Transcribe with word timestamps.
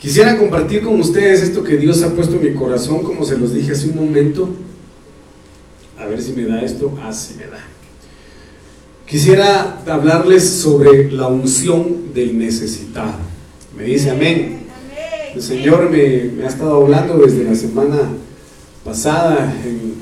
Quisiera 0.00 0.38
compartir 0.38 0.80
con 0.80 0.98
ustedes 0.98 1.42
esto 1.42 1.62
que 1.62 1.76
Dios 1.76 2.02
ha 2.02 2.14
puesto 2.14 2.36
en 2.36 2.44
mi 2.44 2.54
corazón, 2.54 3.02
como 3.02 3.22
se 3.22 3.36
los 3.36 3.52
dije 3.52 3.72
hace 3.72 3.90
un 3.90 3.96
momento. 3.96 4.48
A 5.98 6.06
ver 6.06 6.22
si 6.22 6.32
me 6.32 6.46
da 6.46 6.62
esto. 6.62 6.98
Ah, 7.02 7.12
sí 7.12 7.34
me 7.36 7.44
da. 7.44 7.58
Quisiera 9.06 9.82
hablarles 9.86 10.48
sobre 10.48 11.12
la 11.12 11.26
unción 11.26 12.14
del 12.14 12.38
necesitado. 12.38 13.12
Me 13.76 13.84
dice 13.84 14.10
amén. 14.10 14.60
El 15.34 15.42
Señor 15.42 15.90
me, 15.90 16.30
me 16.34 16.44
ha 16.44 16.48
estado 16.48 16.82
hablando 16.82 17.18
desde 17.18 17.44
la 17.44 17.54
semana 17.54 17.98
pasada 18.82 19.54
en, 19.66 19.96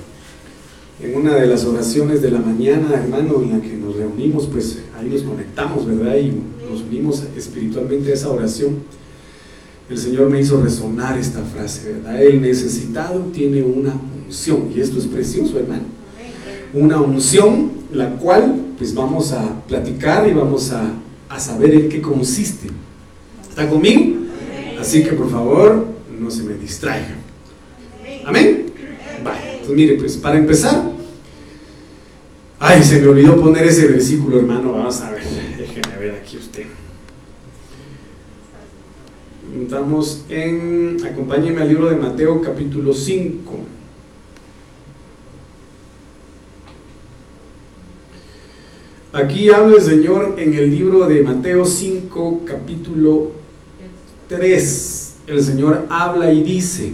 en, 1.02 1.16
una 1.16 1.34
de 1.34 1.46
las 1.48 1.64
oraciones 1.64 2.22
de 2.22 2.30
la 2.30 2.38
mañana, 2.38 2.94
hermano, 2.94 3.42
en 3.42 3.50
la 3.50 3.60
que 3.60 3.74
nos 3.74 3.96
reunimos, 3.96 4.46
pues 4.46 4.78
ahí 4.96 5.08
nos 5.08 5.22
conectamos, 5.22 5.86
¿verdad? 5.86 6.16
Y 6.16 6.32
nos 6.70 6.82
unimos 6.82 7.24
espiritualmente 7.36 8.12
a 8.12 8.14
esa 8.14 8.30
oración. 8.30 8.76
El 9.88 9.96
Señor 9.96 10.28
me 10.28 10.40
hizo 10.40 10.60
resonar 10.60 11.18
esta 11.18 11.42
frase, 11.42 11.92
¿verdad? 11.92 12.22
El 12.22 12.42
necesitado 12.42 13.20
tiene 13.32 13.62
una 13.62 13.94
unción, 14.26 14.70
y 14.74 14.80
esto 14.80 14.98
es 14.98 15.06
precioso, 15.06 15.58
hermano. 15.58 15.84
Una 16.74 17.00
unción, 17.00 17.70
la 17.92 18.10
cual 18.16 18.54
pues 18.76 18.94
vamos 18.94 19.32
a 19.32 19.64
platicar 19.66 20.28
y 20.28 20.34
vamos 20.34 20.70
a, 20.72 20.92
a 21.30 21.40
saber 21.40 21.74
en 21.74 21.88
qué 21.88 22.02
consiste. 22.02 22.68
¿Está 23.48 23.68
conmigo? 23.68 24.16
Así 24.78 25.02
que 25.02 25.12
por 25.12 25.30
favor, 25.30 25.86
no 26.20 26.30
se 26.30 26.42
me 26.42 26.54
distraigan. 26.54 27.16
Amén. 28.26 28.66
Vale, 29.24 29.52
entonces 29.52 29.74
mire, 29.74 29.94
pues 29.94 30.18
para 30.18 30.36
empezar, 30.36 30.92
ay, 32.60 32.84
se 32.84 33.00
me 33.00 33.08
olvidó 33.08 33.40
poner 33.40 33.64
ese 33.64 33.86
versículo, 33.86 34.38
hermano. 34.38 34.72
Vamos 34.72 35.00
a 35.00 35.10
ver, 35.10 35.22
déjenme 35.56 35.96
ver 35.98 36.20
aquí 36.22 36.36
usted. 36.36 36.66
Estamos 39.56 40.24
en, 40.28 40.98
acompáñenme 41.04 41.62
al 41.62 41.68
libro 41.68 41.88
de 41.88 41.96
Mateo 41.96 42.42
capítulo 42.42 42.92
5. 42.92 43.58
Aquí 49.14 49.48
habla 49.48 49.76
el 49.76 49.82
Señor 49.82 50.34
en 50.38 50.52
el 50.52 50.70
libro 50.70 51.06
de 51.08 51.22
Mateo 51.22 51.64
5 51.64 52.42
capítulo 52.44 53.32
3. 54.28 55.14
El 55.26 55.42
Señor 55.42 55.86
habla 55.88 56.30
y 56.30 56.42
dice, 56.42 56.92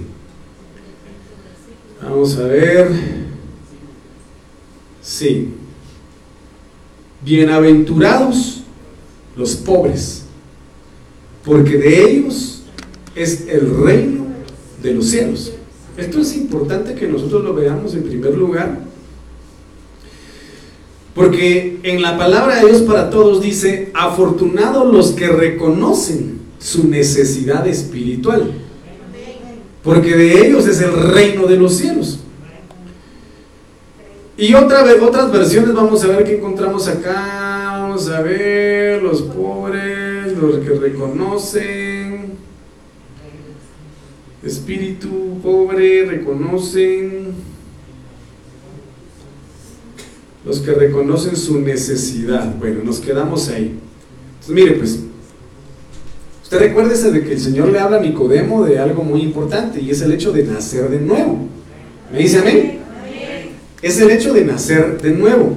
vamos 2.01 2.37
a 2.39 2.45
ver, 2.45 2.89
sí, 5.03 5.55
bienaventurados 7.25 8.63
los 9.37 9.57
pobres 9.57 10.24
porque 11.45 11.77
de 11.77 12.11
ellos 12.11 12.63
es 13.15 13.49
el 13.49 13.85
reino 13.85 14.27
de 14.83 14.95
los 14.95 15.07
cielos. 15.07 15.53
Esto 15.97 16.21
es 16.21 16.37
importante 16.37 16.95
que 16.95 17.07
nosotros 17.07 17.45
lo 17.45 17.55
veamos 17.55 17.95
en 17.95 18.03
primer 18.03 18.37
lugar, 18.37 18.79
porque 21.15 21.79
en 21.85 22.03
la 22.03 22.19
palabra 22.19 22.57
de 22.57 22.67
Dios 22.67 22.83
para 22.83 23.11
todos 23.11 23.41
dice, 23.41 23.91
afortunados 23.95 24.93
los 24.93 25.13
que 25.13 25.29
reconocen 25.29 26.41
su 26.59 26.89
necesidad 26.89 27.67
espiritual, 27.69 28.51
porque 29.85 30.17
de 30.17 30.47
ellos 30.47 30.67
es 30.67 30.81
el 30.81 30.93
reino 30.93 31.47
de 31.47 31.57
los 31.57 31.77
cielos. 31.77 32.19
Y 34.37 34.53
otra 34.55 34.83
vez, 34.83 35.01
otras 35.01 35.31
versiones 35.31 35.73
vamos 35.75 36.03
a 36.03 36.09
ver 36.09 36.25
qué 36.25 36.39
encontramos 36.39 36.89
acá, 36.89 37.79
vamos 37.79 38.09
a 38.09 38.21
ver 38.21 39.01
los 39.01 39.23
pobres 39.23 40.04
los 40.37 40.59
que 40.59 40.71
reconocen 40.71 42.35
espíritu 44.45 45.39
pobre, 45.43 46.05
reconocen 46.05 47.33
los 50.45 50.61
que 50.61 50.73
reconocen 50.73 51.37
su 51.37 51.61
necesidad. 51.61 52.55
Bueno, 52.57 52.81
nos 52.85 53.01
quedamos 53.01 53.49
ahí. 53.49 53.79
Entonces, 54.41 54.55
mire, 54.55 54.73
pues, 54.73 55.01
usted 56.43 56.59
recuérdese 56.59 57.11
de 57.11 57.25
que 57.25 57.33
el 57.33 57.41
Señor 57.41 57.69
le 57.71 57.79
habla 57.79 57.97
a 57.97 58.01
Nicodemo 58.01 58.65
de 58.65 58.79
algo 58.79 59.03
muy 59.03 59.23
importante 59.23 59.81
y 59.81 59.91
es 59.91 60.03
el 60.03 60.13
hecho 60.13 60.33
de 60.33 60.45
nacer 60.45 60.91
de 60.91 61.01
nuevo. 61.01 61.49
¿Me 62.13 62.19
dice 62.19 62.39
amén? 62.39 62.81
Es 63.81 63.99
el 64.01 64.11
hecho 64.11 64.35
de 64.35 64.45
nacer 64.45 65.01
de 65.01 65.11
nuevo. 65.11 65.57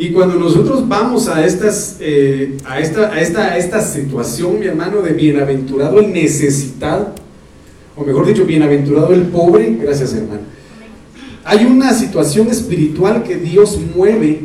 Y 0.00 0.10
cuando 0.10 0.36
nosotros 0.36 0.86
vamos 0.86 1.26
a, 1.26 1.44
estas, 1.44 1.96
eh, 1.98 2.56
a, 2.64 2.78
esta, 2.78 3.12
a, 3.12 3.20
esta, 3.20 3.52
a 3.52 3.58
esta 3.58 3.80
situación, 3.82 4.60
mi 4.60 4.66
hermano, 4.66 5.02
de 5.02 5.12
bienaventurado 5.12 5.98
el 5.98 6.12
necesitado, 6.12 7.14
o 7.96 8.04
mejor 8.04 8.24
dicho, 8.24 8.44
bienaventurado 8.44 9.12
el 9.12 9.22
pobre, 9.22 9.76
gracias 9.82 10.14
hermano, 10.14 10.42
hay 11.42 11.64
una 11.64 11.92
situación 11.92 12.46
espiritual 12.46 13.24
que 13.24 13.38
Dios 13.38 13.76
mueve 13.96 14.42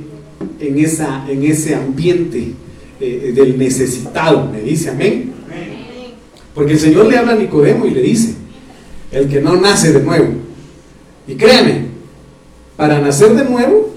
en, 0.59 0.79
esa, 0.79 1.29
en 1.29 1.43
ese 1.43 1.75
ambiente 1.75 2.53
eh, 2.99 3.31
del 3.35 3.55
necesitado, 3.59 4.49
me 4.51 4.59
dice 4.59 4.89
amén. 4.89 5.33
Porque 6.55 6.73
el 6.73 6.79
Señor 6.79 7.05
le 7.05 7.17
habla 7.17 7.33
a 7.33 7.35
Nicodemo 7.35 7.85
y 7.85 7.91
le 7.91 8.01
dice, 8.01 8.33
el 9.11 9.27
que 9.27 9.39
no 9.39 9.55
nace 9.55 9.93
de 9.93 10.01
nuevo. 10.01 10.29
Y 11.27 11.35
créame, 11.35 11.85
para 12.75 12.99
nacer 12.99 13.35
de 13.35 13.43
nuevo 13.45 13.92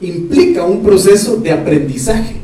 implica 0.00 0.64
un 0.64 0.82
proceso 0.82 1.36
de 1.36 1.52
aprendizaje, 1.52 2.36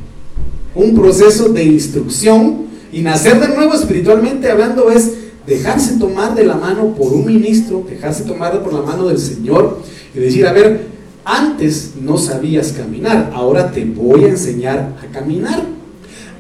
un 0.75 0.95
proceso 0.95 1.49
de 1.49 1.65
instrucción 1.65 2.67
y 2.93 3.01
nacer 3.01 3.41
de 3.41 3.49
nuevo 3.55 3.75
espiritualmente 3.75 4.51
hablando 4.51 4.91
es 4.91 5.13
dejarse 5.47 5.99
tomar 5.99 6.35
de 6.35 6.45
la 6.45 6.57
mano 6.57 6.95
por 6.95 7.13
un 7.13 7.25
ministro, 7.25 7.85
dejarse 7.89 8.25
tomar 8.25 8.63
por 8.63 8.73
la 8.73 8.83
mano 8.83 9.09
del 9.09 9.19
Señor 9.19 9.81
y 10.15 10.19
decir, 10.19 10.47
a 10.47 10.53
ver, 10.53 10.87
antes 11.25 11.93
no 12.01 12.19
sabías 12.19 12.73
caminar, 12.73 13.31
ahora 13.35 13.71
te 13.71 13.85
voy 13.85 14.25
a 14.25 14.29
enseñar 14.29 14.97
a 15.03 15.13
caminar. 15.13 15.63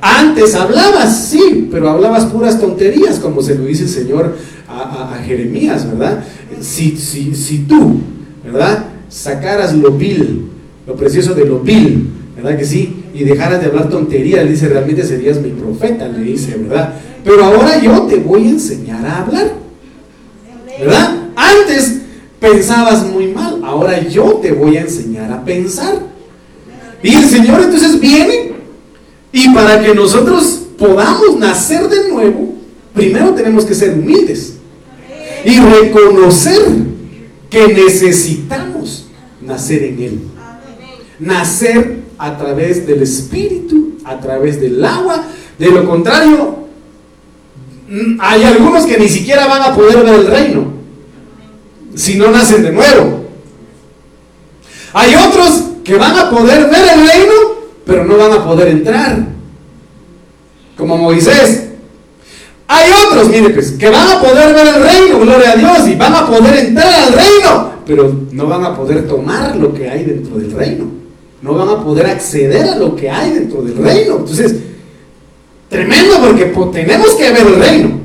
Antes 0.00 0.54
hablabas, 0.54 1.28
sí, 1.28 1.69
pero 1.71 1.88
hablabas 1.88 2.27
puras 2.27 2.60
tonterías, 2.60 3.19
como 3.19 3.43
se 3.43 3.54
lo 3.54 3.65
dice 3.65 3.84
el 3.84 3.88
Señor 3.88 4.37
a, 4.69 5.19
Jeremías, 5.25 5.88
¿verdad? 5.88 6.22
Si, 6.60 6.97
si, 6.97 7.34
si 7.34 7.60
tú, 7.60 8.00
¿verdad? 8.44 8.84
Sacaras 9.09 9.75
lo 9.75 9.93
vil 9.93 10.55
lo 10.86 10.94
precioso 10.94 11.34
de 11.34 11.44
lo 11.44 11.60
vil, 11.60 12.08
¿verdad 12.36 12.56
que 12.56 12.64
sí? 12.64 13.04
Y 13.12 13.24
dejaras 13.24 13.60
de 13.60 13.66
hablar 13.66 13.88
tonterías, 13.88 14.44
le 14.44 14.52
dice, 14.52 14.69
realmente 14.69 15.04
serías 15.04 15.41
mi 15.41 15.50
profeta, 15.50 16.06
le 16.06 16.20
dice, 16.20 16.56
¿verdad? 16.56 16.94
Pero 17.24 17.44
ahora 17.44 17.80
yo 17.82 18.02
te 18.02 18.16
voy 18.16 18.47
a 18.47 18.50
enseñar 18.50 19.04
a 19.04 19.22
hablar, 19.22 19.52
¿verdad? 20.78 21.16
Antes 21.34 22.02
pensabas 22.38 23.04
muy 23.04 23.28
mal, 23.28 23.60
ahora 23.64 24.00
yo 24.06 24.34
te 24.34 24.52
voy 24.52 24.76
a 24.76 24.82
enseñar 24.82 25.32
a 25.32 25.44
pensar. 25.44 25.98
Y 27.03 27.14
el 27.14 27.24
Señor 27.24 27.62
entonces 27.62 27.98
viene 28.00 28.53
y 29.32 29.53
para 29.53 29.82
que 29.82 29.92
nosotros 29.94 30.62
podamos 30.78 31.36
nacer 31.38 31.88
de 31.88 32.08
nuevo, 32.10 32.54
primero 32.94 33.34
tenemos 33.34 33.64
que 33.64 33.74
ser 33.74 33.94
humildes 33.94 34.54
y 35.44 35.58
reconocer 35.58 36.62
que 37.50 37.68
necesitamos 37.68 39.06
nacer 39.42 39.82
en 39.82 40.03
Él 40.03 40.20
nacer 41.19 42.00
a 42.19 42.37
través 42.37 42.87
del 42.87 43.03
Espíritu, 43.03 43.99
a 44.04 44.19
través 44.19 44.60
del 44.60 44.84
agua. 44.84 45.25
De 45.59 45.71
lo 45.71 45.87
contrario, 45.87 46.56
mm, 47.88 48.19
hay 48.21 48.44
algunos 48.44 48.87
que 48.87 48.99
ni 48.99 49.09
siquiera 49.09 49.47
van 49.47 49.62
a 49.62 49.75
poder 49.75 50.04
ver 50.04 50.15
el 50.15 50.27
reino 50.27 50.77
si 51.94 52.16
no 52.16 52.31
nacen 52.31 52.62
de 52.62 52.72
nuevo. 52.72 53.25
Hay 54.93 55.15
otros 55.15 55.62
que 55.82 55.97
van 55.97 56.16
a 56.19 56.31
poder 56.31 56.69
ver 56.69 56.88
el 56.94 57.09
reino, 57.09 57.33
pero 57.84 58.04
no 58.04 58.16
van 58.16 58.33
a 58.33 58.44
poder 58.44 58.69
entrar. 58.69 59.27
Como 60.77 60.98
Moisés. 60.98 61.65
Hay 62.69 62.91
otros, 63.06 63.28
mire 63.28 63.50
pues, 63.50 63.72
que 63.72 63.89
van 63.89 64.09
a 64.09 64.21
poder 64.21 64.53
ver 64.53 64.66
el 64.66 64.83
reino, 64.83 65.21
gloria 65.21 65.53
a 65.53 65.57
Dios, 65.57 65.89
y 65.89 65.95
van 65.95 66.15
a 66.15 66.27
poder 66.27 66.66
entrar 66.66 66.92
al 66.92 67.12
reino, 67.12 67.72
pero 67.86 68.12
no 68.33 68.47
van 68.47 68.65
a 68.65 68.77
poder 68.77 69.07
tomar 69.07 69.54
lo 69.57 69.72
que 69.72 69.89
hay 69.89 70.04
dentro 70.04 70.36
del 70.36 70.51
reino 70.51 71.05
no 71.47 71.54
van 71.54 71.69
a 71.69 71.84
poder 71.84 72.07
acceder 72.07 72.69
a 72.69 72.77
lo 72.77 72.97
que 72.97 73.09
hay 73.09 73.31
dentro 73.31 73.63
del 73.63 73.77
reino. 73.77 74.16
Entonces, 74.16 74.57
tremendo 75.69 76.21
porque 76.21 76.53
tenemos 76.72 77.15
que 77.15 77.31
ver 77.31 77.47
el 77.47 77.57
reino, 77.57 78.01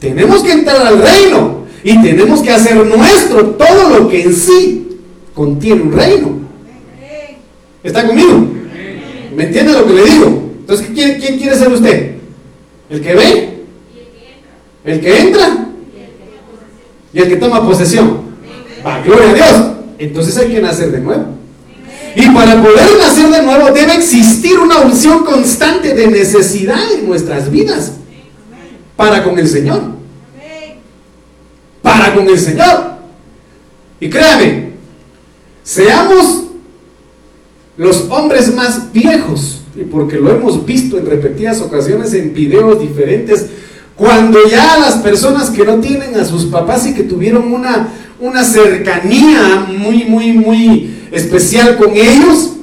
tenemos 0.00 0.42
que 0.42 0.52
entrar 0.52 0.86
al 0.86 0.98
reino 0.98 1.64
y 1.84 2.00
tenemos 2.02 2.40
que 2.40 2.50
hacer 2.50 2.76
nuestro 2.86 3.50
todo 3.50 3.98
lo 3.98 4.08
que 4.08 4.22
en 4.22 4.34
sí 4.34 4.98
contiene 5.34 5.82
un 5.82 5.92
reino. 5.92 6.38
¿Está 7.84 8.06
conmigo? 8.06 8.46
¿Me 9.36 9.44
entiende 9.44 9.72
lo 9.72 9.86
que 9.86 9.92
le 9.92 10.04
digo? 10.04 10.42
Entonces, 10.60 10.88
¿quién, 10.94 11.20
quién 11.20 11.38
quiere 11.38 11.56
ser 11.56 11.68
usted? 11.68 12.12
¿El 12.88 13.00
que 13.02 13.14
ve? 13.14 13.48
¿El 14.84 15.00
que 15.00 15.20
entra? 15.20 15.66
Y 17.12 17.18
el 17.18 17.28
que 17.28 17.36
toma 17.36 17.62
posesión. 17.62 18.28
Va, 18.84 19.00
gloria 19.02 19.30
a 19.30 19.34
Dios. 19.34 19.66
Entonces 19.98 20.36
hay 20.38 20.48
que 20.48 20.60
nacer 20.60 20.90
de 20.90 21.00
nuevo. 21.00 21.37
Y 22.18 22.28
para 22.30 22.60
poder 22.60 22.98
nacer 22.98 23.30
de 23.30 23.42
nuevo 23.44 23.70
debe 23.70 23.94
existir 23.94 24.58
una 24.58 24.78
unción 24.78 25.24
constante 25.24 25.94
de 25.94 26.08
necesidad 26.08 26.80
en 26.92 27.06
nuestras 27.06 27.48
vidas. 27.48 27.92
para 28.96 29.22
con 29.22 29.38
el 29.38 29.46
Señor. 29.46 29.80
Para 31.80 32.12
con 32.12 32.26
el 32.26 32.36
Señor. 32.36 32.98
Y 34.00 34.10
créame, 34.10 34.70
seamos 35.62 36.46
los 37.76 38.06
hombres 38.10 38.52
más 38.52 38.92
viejos, 38.92 39.60
y 39.76 39.84
porque 39.84 40.16
lo 40.16 40.32
hemos 40.32 40.66
visto 40.66 40.98
en 40.98 41.06
repetidas 41.06 41.60
ocasiones 41.60 42.12
en 42.14 42.34
videos 42.34 42.80
diferentes, 42.80 43.46
cuando 43.94 44.40
ya 44.48 44.76
las 44.78 44.96
personas 44.96 45.50
que 45.50 45.64
no 45.64 45.78
tienen 45.78 46.16
a 46.16 46.24
sus 46.24 46.46
papás 46.46 46.84
y 46.88 46.94
que 46.94 47.04
tuvieron 47.04 47.52
una, 47.52 47.90
una 48.18 48.42
cercanía 48.42 49.68
muy, 49.68 50.04
muy, 50.04 50.32
muy 50.32 50.97
especial 51.10 51.76
con 51.76 51.96
ellos, 51.96 52.54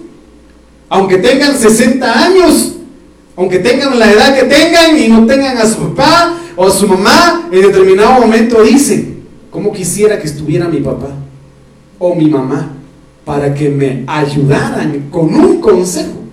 aunque 0.90 1.18
tengan 1.18 1.58
60 1.58 2.26
años, 2.26 2.76
aunque 3.36 3.60
tengan 3.60 4.00
la 4.00 4.12
edad 4.12 4.36
que 4.36 4.44
tengan 4.44 4.98
y 4.98 5.08
no 5.08 5.26
tengan 5.26 5.58
a 5.58 5.66
su 5.66 5.94
papá 5.94 6.38
o 6.56 6.68
a 6.68 6.72
su 6.72 6.88
mamá, 6.88 7.50
en 7.52 7.62
determinado 7.62 8.22
momento 8.22 8.64
dicen, 8.64 9.24
¿cómo 9.52 9.74
quisiera 9.74 10.20
que 10.20 10.28
estuviera 10.28 10.68
mi 10.68 10.80
papá 10.80 11.10
o 12.00 12.16
mi 12.16 12.30
mamá 12.30 12.72
para 13.26 13.54
que 13.54 13.70
me 13.70 14.04
ayudaran 14.08 15.10
con 15.10 15.34
un 15.34 15.60
consejo 15.60 16.24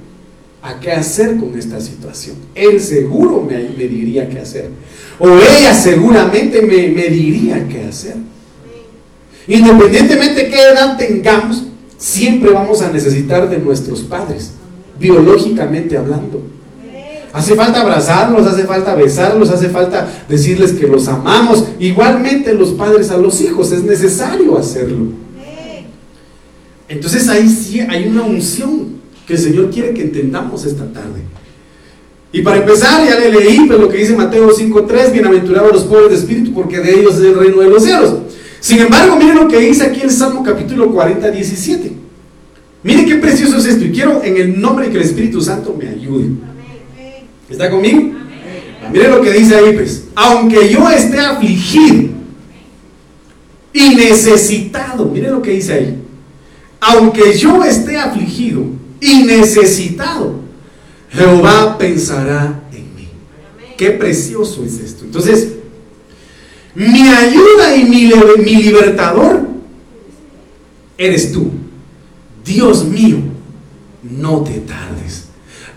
a 0.62 0.78
qué 0.78 0.92
hacer 0.92 1.38
con 1.38 1.58
esta 1.58 1.80
situación? 1.80 2.36
Él 2.54 2.80
seguro 2.80 3.44
me, 3.48 3.56
me 3.76 3.88
diría 3.88 4.28
qué 4.28 4.38
hacer. 4.38 4.70
O 5.18 5.28
ella 5.28 5.74
seguramente 5.74 6.62
me, 6.62 6.88
me 6.88 7.08
diría 7.08 7.66
qué 7.68 7.84
hacer. 7.84 8.16
Independientemente 9.48 10.44
de 10.44 10.50
qué 10.50 10.56
edad 10.56 10.96
tengamos, 10.96 11.64
siempre 12.02 12.50
vamos 12.50 12.82
a 12.82 12.90
necesitar 12.90 13.48
de 13.48 13.58
nuestros 13.58 14.00
padres, 14.00 14.50
biológicamente 14.98 15.96
hablando. 15.96 16.42
Hace 17.32 17.54
falta 17.54 17.80
abrazarlos, 17.80 18.44
hace 18.44 18.64
falta 18.64 18.96
besarlos, 18.96 19.48
hace 19.50 19.68
falta 19.68 20.08
decirles 20.28 20.72
que 20.72 20.88
los 20.88 21.06
amamos. 21.06 21.64
Igualmente 21.78 22.54
los 22.54 22.70
padres 22.70 23.10
a 23.12 23.16
los 23.16 23.40
hijos, 23.40 23.70
es 23.70 23.84
necesario 23.84 24.58
hacerlo. 24.58 25.12
Entonces 26.88 27.28
ahí 27.28 27.48
sí 27.48 27.80
hay 27.80 28.08
una 28.08 28.22
unción 28.22 29.00
que 29.24 29.34
el 29.34 29.38
Señor 29.38 29.70
quiere 29.70 29.94
que 29.94 30.02
entendamos 30.02 30.66
esta 30.66 30.92
tarde. 30.92 31.22
Y 32.32 32.42
para 32.42 32.56
empezar, 32.56 33.06
ya 33.06 33.18
le 33.18 33.30
leí 33.30 33.60
pues, 33.66 33.78
lo 33.78 33.88
que 33.88 33.98
dice 33.98 34.16
Mateo 34.16 34.50
5.3, 34.50 35.12
bienaventurados 35.12 35.72
los 35.72 35.84
pobres 35.84 36.10
de 36.10 36.16
espíritu, 36.16 36.52
porque 36.52 36.80
de 36.80 36.98
ellos 36.98 37.14
es 37.14 37.20
el 37.20 37.38
reino 37.38 37.60
de 37.60 37.70
los 37.70 37.84
cielos. 37.84 38.14
Sin 38.62 38.78
embargo, 38.78 39.16
miren 39.16 39.34
lo 39.34 39.48
que 39.48 39.58
dice 39.58 39.82
aquí 39.82 40.02
el 40.02 40.10
Salmo 40.12 40.44
capítulo 40.44 40.92
40, 40.92 41.32
17. 41.32 41.92
Miren 42.84 43.06
qué 43.06 43.16
precioso 43.16 43.58
es 43.58 43.66
esto, 43.66 43.84
y 43.84 43.90
quiero 43.90 44.22
en 44.22 44.36
el 44.36 44.60
nombre 44.60 44.88
que 44.88 44.98
el 44.98 45.02
Espíritu 45.02 45.40
Santo 45.40 45.74
me 45.76 45.88
ayude. 45.88 46.30
¿Está 47.50 47.68
conmigo? 47.68 48.12
Miren 48.92 49.10
lo 49.10 49.20
que 49.20 49.32
dice 49.32 49.56
ahí, 49.56 49.72
pues. 49.74 50.04
Aunque 50.14 50.68
yo 50.68 50.88
esté 50.88 51.18
afligido 51.18 52.10
y 53.72 53.94
necesitado, 53.96 55.06
miren 55.06 55.32
lo 55.32 55.42
que 55.42 55.50
dice 55.50 55.72
ahí. 55.72 55.98
Aunque 56.78 57.36
yo 57.36 57.64
esté 57.64 57.98
afligido 57.98 58.62
y 59.00 59.24
necesitado, 59.24 60.36
Jehová 61.10 61.78
pensará 61.78 62.62
en 62.72 62.94
mí. 62.94 63.08
Qué 63.76 63.90
precioso 63.90 64.64
es 64.64 64.78
esto. 64.78 65.04
Entonces, 65.04 65.48
mi 66.74 67.08
ayuda 67.08 67.76
y 67.76 67.84
mi, 67.84 68.62
libertador 68.62 69.40
eres 70.96 71.32
tú. 71.32 71.50
Dios 72.44 72.84
mío, 72.84 73.18
no 74.02 74.42
te 74.42 74.60
tardes. 74.60 75.26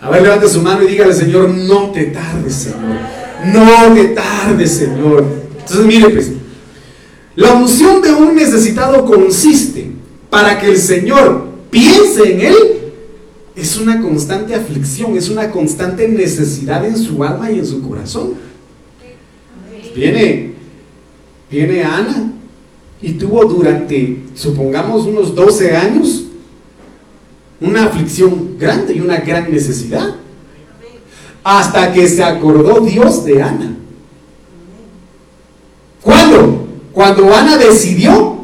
A 0.00 0.10
ver, 0.10 0.22
levante 0.22 0.48
su 0.48 0.62
mano 0.62 0.82
y 0.82 0.88
dígale, 0.88 1.12
Señor, 1.12 1.48
no 1.50 1.90
te 1.90 2.06
tardes, 2.06 2.54
Señor. 2.54 2.98
No 3.46 3.94
te 3.94 4.04
tardes, 4.08 4.70
Señor. 4.72 5.24
Entonces, 5.58 5.86
mire, 5.86 6.08
pues, 6.10 6.32
la 7.34 7.52
unción 7.52 8.00
de 8.00 8.12
un 8.12 8.34
necesitado 8.34 9.04
consiste 9.04 9.90
para 10.30 10.58
que 10.58 10.68
el 10.68 10.78
Señor 10.78 11.46
piense 11.70 12.32
en 12.32 12.40
él. 12.40 12.56
Es 13.54 13.76
una 13.76 14.00
constante 14.00 14.54
aflicción, 14.54 15.16
es 15.16 15.28
una 15.28 15.50
constante 15.50 16.08
necesidad 16.08 16.84
en 16.84 16.96
su 16.96 17.22
alma 17.22 17.50
y 17.50 17.58
en 17.58 17.66
su 17.66 17.86
corazón. 17.86 18.34
Viene, 19.94 20.55
viene 21.50 21.82
Ana 21.84 22.32
y 23.00 23.12
tuvo 23.12 23.44
durante, 23.44 24.24
supongamos, 24.34 25.06
unos 25.06 25.34
12 25.34 25.76
años 25.76 26.24
una 27.60 27.84
aflicción 27.84 28.56
grande 28.58 28.94
y 28.94 29.00
una 29.00 29.18
gran 29.18 29.50
necesidad. 29.50 30.16
Hasta 31.42 31.92
que 31.92 32.08
se 32.08 32.22
acordó 32.22 32.80
Dios 32.80 33.24
de 33.24 33.42
Ana. 33.42 33.76
¿Cuándo? 36.02 36.66
Cuando 36.92 37.34
Ana 37.34 37.56
decidió 37.56 38.38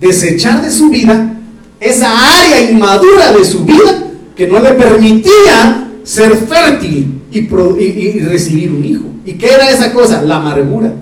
desechar 0.00 0.62
de 0.62 0.70
su 0.70 0.88
vida 0.88 1.34
esa 1.80 2.10
área 2.10 2.70
inmadura 2.70 3.32
de 3.32 3.44
su 3.44 3.64
vida 3.64 4.04
que 4.36 4.46
no 4.46 4.60
le 4.60 4.72
permitía 4.72 5.90
ser 6.04 6.36
fértil 6.36 7.22
y, 7.30 7.38
y, 7.38 8.20
recibir 8.20 8.70
un 8.70 8.84
hijo. 8.84 9.04
¿Y 9.24 9.34
qué 9.34 9.46
era 9.46 9.70
esa 9.70 9.92
cosa? 9.92 10.22
La 10.22 10.36
amargura. 10.36 10.92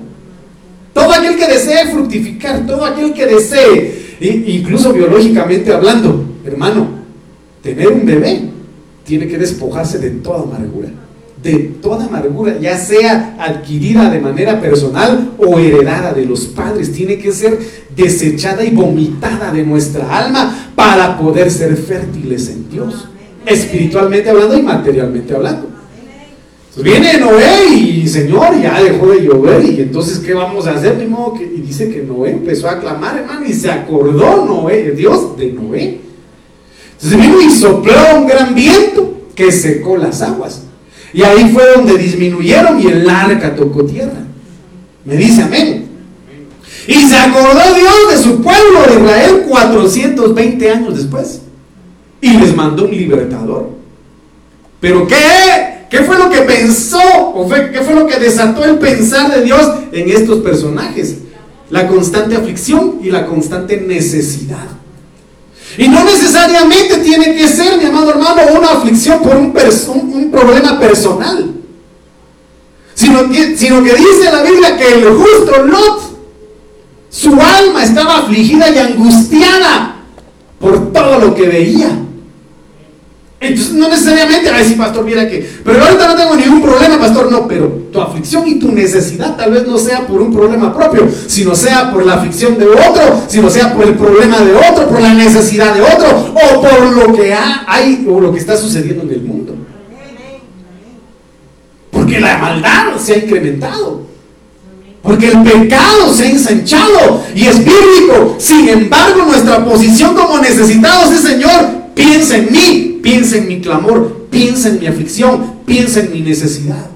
Todo 0.97 1.13
aquel 1.13 1.37
que 1.37 1.47
desee 1.47 1.89
fructificar, 1.93 2.67
todo 2.67 2.83
aquel 2.83 3.13
que 3.13 3.27
desee, 3.27 4.17
incluso 4.19 4.95
biológicamente 4.95 5.71
hablando, 5.71 6.25
hermano, 6.43 6.89
tener 7.63 7.89
un 7.89 8.07
bebé, 8.07 8.41
tiene 9.05 9.29
que 9.29 9.37
despojarse 9.37 9.99
de 9.99 10.09
toda 10.09 10.45
amargura. 10.45 10.89
De 11.43 11.75
toda 11.83 12.07
amargura, 12.07 12.57
ya 12.59 12.79
sea 12.79 13.37
adquirida 13.39 14.09
de 14.09 14.21
manera 14.21 14.59
personal 14.59 15.33
o 15.37 15.59
heredada 15.59 16.15
de 16.15 16.25
los 16.25 16.47
padres, 16.47 16.91
tiene 16.95 17.19
que 17.19 17.31
ser 17.31 17.59
desechada 17.95 18.65
y 18.65 18.71
vomitada 18.71 19.53
de 19.53 19.65
nuestra 19.65 20.17
alma 20.17 20.71
para 20.75 21.19
poder 21.19 21.51
ser 21.51 21.77
fértiles 21.77 22.49
en 22.49 22.71
Dios, 22.71 23.07
espiritualmente 23.45 24.31
hablando 24.31 24.57
y 24.57 24.63
materialmente 24.63 25.35
hablando. 25.35 25.76
Viene 26.83 27.19
Noé 27.19 27.69
y 27.75 28.09
Señor, 28.09 28.61
ya 28.61 28.83
dejó 28.83 29.09
de 29.09 29.23
llover 29.23 29.65
y 29.65 29.81
entonces 29.81 30.19
¿qué 30.19 30.35
vamos 30.35 30.67
a 30.67 30.73
hacer? 30.73 31.09
y 31.41 31.61
dice 31.61 31.89
que 31.89 32.03
Noé 32.03 32.33
empezó 32.33 32.69
a 32.69 32.79
clamar, 32.79 33.19
hermano, 33.19 33.47
y 33.47 33.53
se 33.53 33.71
acordó 33.71 34.45
Noé, 34.45 34.93
Dios 34.93 35.37
de 35.37 35.53
Noé. 35.53 36.01
Entonces 36.93 37.21
vino 37.21 37.41
y 37.41 37.51
sopló 37.51 37.95
un 38.19 38.27
gran 38.27 38.55
viento 38.55 39.29
que 39.35 39.53
secó 39.53 39.97
las 39.97 40.23
aguas. 40.23 40.63
Y 41.13 41.23
ahí 41.23 41.51
fue 41.53 41.65
donde 41.75 41.97
disminuyeron 41.97 42.81
y 42.81 42.87
el 42.87 43.09
arca 43.09 43.55
tocó 43.55 43.85
tierra. 43.85 44.25
Me 45.05 45.17
dice 45.17 45.43
amén. 45.43 45.87
Y 46.89 46.95
se 46.95 47.17
acordó 47.17 47.75
Dios 47.75 47.95
de 48.11 48.23
su 48.23 48.43
pueblo 48.43 48.83
de 48.89 49.01
Israel 49.01 49.45
420 49.49 50.71
años 50.71 50.97
después. 50.97 51.43
Y 52.21 52.31
les 52.39 52.55
mandó 52.55 52.85
un 52.85 52.91
libertador. 52.91 53.71
Pero 54.81 55.07
¿qué? 55.07 55.76
¿Qué 55.91 55.99
fue 55.99 56.19
lo 56.19 56.29
que 56.31 56.43
pensó? 56.43 57.01
¿O 57.35 57.49
qué 57.49 57.81
fue 57.85 57.95
lo 57.95 58.07
que 58.07 58.19
desató 58.19 58.65
el 58.65 58.79
pensar 58.79 59.33
de 59.33 59.43
Dios 59.43 59.61
en 59.93 60.09
estos 60.11 60.41
personajes? 60.41 61.19
La 61.71 61.87
constante 61.87 62.37
aflicción 62.37 62.99
y 63.03 63.11
la 63.11 63.27
constante 63.27 63.77
necesidad. 63.81 64.67
Y 65.79 65.89
no 65.89 66.05
necesariamente 66.05 66.99
tiene 66.99 67.35
que 67.35 67.49
ser, 67.49 67.79
mi 67.79 67.85
amado 67.85 68.11
hermano, 68.11 68.41
una 68.57 68.69
aflicción 68.69 69.21
por 69.21 69.37
un, 69.37 69.53
un, 70.13 70.31
problema 70.31 70.81
personal. 70.81 71.53
Sino 72.95 73.29
que, 73.29 73.57
sino 73.57 73.83
que 73.83 73.95
dice 73.95 74.33
la 74.33 74.43
Biblia 74.43 74.77
que 74.77 74.95
el 74.95 75.09
justo 75.11 75.65
Lot, 75.65 76.01
su 77.11 77.33
alma 77.33 77.85
estaba 77.85 78.19
afligida 78.19 78.71
y 78.71 78.79
angustiada 78.79 79.97
por 80.59 80.93
todo 80.93 81.19
lo 81.19 81.35
que 81.35 81.47
veía. 81.47 82.06
Entonces, 83.39 83.75
no 83.75 83.89
necesariamente, 83.89 84.49
a 84.49 84.59
decir, 84.59 84.79
pastor, 84.79 85.05
mira 85.05 85.29
que, 85.29 85.47
pero 85.63 85.85
ahorita 85.85 86.09
no 86.09 86.17
tengo 86.17 86.37
ningún 86.37 86.63
problema, 86.63 86.99
pastor, 86.99 87.31
no, 87.31 87.47
pero 87.47 87.67
tu 87.93 88.01
aflicción 88.01 88.49
y 88.49 88.59
tu 88.59 88.73
necesidad 88.73 89.37
tal 89.37 89.53
vez 89.53 89.67
no 89.67 89.77
sea 89.77 90.07
por 90.07 90.23
un 90.23 90.33
problema 90.33 90.75
propio, 90.75 91.07
sino 91.27 91.55
sea 91.55 91.93
por 91.93 92.07
la 92.07 92.15
aflicción 92.15 92.59
de 92.59 92.67
otro, 92.67 93.23
sino 93.29 93.51
sea 93.51 93.75
por 93.75 93.85
el 93.85 93.95
problema 93.95 94.39
de 94.39 94.55
otro, 94.55 94.89
por 94.89 95.03
la 95.03 95.13
necesidad 95.13 95.75
de 95.75 95.83
otro, 95.83 96.33
o 96.35 96.63
por 96.63 96.93
lo 96.93 97.13
que 97.13 97.35
hay 97.35 98.07
o 98.09 98.21
lo 98.21 98.33
que 98.33 98.39
está 98.39 98.57
sucediendo 98.57 99.03
en 99.03 99.11
el 99.11 99.21
mundo. 99.21 99.55
Porque 101.91 102.19
la 102.19 102.39
maldad 102.39 102.97
se 102.99 103.15
ha 103.15 103.19
incrementado. 103.19 104.07
Porque 105.03 105.29
el 105.29 105.43
pecado 105.43 106.13
se 106.13 106.25
ha 106.25 106.31
ensanchado 106.31 107.23
y 107.35 107.47
es 107.47 107.59
bíblico. 107.59 108.37
Sin 108.39 108.69
embargo, 108.69 109.27
nuestra 109.27 109.65
posición 109.65 110.17
como 110.17 110.39
necesitados 110.39 111.13
es, 111.13 111.21
Señor, 111.21 111.86
piensa 111.97 112.37
en 112.37 112.53
mí, 112.53 113.01
piensa 113.03 113.39
en 113.39 113.49
mi 113.49 113.61
clamor, 113.61 114.29
piensa 114.31 114.69
en 114.69 114.79
mi 114.79 114.87
aflicción, 114.87 115.61
piensa 115.65 116.01
en 116.01 116.13
mi 116.13 116.21
necesidad. 116.21 116.91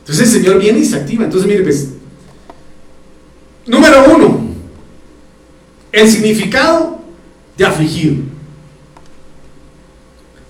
Entonces 0.00 0.34
el 0.34 0.42
Señor 0.42 0.58
viene 0.58 0.80
y 0.80 0.84
se 0.84 0.96
activa. 0.96 1.24
Entonces, 1.24 1.48
mire, 1.48 1.62
pues, 1.62 1.88
número 3.66 4.12
uno, 4.14 4.40
el 5.92 6.10
significado 6.10 6.98
de 7.56 7.64
afligido. 7.64 8.16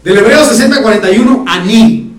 Del 0.02 0.18
Hebreo 0.18 0.40
60-41, 0.44 1.44
aní. 1.46 2.12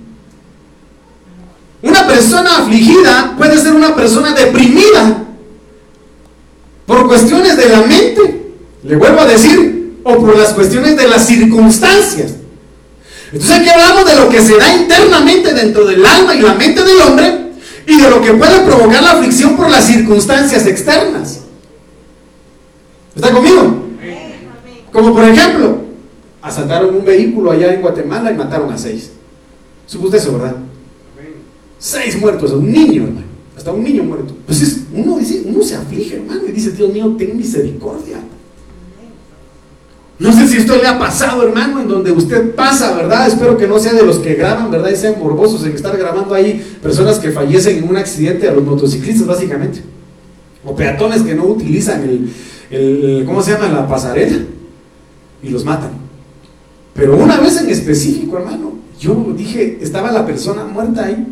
Una 1.82 2.06
persona 2.06 2.58
afligida 2.58 3.36
puede 3.38 3.58
ser 3.58 3.74
una 3.74 3.96
persona 3.96 4.34
deprimida 4.34 5.26
por 6.86 7.08
cuestiones 7.08 7.56
de 7.56 7.70
la 7.70 7.82
mente, 7.82 8.52
le 8.84 8.96
vuelvo 8.98 9.22
a 9.22 9.26
decir, 9.26 9.79
o 10.10 10.20
por 10.20 10.38
las 10.38 10.54
cuestiones 10.54 10.98
de 10.98 11.08
las 11.08 11.26
circunstancias. 11.26 12.34
Entonces 13.32 13.58
aquí 13.58 13.70
hablamos 13.70 14.06
de 14.06 14.16
lo 14.16 14.30
que 14.30 14.42
se 14.42 14.58
da 14.58 14.76
internamente 14.76 15.54
dentro 15.54 15.86
del 15.86 16.04
alma 16.06 16.36
y 16.36 16.42
la 16.42 16.56
mente 16.56 16.84
del 16.84 17.00
hombre 17.02 17.52
y 17.86 18.02
de 18.02 18.10
lo 18.10 18.22
que 18.22 18.34
puede 18.34 18.60
provocar 18.62 19.04
la 19.04 19.12
aflicción 19.12 19.56
por 19.56 19.70
las 19.70 19.86
circunstancias 19.86 20.66
externas. 20.66 21.42
¿Está 23.16 23.32
conmigo? 23.32 23.84
Como 24.92 25.14
por 25.14 25.24
ejemplo, 25.24 25.82
asaltaron 26.42 26.96
un 26.96 27.06
vehículo 27.06 27.52
allá 27.52 27.74
en 27.74 27.82
Guatemala 27.82 28.32
y 28.32 28.36
mataron 28.36 28.72
a 28.72 28.78
seis. 28.78 29.12
Supo 29.86 30.06
usted 30.06 30.18
eso, 30.18 30.34
¿verdad? 30.34 30.56
Seis 31.78 32.20
muertos, 32.20 32.52
un 32.52 32.72
niño, 32.72 33.04
hermano. 33.04 33.28
Hasta 33.56 33.72
un 33.72 33.84
niño 33.84 34.04
muerto. 34.04 34.34
Pues 34.46 34.82
uno, 34.94 35.18
dice, 35.18 35.44
uno 35.46 35.64
se 35.64 35.76
aflige, 35.76 36.16
hermano, 36.16 36.42
y 36.48 36.52
dice, 36.52 36.72
Dios 36.72 36.92
mío, 36.92 37.16
ten 37.18 37.38
misericordia. 37.38 38.18
No 40.20 40.34
sé 40.34 40.48
si 40.50 40.58
esto 40.58 40.76
le 40.76 40.86
ha 40.86 41.00
pasado, 41.00 41.44
hermano, 41.44 41.80
en 41.80 41.88
donde 41.88 42.12
usted 42.12 42.54
pasa, 42.54 42.94
¿verdad? 42.94 43.28
Espero 43.28 43.58
que 43.58 43.68
no 43.68 43.80
sea 43.80 43.94
de 43.94 44.06
los 44.06 44.20
que 44.20 44.36
graban, 44.36 44.70
¿verdad? 44.70 44.92
Y 44.92 44.98
sean 44.98 45.16
morbosos 45.18 45.66
en 45.66 45.72
estar 45.72 45.98
grabando 45.98 46.34
ahí 46.34 46.62
personas 46.84 47.20
que 47.20 47.32
fallecen 47.32 47.78
en 47.78 47.90
un 47.90 47.96
accidente 47.96 48.48
a 48.50 48.52
los 48.52 48.66
motociclistas, 48.66 49.26
básicamente. 49.26 49.82
O 50.66 50.76
peatones 50.76 51.22
que 51.22 51.34
no 51.34 51.46
utilizan 51.46 52.04
el, 52.04 52.30
el 52.70 53.26
¿cómo 53.26 53.42
se 53.42 53.54
llama? 53.54 53.70
La 53.70 53.88
pasarela. 53.88 54.40
Y 55.42 55.50
los 55.50 55.64
matan. 55.64 55.92
Pero 56.94 57.16
una 57.16 57.40
vez 57.40 57.62
en 57.62 57.70
específico, 57.70 58.38
hermano, 58.38 58.74
yo 59.00 59.34
dije, 59.38 59.80
estaba 59.82 60.12
la 60.12 60.26
persona 60.26 60.66
muerta 60.66 61.06
ahí. 61.06 61.26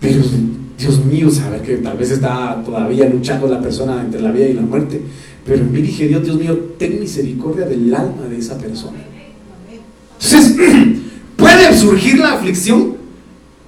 Pero 0.00 0.22
Dios 0.78 1.04
mío, 1.04 1.30
sabe 1.30 1.60
que 1.60 1.76
tal 1.76 1.98
vez 1.98 2.10
está 2.10 2.62
todavía 2.64 3.06
luchando 3.06 3.48
la 3.48 3.60
persona 3.60 4.00
entre 4.00 4.22
la 4.22 4.30
vida 4.30 4.46
y 4.46 4.54
la 4.54 4.62
muerte. 4.62 5.02
Pero 5.46 5.62
en 5.62 5.72
mí 5.72 5.80
dije, 5.80 6.08
Dios, 6.08 6.24
Dios 6.24 6.36
mío, 6.36 6.58
ten 6.78 6.98
misericordia 6.98 7.66
del 7.66 7.94
alma 7.94 8.26
de 8.28 8.38
esa 8.38 8.58
persona. 8.58 8.98
Entonces, 10.20 10.56
puede 11.36 11.78
surgir 11.78 12.18
la 12.18 12.32
aflicción 12.32 12.96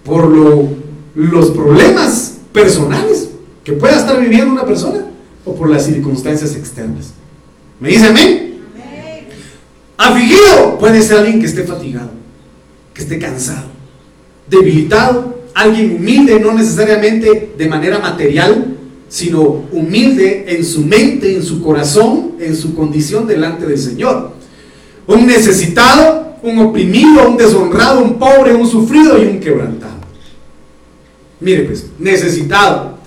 por 0.05 0.29
los 1.15 1.51
problemas 1.51 2.39
personales 2.53 3.29
que 3.63 3.75
pueda 3.75 3.97
estar 3.97 4.21
viviendo 4.21 4.53
una 4.53 4.65
persona 4.65 5.07
o 5.45 5.55
por 5.55 5.71
las 5.71 5.85
circunstancias 5.85 6.57
externas. 6.57 7.13
¿Me 7.79 7.91
dice 7.91 8.07
amén? 8.07 8.49
Afligido 9.97 10.79
puede 10.79 11.03
ser 11.03 11.19
alguien 11.19 11.41
que 11.41 11.47
esté 11.47 11.65
fatigado, 11.65 12.11
que 12.95 13.03
esté 13.03 13.19
cansado, 13.19 13.67
debilitado, 14.49 15.43
alguien 15.55 15.97
humilde, 15.97 16.39
no 16.41 16.55
necesariamente 16.55 17.55
de 17.59 17.69
manera 17.69 17.99
material, 17.99 18.77
sino 19.09 19.65
humilde 19.73 20.45
en 20.49 20.65
su 20.65 20.83
mente, 20.83 21.35
en 21.35 21.43
su 21.43 21.63
corazón, 21.63 22.33
en 22.39 22.55
su 22.55 22.75
condición 22.75 23.27
delante 23.27 23.67
del 23.67 23.79
Señor. 23.79 24.33
Un 25.07 25.27
necesitado, 25.27 26.37
un 26.43 26.59
oprimido, 26.59 27.29
un 27.29 27.37
deshonrado, 27.37 28.03
un 28.03 28.19
pobre, 28.19 28.55
un 28.55 28.69
sufrido 28.69 29.23
y 29.23 29.27
un 29.27 29.41
quebrantado. 29.41 29.99
Mire 31.41 31.63
pues, 31.63 31.87
necesitado. 31.99 32.99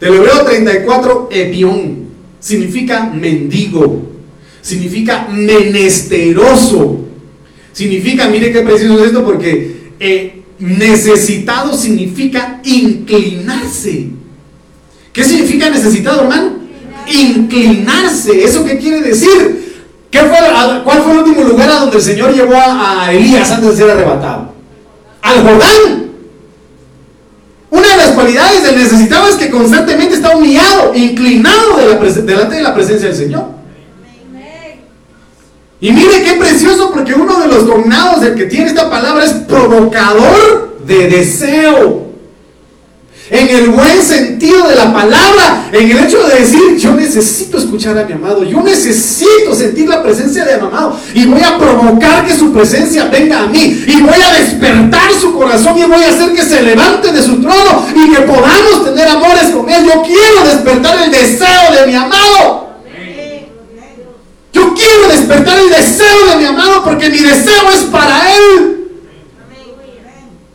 Del 0.00 0.14
hebreo 0.14 0.44
34, 0.44 1.28
epión, 1.32 2.04
significa 2.38 3.06
mendigo, 3.06 4.02
significa 4.60 5.28
menesteroso. 5.28 7.00
Significa, 7.72 8.28
mire 8.28 8.52
qué 8.52 8.60
preciso 8.60 9.00
es 9.00 9.06
esto, 9.06 9.24
porque 9.24 9.90
eh, 9.98 10.42
necesitado 10.60 11.76
significa 11.76 12.60
inclinarse 12.64 14.10
¿Qué 15.14 15.22
significa 15.22 15.70
necesitado, 15.70 16.22
hermano? 16.22 16.56
Inclinarse. 17.06 18.44
¿Eso 18.44 18.64
qué 18.64 18.76
quiere 18.78 19.00
decir? 19.00 19.84
¿Qué 20.10 20.18
fue, 20.18 20.38
¿Cuál 20.82 21.02
fue 21.02 21.12
el 21.12 21.18
último 21.18 21.44
lugar 21.44 21.70
a 21.70 21.80
donde 21.80 21.96
el 21.96 22.02
Señor 22.02 22.34
llevó 22.34 22.56
a, 22.56 23.12
Elías 23.12 23.48
antes 23.52 23.70
de 23.70 23.76
ser 23.76 23.90
arrebatado? 23.90 24.52
Al 25.22 25.42
Jordán. 25.42 26.04
Una 27.70 27.88
de 27.88 27.96
las 27.96 28.10
cualidades 28.10 28.64
del 28.64 28.76
necesitado 28.76 29.28
es 29.28 29.36
que 29.36 29.50
constantemente 29.50 30.16
está 30.16 30.36
humillado, 30.36 30.92
inclinado 30.94 31.76
delante 31.76 32.56
de 32.56 32.62
la 32.62 32.74
presencia 32.74 33.06
del 33.08 33.16
Señor. 33.16 33.46
Y 35.80 35.92
mire 35.92 36.24
qué 36.24 36.34
precioso, 36.34 36.90
porque 36.92 37.14
uno 37.14 37.38
de 37.38 37.46
los 37.46 37.66
donados 37.66 38.20
del 38.20 38.34
que 38.34 38.46
tiene 38.46 38.66
esta 38.66 38.90
palabra 38.90 39.24
es 39.24 39.32
provocador 39.32 40.78
de 40.84 41.08
deseo 41.08 42.03
en 43.34 43.48
el 43.48 43.70
buen 43.70 44.00
sentido 44.00 44.68
de 44.68 44.76
la 44.76 44.92
palabra, 44.92 45.68
en 45.72 45.90
el 45.90 46.04
hecho 46.04 46.22
de 46.28 46.38
decir, 46.38 46.76
yo 46.78 46.92
necesito 46.94 47.58
escuchar 47.58 47.98
a 47.98 48.04
mi 48.04 48.12
amado, 48.12 48.44
yo 48.44 48.62
necesito 48.62 49.52
sentir 49.56 49.88
la 49.88 50.04
presencia 50.04 50.44
de 50.44 50.56
mi 50.56 50.66
amado 50.68 50.96
y 51.14 51.26
voy 51.26 51.42
a 51.42 51.58
provocar 51.58 52.24
que 52.24 52.36
su 52.36 52.52
presencia 52.52 53.06
venga 53.06 53.40
a 53.40 53.46
mí 53.46 53.84
y 53.88 54.00
voy 54.02 54.20
a 54.22 54.38
despertar 54.38 55.10
su 55.20 55.34
corazón 55.34 55.76
y 55.76 55.82
voy 55.82 56.04
a 56.04 56.10
hacer 56.10 56.32
que 56.32 56.42
se 56.42 56.62
levante 56.62 57.10
de 57.10 57.20
su 57.20 57.40
trono 57.40 57.84
y 57.92 58.14
que 58.14 58.20
podamos 58.20 58.84
tener 58.84 59.08
amores 59.08 59.50
con 59.50 59.68
él. 59.68 59.84
Yo 59.84 60.02
quiero 60.02 60.44
despertar 60.48 61.02
el 61.02 61.10
deseo 61.10 61.72
de 61.76 61.86
mi 61.88 61.94
amado. 61.96 62.68
Yo 64.52 64.72
quiero 64.74 65.08
despertar 65.08 65.58
el 65.58 65.70
deseo 65.70 66.26
de 66.30 66.36
mi 66.36 66.44
amado 66.44 66.84
porque 66.84 67.10
mi 67.10 67.18
deseo 67.18 67.68
es 67.74 67.82
para 67.90 68.32
él. 68.32 68.83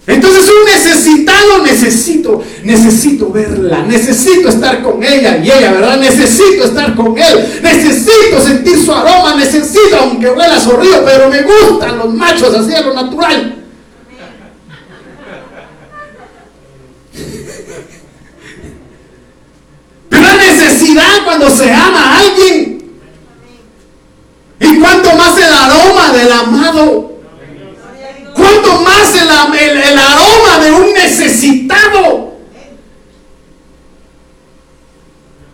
Entonces 0.08 0.46
un 0.50 0.66
necesitado 0.66 1.64
necesito, 1.64 2.44
necesito 2.64 3.32
verla, 3.32 3.84
necesito 3.84 4.50
estar 4.50 4.82
con 4.82 5.04
ella 5.04 5.38
y 5.38 5.52
ella, 5.52 5.72
¿verdad? 5.72 5.98
Necesito 6.00 6.64
estar 6.64 6.96
con 6.96 7.16
él, 7.18 7.60
necesito 7.62 8.42
sentir 8.44 8.84
su 8.84 8.92
aroma, 8.92 9.36
necesito, 9.36 9.98
aunque 10.00 10.30
huela 10.30 10.60
zorrillo, 10.60 11.06
pero 11.06 11.30
me 11.30 11.44
gustan 11.44 12.00
los 12.00 12.12
machos 12.14 12.56
así 12.56 12.74
a 12.74 12.82
lo 12.82 12.94
natural. 12.96 13.56
Pero 20.10 20.24
la 20.24 20.36
necesidad 20.38 21.24
cuando 21.24 21.50
se 21.52 21.72
ama 21.72 22.04
a 22.04 22.20
alguien. 22.20 22.80
Y 24.60 24.80
cuanto 24.80 25.14
más 25.16 25.38
el 25.38 25.54
aroma 25.54 26.12
del 26.14 26.32
amado 26.32 27.10
¿Cuánto 28.40 28.82
más 28.82 29.14
el, 29.16 29.30
aroma 29.30 30.64
de 30.64 30.72
un 30.72 30.94
necesitado? 30.94 32.38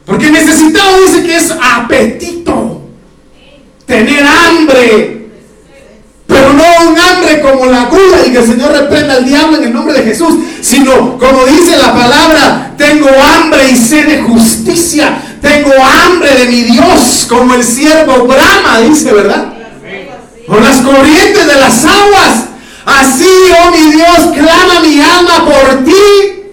Porque 0.06 0.30
necesitado 0.30 1.02
dice 1.02 1.24
que 1.24 1.36
es 1.36 1.52
apetito, 1.52 2.82
tener 3.88 4.24
hambre, 4.24 5.30
pero 6.28 6.54
no 6.54 6.64
un 6.90 7.00
hambre 7.00 7.42
como 7.56 7.72
la 7.72 7.86
gula 7.86 8.26
y 8.26 8.32
que 8.32 8.40
el 8.40 8.46
Señor 8.46 8.72
reprenda 8.72 9.16
al 9.16 9.26
diablo 9.26 9.58
en 9.58 9.64
el 9.66 9.74
nombre 9.74 9.94
de 9.94 10.04
Jesús, 10.04 10.36
sino 10.62 11.18
como 11.18 11.46
dice 11.46 11.78
la 11.78 11.94
palabra, 11.94 12.74
tengo 12.78 13.08
hambre 13.10 13.70
y 13.72 13.76
sed 13.76 14.08
de 14.08 14.22
justicia, 14.24 15.22
tengo 15.42 15.72
hambre 15.74 16.36
de 16.36 16.46
mi 16.46 16.64
Dios, 16.64 17.26
como 17.30 17.54
el 17.54 17.64
siervo 17.64 18.26
Brahma, 18.26 18.80
dice, 18.88 19.14
¿verdad? 19.14 19.54
Por 20.48 20.62
las 20.62 20.82
corrientes 20.82 21.48
de 21.48 21.56
las 21.56 21.86
aguas. 21.86 22.46
Así, 22.86 23.28
oh 23.64 23.72
mi 23.72 23.92
Dios, 23.94 24.18
clama 24.36 24.80
mi 24.82 25.02
alma 25.02 25.46
por 25.46 25.84
ti. 25.84 26.44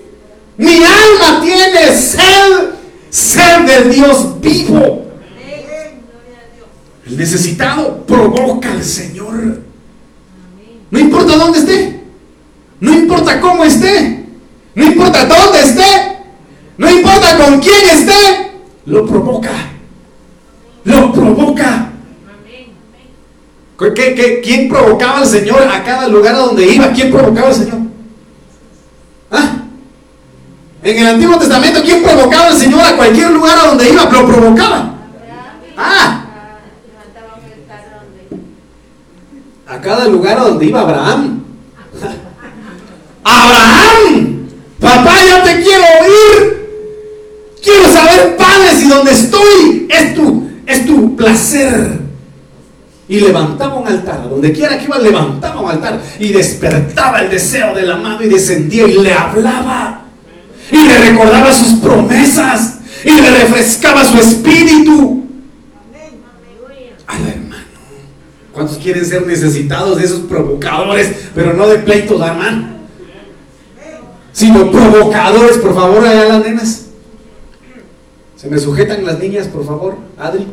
Mi 0.56 0.76
alma 0.76 1.42
tiene 1.42 1.94
sed, 1.94 2.70
sed 3.10 3.60
del 3.66 3.92
Dios 3.92 4.40
vivo. 4.40 5.06
El 7.04 7.18
necesitado 7.18 8.06
provoca 8.06 8.70
al 8.70 8.84
Señor. 8.84 9.71
No 10.92 11.00
importa 11.00 11.36
dónde 11.36 11.58
esté. 11.58 12.00
No 12.78 12.92
importa 12.92 13.40
cómo 13.40 13.64
esté. 13.64 14.24
No 14.76 14.84
importa 14.84 15.24
dónde 15.24 15.60
esté. 15.60 16.18
No 16.78 16.88
importa 16.88 17.36
con 17.38 17.58
quién 17.58 17.90
esté. 17.90 18.52
Lo 18.86 19.04
provoca. 19.04 19.50
Lo 20.84 21.12
provoca 21.12 21.92
quién 24.42 24.68
provocaba 24.68 25.18
al 25.18 25.26
Señor 25.26 25.62
a 25.62 25.82
cada 25.82 26.08
lugar 26.08 26.34
a 26.34 26.38
donde 26.38 26.66
iba? 26.66 26.92
¿Quién 26.92 27.10
provocaba 27.10 27.48
al 27.48 27.54
Señor? 27.54 27.78
¿Ah? 29.30 29.56
En 30.82 30.98
el 30.98 31.06
Antiguo 31.06 31.38
Testamento, 31.38 31.82
¿quién 31.82 32.02
provocaba 32.02 32.48
al 32.48 32.58
Señor 32.58 32.80
a 32.80 32.96
cualquier 32.96 33.30
lugar 33.30 33.58
a 33.58 33.66
donde 33.68 33.88
iba? 33.88 34.04
Lo 34.04 34.26
provocaba. 34.26 34.94
Ah. 35.76 36.21
A 39.72 39.80
cada 39.80 40.06
lugar 40.06 40.38
a 40.38 40.42
donde 40.42 40.66
iba 40.66 40.82
Abraham. 40.82 41.42
Abraham, 43.24 44.48
papá, 44.78 45.14
yo 45.30 45.42
te 45.44 45.62
quiero 45.62 45.84
oír. 46.02 46.62
Quiero 47.62 47.88
saber, 47.88 48.36
Padre, 48.36 48.76
si 48.76 48.88
donde 48.88 49.12
estoy 49.12 49.86
es 49.88 50.14
tu, 50.14 50.50
es 50.66 50.84
tu 50.84 51.16
placer. 51.16 52.00
y 53.08 53.20
levantaba 53.20 53.76
un 53.76 53.88
altar. 53.88 54.28
Donde 54.28 54.52
quiera 54.52 54.78
que 54.78 54.84
iba, 54.84 54.98
levantaba 54.98 55.62
un 55.62 55.70
altar 55.70 56.02
y 56.18 56.32
despertaba 56.32 57.22
el 57.22 57.30
deseo 57.30 57.74
del 57.74 57.90
amado 57.90 58.22
y 58.24 58.28
descendía 58.28 58.86
y 58.86 58.98
le 58.98 59.14
hablaba 59.14 60.02
y 60.70 60.76
le 60.76 60.98
recordaba 60.98 61.50
sus 61.50 61.78
promesas 61.78 62.80
y 63.04 63.10
le 63.10 63.30
refrescaba 63.30 64.04
su 64.04 64.18
espíritu. 64.18 65.24
Al 67.06 67.26
hermano. 67.26 67.51
¿Cuántos 68.52 68.76
quieren 68.78 69.04
ser 69.04 69.26
necesitados 69.26 69.98
de 69.98 70.04
esos 70.04 70.20
provocadores, 70.20 71.10
pero 71.34 71.54
no 71.54 71.66
de 71.66 71.78
pleitos, 71.78 72.20
hermano? 72.20 72.72
Sino 74.32 74.70
provocadores, 74.70 75.58
por 75.58 75.74
favor, 75.74 76.04
allá 76.04 76.24
las 76.24 76.44
nenas. 76.44 76.86
Se 78.36 78.48
me 78.48 78.58
sujetan 78.58 79.04
las 79.06 79.18
niñas, 79.18 79.48
por 79.48 79.64
favor. 79.64 79.96
Adri, 80.18 80.46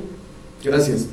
gracias. 0.63 1.07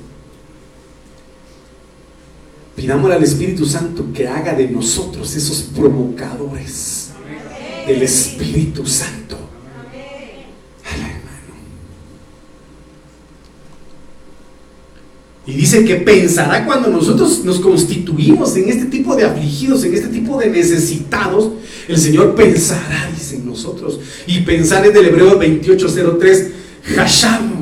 Pidámosle 2.76 3.16
al 3.16 3.24
Espíritu 3.24 3.64
Santo 3.64 4.04
que 4.14 4.28
haga 4.28 4.52
de 4.52 4.68
nosotros 4.68 5.34
esos 5.34 5.62
provocadores 5.62 7.10
del 7.86 8.02
Espíritu 8.02 8.86
Santo. 8.86 9.25
Y 15.46 15.52
dice 15.52 15.84
que 15.84 15.96
pensará 15.96 16.66
cuando 16.66 16.88
nosotros 16.88 17.44
nos 17.44 17.60
constituimos 17.60 18.56
en 18.56 18.68
este 18.68 18.86
tipo 18.86 19.14
de 19.14 19.24
afligidos, 19.24 19.84
en 19.84 19.94
este 19.94 20.08
tipo 20.08 20.36
de 20.38 20.50
necesitados, 20.50 21.52
el 21.86 21.96
Señor 21.96 22.34
pensará, 22.34 23.08
dice 23.16 23.36
en 23.36 23.46
nosotros. 23.46 24.00
Y 24.26 24.40
pensar 24.40 24.84
es 24.84 24.92
del 24.92 25.06
Hebreo 25.06 25.36
2803, 25.36 26.50
Hasham 26.96 27.56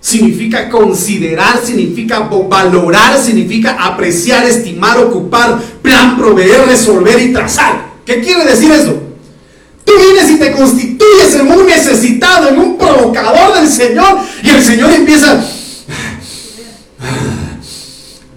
significa 0.00 0.70
considerar, 0.70 1.60
significa 1.62 2.20
valorar, 2.20 3.20
significa 3.20 3.72
apreciar, 3.72 4.46
estimar, 4.46 4.96
ocupar, 4.98 5.60
plan, 5.82 6.16
proveer, 6.16 6.66
resolver 6.66 7.20
y 7.20 7.32
trazar. 7.32 7.94
¿Qué 8.06 8.20
quiere 8.20 8.44
decir 8.44 8.70
eso? 8.70 8.96
Tú 9.84 9.92
vienes 10.00 10.30
y 10.30 10.38
te 10.38 10.52
constituyes 10.52 11.34
en 11.34 11.50
un 11.50 11.66
necesitado, 11.66 12.48
en 12.48 12.58
un 12.58 12.78
provocador 12.78 13.58
del 13.58 13.68
Señor 13.68 14.18
y 14.44 14.50
el 14.50 14.62
Señor 14.62 14.92
empieza... 14.92 15.57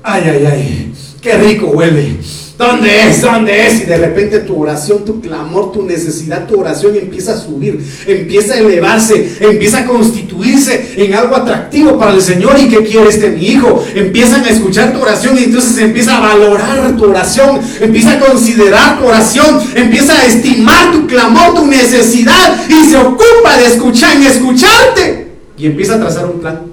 Ay, 0.03 0.23
ay, 0.25 0.45
ay, 0.51 0.93
qué 1.21 1.37
rico 1.37 1.67
huele. 1.67 2.17
¿Dónde 2.57 3.09
es? 3.09 3.21
¿Dónde 3.21 3.67
es? 3.67 3.81
Y 3.81 3.85
de 3.85 3.97
repente 3.97 4.39
tu 4.39 4.61
oración, 4.61 5.05
tu 5.05 5.19
clamor, 5.21 5.71
tu 5.71 5.83
necesidad, 5.83 6.47
tu 6.47 6.59
oración 6.59 6.95
empieza 6.95 7.33
a 7.33 7.37
subir, 7.37 7.79
empieza 8.05 8.53
a 8.53 8.57
elevarse, 8.57 9.37
empieza 9.39 9.79
a 9.79 9.85
constituirse 9.85 10.93
en 10.97 11.13
algo 11.13 11.35
atractivo 11.35 11.97
para 11.97 12.13
el 12.13 12.21
Señor. 12.21 12.59
¿Y 12.59 12.67
qué 12.67 12.83
quiere 12.83 13.09
este 13.09 13.29
mi 13.29 13.45
hijo? 13.45 13.83
Empiezan 13.95 14.43
a 14.43 14.49
escuchar 14.49 14.91
tu 14.93 15.01
oración 15.01 15.37
y 15.37 15.45
entonces 15.45 15.77
empieza 15.79 16.17
a 16.17 16.19
valorar 16.19 16.95
tu 16.97 17.05
oración, 17.05 17.59
empieza 17.79 18.13
a 18.13 18.19
considerar 18.19 18.99
tu 18.99 19.05
oración, 19.05 19.59
empieza 19.75 20.19
a 20.19 20.25
estimar 20.25 20.91
tu 20.91 21.07
clamor, 21.07 21.55
tu 21.55 21.65
necesidad 21.65 22.59
y 22.69 22.89
se 22.89 22.97
ocupa 22.97 23.57
de 23.57 23.65
escuchar, 23.67 24.15
en 24.17 24.23
escucharte. 24.23 25.27
Y 25.57 25.67
empieza 25.67 25.95
a 25.95 25.99
trazar 25.99 26.25
un 26.25 26.39
plan 26.39 26.70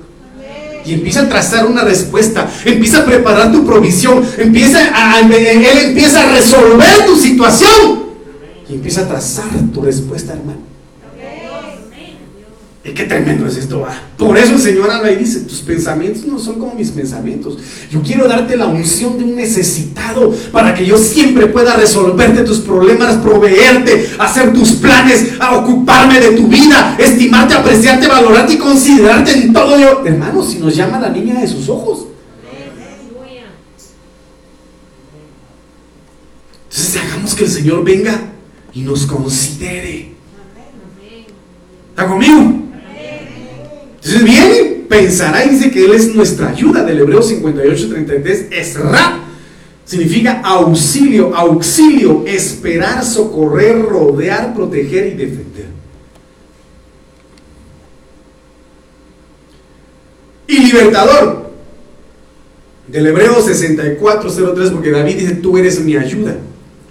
y 0.89 0.95
empieza 0.95 1.21
a 1.21 1.29
trazar 1.29 1.67
una 1.67 1.83
respuesta, 1.83 2.51
empieza 2.65 3.01
a 3.01 3.05
preparar 3.05 3.53
tu 3.53 3.67
provisión, 3.67 4.25
empieza 4.39 4.79
a, 4.95 5.21
él 5.21 5.79
empieza 5.85 6.23
a 6.23 6.33
resolver 6.33 7.05
tu 7.05 7.15
situación 7.15 8.05
y 8.71 8.75
empieza 8.75 9.03
a 9.03 9.09
trazar 9.09 9.51
tu 9.75 9.83
respuesta, 9.83 10.33
hermano. 10.33 10.61
Y 12.89 12.95
qué 12.95 13.05
tremendo 13.05 13.47
es 13.47 13.57
esto, 13.57 13.81
va. 13.81 14.01
Por 14.17 14.39
eso 14.39 14.55
el 14.55 14.61
Señor 14.61 14.91
habla 14.91 15.13
y 15.13 15.17
dice, 15.17 15.41
tus 15.41 15.61
pensamientos 15.61 16.25
no 16.25 16.39
son 16.39 16.59
como 16.59 16.75
mis 16.75 16.91
pensamientos. 16.91 17.59
Yo 17.91 18.01
quiero 18.03 18.27
darte 18.27 18.57
la 18.57 18.67
unción 18.67 19.19
de 19.19 19.25
un 19.25 19.37
necesitado 19.37 20.35
para 20.53 20.75
que 20.75 20.87
yo 20.87 20.97
siempre 20.97 21.47
pueda 21.49 21.77
resolverte 21.77 22.45
tus 22.45 22.61
problemas, 22.61 23.17
proveerte, 23.17 24.11
hacer 24.19 24.55
tus 24.55 24.73
planes, 24.73 25.33
a 25.39 25.57
ocuparme 25.57 26.19
de 26.19 26.31
tu 26.31 26.49
vida, 26.49 26.97
estimarte, 26.99 27.55
apreciarte, 27.55 28.09
valorarte 28.09 28.55
y 28.55 28.59
considerarte 28.59 29.33
en 29.33 29.53
todo 29.53 29.79
yo. 29.79 30.03
Hermano, 30.07 30.43
si 30.43 30.59
nos 30.59 30.75
llama 30.75 30.99
la 30.99 31.11
niña 31.11 31.41
de 31.41 31.47
sus 31.47 31.69
ojos. 31.69 32.07
Entonces 36.71 37.03
hagamos 37.03 37.35
que 37.35 37.45
el 37.45 37.51
Señor 37.51 37.85
venga 37.85 38.19
y 38.73 38.81
nos 38.81 39.05
considere. 39.05 40.13
¿Está 41.91 42.07
conmigo? 42.07 42.68
Entonces 44.09 44.25
viene, 44.25 44.85
pensará 44.89 45.45
y 45.45 45.51
dice 45.51 45.71
que 45.71 45.85
Él 45.85 45.93
es 45.93 46.15
nuestra 46.15 46.49
ayuda. 46.49 46.83
Del 46.83 47.01
Hebreo 47.01 47.21
58, 47.21 47.89
33, 47.91 48.47
Esra 48.53 49.21
significa 49.85 50.41
auxilio, 50.41 51.35
auxilio, 51.37 52.25
esperar, 52.27 53.05
socorrer, 53.05 53.83
rodear, 53.83 54.55
proteger 54.55 55.09
y 55.09 55.11
defender. 55.11 55.67
Y 60.47 60.59
libertador. 60.59 61.51
Del 62.87 63.09
Hebreo 63.09 63.43
6403, 63.43 64.71
porque 64.71 64.91
David 64.91 65.17
dice, 65.17 65.35
tú 65.35 65.59
eres 65.59 65.81
mi 65.81 65.97
ayuda 65.97 66.39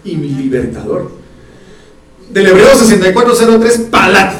y 0.03 0.15
mi 0.17 0.29
libertador. 0.29 1.11
Del 2.29 2.45
Hebreo 2.45 2.75
6403, 2.77 3.87
palat. 3.89 4.35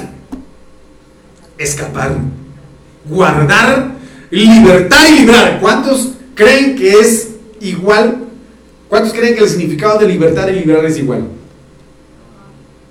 Escapar 1.58 2.37
guardar, 3.10 3.92
libertad 4.30 5.08
y 5.10 5.20
librar. 5.20 5.60
¿Cuántos 5.60 6.14
creen 6.36 6.76
que 6.76 6.92
es 6.92 7.36
igual? 7.62 8.26
¿Cuántos 8.88 9.14
creen 9.14 9.36
que 9.36 9.44
el 9.44 9.50
significado 9.50 10.00
de 10.00 10.08
libertad 10.08 10.48
y 10.48 10.60
librar 10.60 10.86
es 10.86 10.98
igual? 10.98 11.28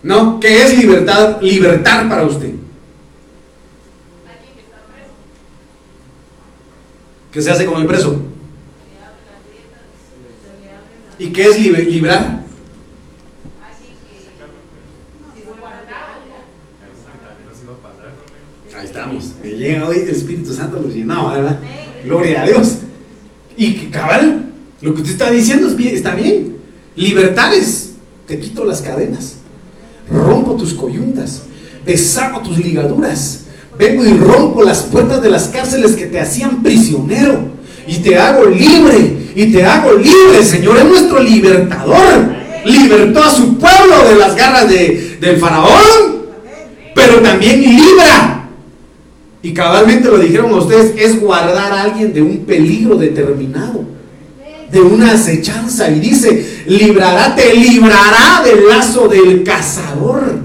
¿No? 0.03 0.39
¿Qué 0.41 0.63
es 0.63 0.79
libertad? 0.79 1.41
Libertar 1.41 2.09
para 2.09 2.25
usted. 2.25 2.53
¿Qué 7.33 7.43
se 7.43 7.51
hace 7.51 7.67
con 7.67 7.81
el 7.81 7.87
preso? 7.87 8.23
¿Y 11.19 11.33
qué 11.33 11.45
es 11.45 11.61
librar? 11.61 12.45
Ahí 18.77 18.85
llega 19.57 19.87
hoy 19.87 19.99
el 19.99 20.11
Espíritu 20.11 20.53
Santo 20.53 20.81
lo 20.81 20.89
llenaba, 20.89 21.35
¿verdad? 21.35 21.59
Gloria 22.05 22.43
a 22.43 22.47
Dios. 22.47 22.77
Y 23.57 23.73
cabal, 23.87 24.53
lo 24.81 24.95
que 24.95 25.01
usted 25.01 25.13
está 25.13 25.31
diciendo 25.31 25.69
está 25.79 26.15
bien. 26.15 26.57
Libertades. 26.95 27.93
Te 28.27 28.39
quito 28.39 28.65
las 28.65 28.83
cadenas. 28.83 29.37
Rompo 30.11 30.57
tus 30.57 30.75
coyuntas. 30.75 31.43
Deshago 31.85 32.41
tus 32.41 32.59
ligaduras. 32.59 33.45
Vengo 33.79 34.05
y 34.05 34.15
rompo 34.15 34.63
las 34.63 34.83
puertas 34.83 35.23
de 35.23 35.31
las 35.31 35.49
cárceles 35.49 35.93
que 35.93 36.07
te 36.07 36.21
hacían 36.21 36.63
prisionero. 36.63 37.57
Y 37.87 37.97
te 37.99 38.19
hago 38.19 38.47
libre. 38.47 39.33
Y 39.35 39.53
te 39.53 39.65
hago 39.65 39.93
libre. 39.93 40.43
Señor 40.43 40.79
es 40.79 40.85
nuestro 40.85 41.23
libertador. 41.23 42.35
Libertó 42.65 43.23
a 43.23 43.31
su 43.31 43.59
pueblo 43.59 44.09
de 44.09 44.17
las 44.17 44.35
garras 44.35 44.69
de, 44.69 45.19
del 45.21 45.39
faraón. 45.39 46.17
Pero 46.95 47.21
también 47.21 47.61
libra 47.61 48.36
y 49.47 49.55
cabalmente 49.55 50.09
lo 50.09 50.19
dijeron 50.19 50.53
a 50.53 50.57
ustedes, 50.57 50.95
es 50.99 51.21
guardar 51.21 51.73
a 51.73 51.83
alguien 51.83 52.13
de 52.13 52.21
un 52.21 52.39
peligro 52.39 52.97
determinado, 52.97 53.85
de 54.73 54.81
una 54.81 55.13
acechanza. 55.13 55.89
Y 55.89 56.01
dice, 56.01 56.65
librará, 56.67 57.37
te 57.37 57.55
librará 57.55 58.43
del 58.45 58.67
lazo 58.67 59.07
del 59.07 59.45
cazador. 59.45 60.41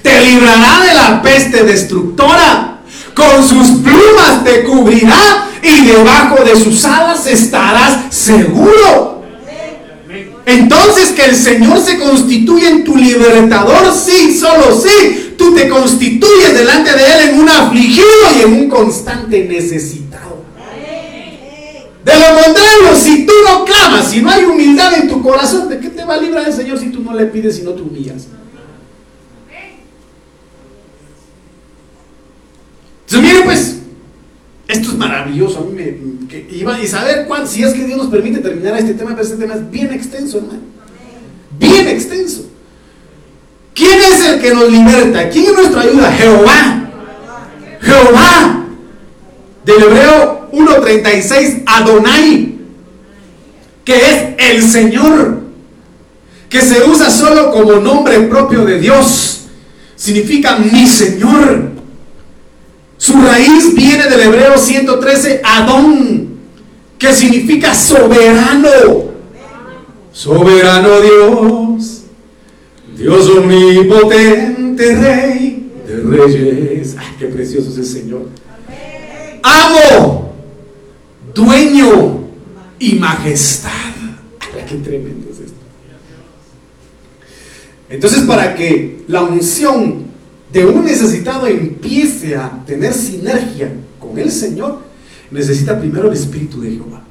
Te 0.00 0.20
librará 0.26 0.84
de 0.86 0.94
la 0.94 1.22
peste 1.22 1.64
destructora. 1.64 2.82
Con 3.14 3.42
sus 3.42 3.80
plumas 3.80 4.44
te 4.44 4.62
cubrirá 4.62 5.48
y 5.60 5.84
debajo 5.84 6.44
de 6.44 6.54
sus 6.54 6.84
alas 6.84 7.26
estarás 7.26 8.14
seguro. 8.14 9.21
Entonces 10.44 11.10
que 11.10 11.24
el 11.24 11.36
Señor 11.36 11.80
se 11.80 11.98
constituye 11.98 12.68
en 12.68 12.84
tu 12.84 12.96
libertador, 12.96 13.94
sí, 13.94 14.36
solo 14.36 14.76
sí, 14.76 15.34
tú 15.38 15.54
te 15.54 15.68
constituyes 15.68 16.54
delante 16.54 16.90
de 16.92 17.04
Él 17.04 17.28
en 17.30 17.40
un 17.40 17.48
afligido 17.48 18.06
y 18.36 18.42
en 18.42 18.52
un 18.52 18.68
constante 18.68 19.44
necesitado. 19.44 20.42
De 22.04 22.12
lo 22.12 22.42
contrario, 22.42 22.96
si 23.00 23.24
tú 23.24 23.32
no 23.48 23.64
clamas, 23.64 24.10
si 24.10 24.20
no 24.20 24.30
hay 24.30 24.44
humildad 24.44 24.94
en 24.94 25.08
tu 25.08 25.22
corazón, 25.22 25.68
¿de 25.68 25.78
qué 25.78 25.90
te 25.90 26.04
va 26.04 26.14
a 26.14 26.20
librar 26.20 26.48
el 26.48 26.52
Señor 26.52 26.78
si 26.78 26.86
tú 26.86 27.00
no 27.00 27.14
le 27.14 27.26
pides 27.26 27.60
y 27.60 27.62
no 27.62 27.70
te 27.70 27.82
humillas? 27.82 28.26
Entonces, 33.08 33.42
pues, 33.44 33.81
esto 34.72 34.90
es 34.90 34.96
maravilloso. 34.96 35.58
A 35.58 35.62
mí 35.62 35.72
me. 35.72 36.82
y 36.82 36.86
saber 36.86 37.26
cuán, 37.26 37.46
si 37.46 37.62
es 37.62 37.72
que 37.72 37.84
Dios 37.84 37.98
nos 37.98 38.08
permite 38.08 38.40
terminar 38.40 38.76
este 38.78 38.94
tema, 38.94 39.10
pero 39.10 39.22
este 39.22 39.36
tema 39.36 39.54
es 39.54 39.70
bien 39.70 39.92
extenso, 39.92 40.38
hermano. 40.38 40.60
Bien 41.58 41.88
extenso. 41.88 42.46
¿Quién 43.74 43.98
es 44.00 44.28
el 44.28 44.40
que 44.40 44.54
nos 44.54 44.70
liberta? 44.70 45.28
¿Quién 45.28 45.46
es 45.46 45.52
nuestra 45.54 45.82
ayuda? 45.82 46.12
Jehová. 46.12 46.90
Jehová. 47.80 48.66
Del 49.64 49.82
hebreo 49.82 50.48
1.36, 50.52 51.62
Adonai, 51.66 52.58
que 53.84 53.96
es 53.96 54.50
el 54.50 54.62
Señor, 54.62 55.40
que 56.48 56.60
se 56.60 56.82
usa 56.82 57.10
solo 57.10 57.50
como 57.52 57.74
nombre 57.74 58.20
propio 58.22 58.64
de 58.64 58.78
Dios. 58.80 59.44
Significa 59.96 60.56
mi 60.58 60.86
Señor. 60.86 61.71
Su 63.02 63.20
raíz 63.20 63.74
viene 63.74 64.04
del 64.04 64.20
hebreo 64.20 64.56
113, 64.56 65.40
Adón, 65.42 66.38
que 66.96 67.12
significa 67.12 67.74
soberano. 67.74 68.70
Soberano 70.12 71.00
Dios, 71.00 72.02
Dios 72.96 73.28
omnipotente, 73.28 74.94
Rey 74.94 75.72
de 75.84 75.96
Reyes. 75.96 76.94
Ay, 76.96 77.16
qué 77.18 77.26
precioso 77.26 77.70
es 77.70 77.78
el 77.78 77.86
Señor. 77.86 78.28
Amo, 79.42 80.34
dueño 81.34 82.20
y 82.78 82.94
majestad. 83.00 83.70
Ay, 84.38 84.64
qué 84.68 84.76
tremendo 84.76 85.28
es 85.28 85.40
esto. 85.40 85.58
Entonces, 87.90 88.20
para 88.20 88.54
que 88.54 89.02
la 89.08 89.22
unción 89.22 90.11
de 90.52 90.66
un 90.66 90.84
necesitado 90.84 91.46
empiece 91.46 92.36
a 92.36 92.62
tener 92.66 92.92
sinergia 92.92 93.72
con 93.98 94.18
el 94.18 94.30
Señor, 94.30 94.80
necesita 95.30 95.78
primero 95.78 96.08
el 96.08 96.14
Espíritu 96.14 96.60
de 96.60 96.72
Jehová. 96.72 97.02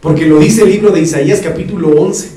Porque 0.00 0.26
lo 0.26 0.38
dice 0.38 0.62
el 0.62 0.70
libro 0.70 0.90
de 0.90 1.00
Isaías 1.00 1.40
capítulo 1.42 1.88
11. 2.00 2.30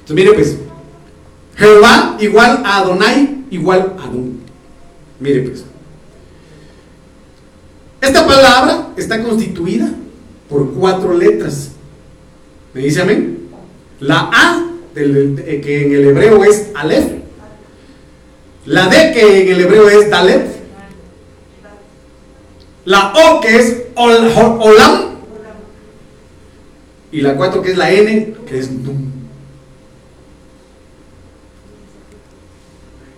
Entonces 0.00 0.16
mire 0.16 0.32
pues, 0.32 0.56
Jehová 1.56 2.16
igual 2.20 2.62
a 2.64 2.78
Adonai 2.78 3.44
igual 3.50 3.96
a 3.98 4.04
Adón. 4.04 4.40
Mire 5.18 5.42
pues, 5.42 5.64
esta 8.00 8.26
palabra 8.26 8.88
está 8.96 9.22
constituida 9.22 9.90
por 10.48 10.72
cuatro 10.72 11.14
letras. 11.14 11.72
¿Me 12.74 12.82
dice 12.82 13.02
amén? 13.02 13.48
La 14.00 14.30
A, 14.32 14.70
del, 14.94 15.60
que 15.62 15.86
en 15.86 15.94
el 15.94 16.04
hebreo 16.08 16.44
es 16.44 16.70
Aleph. 16.74 17.20
La 18.66 18.88
D, 18.88 19.12
que 19.12 19.42
en 19.42 19.48
el 19.48 19.60
hebreo 19.60 19.88
es 19.88 20.10
Dalet. 20.10 20.46
La 22.84 23.12
O, 23.12 23.40
que 23.40 23.56
es 23.56 23.82
Olam. 23.94 25.10
Y 27.12 27.20
la 27.20 27.36
4, 27.36 27.62
que 27.62 27.72
es 27.72 27.76
la 27.76 27.90
N, 27.90 28.34
que 28.46 28.58
es 28.58 28.70
Num. 28.70 29.10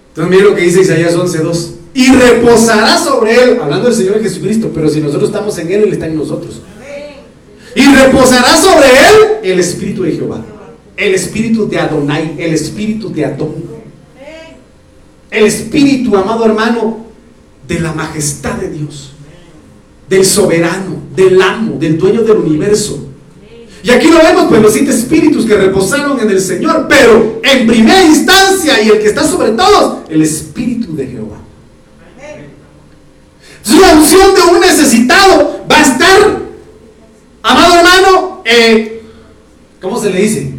Entonces 0.09 0.31
mire 0.31 0.51
lo 0.51 0.55
que 0.55 0.63
dice 0.63 0.81
Isaías 0.81 1.17
11.2. 1.17 1.71
Y 1.95 2.13
reposará 2.13 2.97
sobre 2.99 3.35
él, 3.35 3.59
hablando 3.61 3.89
del 3.89 3.97
Señor 3.97 4.23
Jesucristo, 4.23 4.71
pero 4.75 4.89
si 4.89 5.01
nosotros 5.01 5.29
estamos 5.29 5.59
en 5.59 5.71
él, 5.73 5.83
él 5.85 5.93
está 5.93 6.07
en 6.07 6.17
nosotros. 6.17 6.63
Y 7.75 7.87
reposará 7.87 8.57
sobre 8.61 8.87
él 8.87 9.51
el 9.51 9.61
Espíritu 9.61 10.03
de 10.03 10.13
Jehová, 10.13 10.45
el 10.97 11.15
Espíritu 11.15 11.69
de 11.69 11.79
Adonai, 11.79 12.35
el 12.39 12.53
Espíritu 12.53 13.11
de 13.11 13.25
Adón. 13.25 13.73
El 15.31 15.47
Espíritu, 15.47 16.15
amado 16.17 16.45
hermano, 16.45 17.07
de 17.67 17.81
la 17.81 17.93
majestad 17.93 18.55
de 18.57 18.69
Dios, 18.69 19.13
del 20.09 20.27
soberano, 20.27 21.03
del 21.15 21.41
amo, 21.41 21.77
del 21.79 21.97
dueño 21.97 22.23
del 22.23 22.37
universo. 22.37 23.09
Y 23.83 23.91
aquí 23.91 24.09
lo 24.09 24.19
vemos, 24.19 24.47
pues 24.49 24.63
los 24.63 24.73
siete 24.73 24.91
espíritus 24.91 25.47
que 25.47 25.57
reposaron 25.57 26.21
en 26.21 26.31
el 26.31 26.41
Señor, 26.41 26.87
pero 26.89 27.41
en 27.43 27.67
primera 27.67 28.05
instancia 28.05 28.81
y 28.81 28.91
el 28.91 28.99
que 28.99 29.07
está 29.07 29.27
sobre 29.27 29.53
todos, 29.53 30.09
el 30.09 30.23
Espíritu 30.23 30.95
de 30.95 31.07
Jehová. 31.07 31.39
La 33.81 33.95
unción 33.95 34.35
de 34.35 34.43
un 34.43 34.61
necesitado 34.61 35.65
va 35.71 35.79
a 35.79 35.83
estar 35.83 36.42
Amado 37.53 37.77
hermano, 37.77 38.43
eh, 38.47 39.03
¿cómo 39.81 40.01
se 40.01 40.09
le 40.09 40.23
dice? 40.23 40.55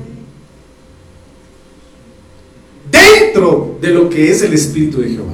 Dentro 2.92 3.80
de 3.82 3.90
lo 3.90 4.10
que 4.10 4.30
es 4.30 4.44
el 4.44 4.54
Espíritu 4.54 5.02
de 5.02 5.10
Jehová. 5.10 5.34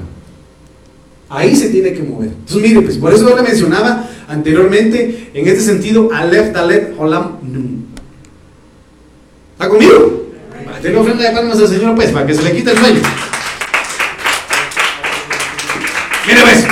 Ahí 1.27 1.53
se 1.55 1.67
tiene 1.67 1.91
que 1.93 2.01
mover. 2.01 2.29
Entonces, 2.29 2.61
mire, 2.61 2.81
pues 2.81 2.97
por 2.97 3.13
eso 3.13 3.29
yo 3.29 3.35
le 3.35 3.41
mencionaba 3.41 4.09
anteriormente, 4.29 5.31
en 5.33 5.47
este 5.47 5.61
sentido, 5.61 6.09
Aleph, 6.13 6.53
Dalet, 6.53 6.95
Holam, 6.97 7.39
Num. 7.43 7.83
¿Está 9.53 9.67
conmigo? 9.67 10.27
Tengo 10.81 11.01
ofrenda 11.01 11.25
de 11.25 11.35
palmas 11.35 11.59
al 11.59 11.67
Señor, 11.67 11.93
pues, 11.95 12.11
para 12.11 12.25
que 12.25 12.33
se 12.33 12.41
le 12.41 12.55
quite 12.55 12.71
el 12.71 12.77
sueño. 12.77 13.01
Mire, 16.25 16.41
pues. 16.41 16.65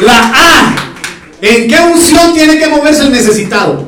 La 0.00 0.32
A 0.32 0.73
¿En 1.44 1.68
qué 1.68 1.78
unción 1.78 2.32
tiene 2.32 2.58
que 2.58 2.68
moverse 2.68 3.02
el 3.02 3.12
necesitado? 3.12 3.84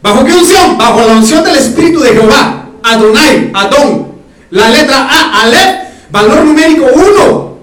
¿Bajo 0.00 0.24
qué 0.24 0.32
unción? 0.32 0.78
Bajo 0.78 1.00
la 1.00 1.14
unción 1.14 1.42
del 1.42 1.56
Espíritu 1.56 1.98
de 1.98 2.10
Jehová. 2.10 2.68
Adonai, 2.84 3.50
Adón. 3.52 4.12
La 4.50 4.70
letra 4.70 5.08
A, 5.10 5.42
Aleph, 5.42 5.88
valor 6.12 6.44
numérico 6.44 6.86
1. 6.94 7.58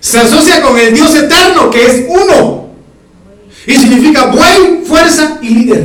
Se 0.00 0.18
asocia 0.18 0.62
con 0.62 0.78
el 0.78 0.94
Dios 0.94 1.14
eterno, 1.14 1.68
que 1.68 1.86
es 1.86 2.06
uno. 2.08 2.68
Y 3.66 3.74
significa 3.74 4.28
buen, 4.28 4.82
fuerza 4.86 5.36
y 5.42 5.50
líder. 5.50 5.84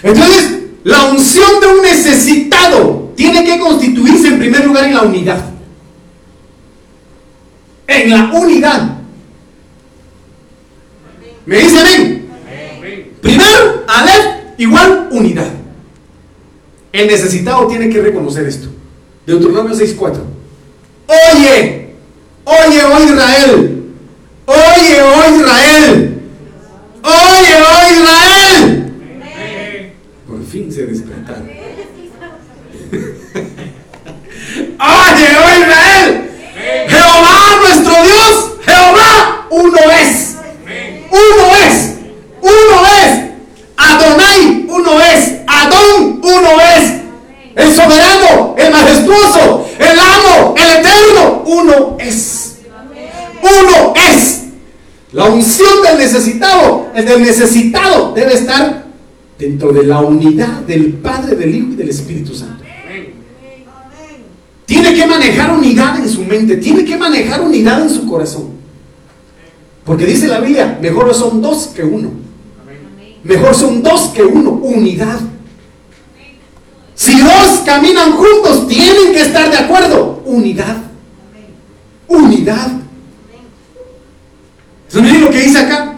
Entonces, 0.00 0.58
la 0.84 1.06
unción 1.06 1.60
de 1.60 1.66
un 1.66 1.82
necesitado 1.82 3.12
tiene 3.16 3.44
que 3.44 3.58
constituirse 3.58 4.28
en 4.28 4.38
primer 4.38 4.64
lugar 4.64 4.84
en 4.84 4.94
la 4.94 5.02
unidad. 5.02 5.44
En 7.88 8.10
la 8.10 8.30
unidad. 8.32 8.93
¿Me 11.46 11.58
dice 11.58 11.78
amén? 11.78 12.28
Primero, 13.20 13.84
Aleph 13.86 14.26
igual 14.58 15.08
unidad. 15.10 15.48
El 16.92 17.06
necesitado 17.06 17.66
tiene 17.66 17.88
que 17.88 18.00
reconocer 18.00 18.46
esto. 18.46 18.68
Deuteronomio 19.26 19.74
6.4. 19.74 20.20
Oye, 21.06 21.90
oye, 22.44 22.84
oh 22.84 23.02
Israel. 23.02 23.84
Oye, 24.46 25.02
oh 25.02 25.24
Israel. 25.36 26.20
Oye, 27.02 27.54
oh 27.66 27.82
Israel. 27.92 28.92
Por 30.26 30.44
fin 30.46 30.72
se 30.72 30.86
despertaron. 30.86 31.48
oye, 34.78 35.28
oh 35.38 35.50
Israel. 35.60 36.30
Jehová 36.88 37.56
nuestro 37.60 37.94
Dios, 38.02 38.34
Jehová 38.64 39.46
uno 39.50 39.78
es. 39.90 40.34
Uno 41.14 41.54
es, 41.64 41.94
uno 42.40 42.86
es. 42.86 43.24
Adonai, 43.76 44.66
uno 44.68 45.00
es. 45.00 45.32
Adón, 45.46 46.20
uno 46.22 46.60
es. 46.60 46.92
El 47.54 47.72
soberano, 47.72 48.56
el 48.58 48.72
majestuoso, 48.72 49.68
el 49.78 49.98
amo, 49.98 50.54
el 50.56 50.70
eterno, 50.80 51.42
uno 51.46 51.96
es. 52.00 52.56
Uno 53.42 53.94
es. 53.94 54.40
La 55.12 55.24
unción 55.26 55.82
del 55.82 55.93
necesitado, 56.04 56.88
el 56.94 57.04
del 57.04 57.22
necesitado, 57.22 58.12
debe 58.14 58.34
estar 58.34 58.84
dentro 59.38 59.72
de 59.72 59.84
la 59.84 60.00
unidad 60.00 60.60
del 60.60 60.94
Padre, 60.94 61.36
del 61.36 61.54
Hijo 61.54 61.68
y 61.72 61.76
del 61.76 61.88
Espíritu 61.88 62.34
Santo. 62.34 62.62
Tiene 64.66 64.94
que 64.94 65.06
manejar 65.06 65.52
unidad 65.56 65.98
en 65.98 66.08
su 66.08 66.24
mente, 66.24 66.56
tiene 66.56 66.84
que 66.84 66.96
manejar 66.96 67.42
unidad 67.42 67.82
en 67.82 67.90
su 67.90 68.06
corazón. 68.06 68.54
Porque 69.84 70.06
dice 70.06 70.28
la 70.28 70.40
Biblia, 70.40 70.78
mejor 70.80 71.14
son 71.14 71.42
dos 71.42 71.68
que 71.68 71.82
uno. 71.82 72.10
Mejor 73.22 73.54
son 73.54 73.82
dos 73.82 74.10
que 74.14 74.22
uno, 74.22 74.50
unidad. 74.50 75.20
Si 76.94 77.20
dos 77.20 77.62
caminan 77.66 78.12
juntos, 78.12 78.68
tienen 78.68 79.12
que 79.12 79.22
estar 79.22 79.50
de 79.50 79.58
acuerdo. 79.58 80.22
Unidad. 80.24 80.76
Unidad. 82.08 82.72
Entonces 84.86 85.02
miren 85.02 85.20
lo 85.22 85.30
que 85.30 85.42
dice 85.42 85.58
acá. 85.58 85.93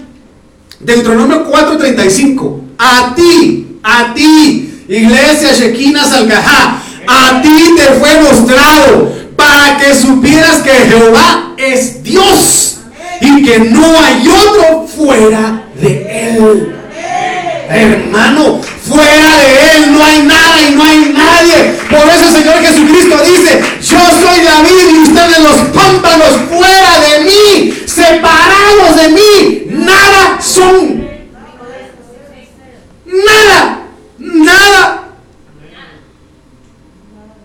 Deuteronomio 0.86 1.44
4:35. 1.50 2.60
A 2.78 3.12
ti, 3.16 3.66
a 3.82 4.14
ti, 4.14 4.84
iglesia 4.88 5.52
Shekina 5.52 6.04
Salgajá, 6.04 6.80
a 7.08 7.42
ti 7.42 7.74
te 7.76 7.86
fue 7.94 8.20
mostrado 8.22 9.12
para 9.34 9.78
que 9.78 9.92
supieras 9.96 10.62
que 10.62 10.70
Jehová 10.70 11.54
es 11.56 12.04
Dios 12.04 12.76
y 13.20 13.42
que 13.42 13.58
no 13.58 14.00
hay 14.00 14.28
otro 14.28 14.86
fuera 14.86 15.64
de 15.80 16.36
Él. 16.36 16.76
Hermano, 17.68 18.60
fuera 18.88 19.38
de 19.38 19.76
Él 19.76 19.92
no 19.92 20.04
hay 20.04 20.22
nada 20.22 20.68
y 20.68 20.74
no 20.76 20.84
hay 20.84 20.98
nadie. 21.12 21.74
Por 21.90 22.08
eso 22.08 22.28
el 22.28 22.32
Señor 22.32 22.60
Jesucristo 22.64 23.16
dice, 23.24 23.60
yo 23.82 23.98
soy 23.98 24.44
David 24.44 24.94
y 24.94 24.98
ustedes 25.02 25.38
los 25.40 25.56
pámpanos 25.74 26.28
fuera 26.48 27.00
de 27.00 27.24
mí, 27.24 27.74
separados 27.86 28.96
de 29.02 29.08
mí, 29.08 29.65
nada 29.86 30.40
son. 30.40 31.06
Nada, 33.06 33.86
nada. 34.18 35.08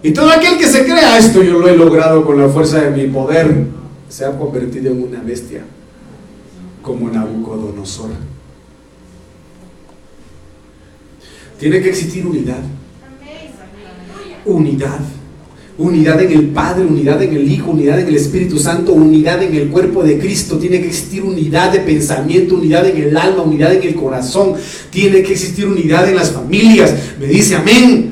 Y 0.04 0.12
todo 0.12 0.32
aquel 0.32 0.58
que 0.58 0.68
se 0.68 0.84
crea 0.84 1.18
esto 1.18 1.44
yo 1.44 1.60
lo 1.60 1.70
he 1.70 1.78
logrado 1.78 2.26
con 2.26 2.40
la 2.40 2.50
fuerza 2.50 2.82
de 2.82 2.92
mi 2.92 3.12
poder, 3.12 3.68
se 4.10 4.26
ha 4.26 4.38
convertido 4.38 4.92
en 4.92 5.04
una 5.04 5.22
bestia, 5.22 5.62
como 6.82 7.10
Nabucodonosor. 7.10 8.10
Tiene 11.60 11.82
que 11.82 11.90
existir 11.90 12.26
unidad. 12.26 12.64
Unidad. 14.46 15.00
Unidad 15.78 16.22
en 16.22 16.32
el 16.32 16.48
Padre, 16.48 16.86
unidad 16.86 17.22
en 17.24 17.34
el 17.34 17.52
Hijo, 17.52 17.72
unidad 17.72 18.00
en 18.00 18.08
el 18.08 18.16
Espíritu 18.16 18.60
Santo, 18.60 18.94
unidad 18.94 19.42
en 19.42 19.56
el 19.56 19.70
cuerpo 19.70 20.04
de 20.04 20.20
Cristo. 20.20 20.58
Tiene 20.58 20.80
que 20.80 20.88
existir 20.88 21.24
unidad 21.24 21.72
de 21.72 21.80
pensamiento, 21.80 22.56
unidad 22.56 22.88
en 22.88 22.98
el 22.98 23.18
alma, 23.18 23.44
unidad 23.44 23.74
en 23.74 23.84
el 23.84 23.96
corazón. 23.96 24.54
Tiene 24.90 25.24
que 25.24 25.32
existir 25.32 25.68
unidad 25.68 26.08
en 26.08 26.16
las 26.16 26.32
familias. 26.32 26.94
Me 27.20 27.28
dice 27.28 27.56
amén. 27.56 28.12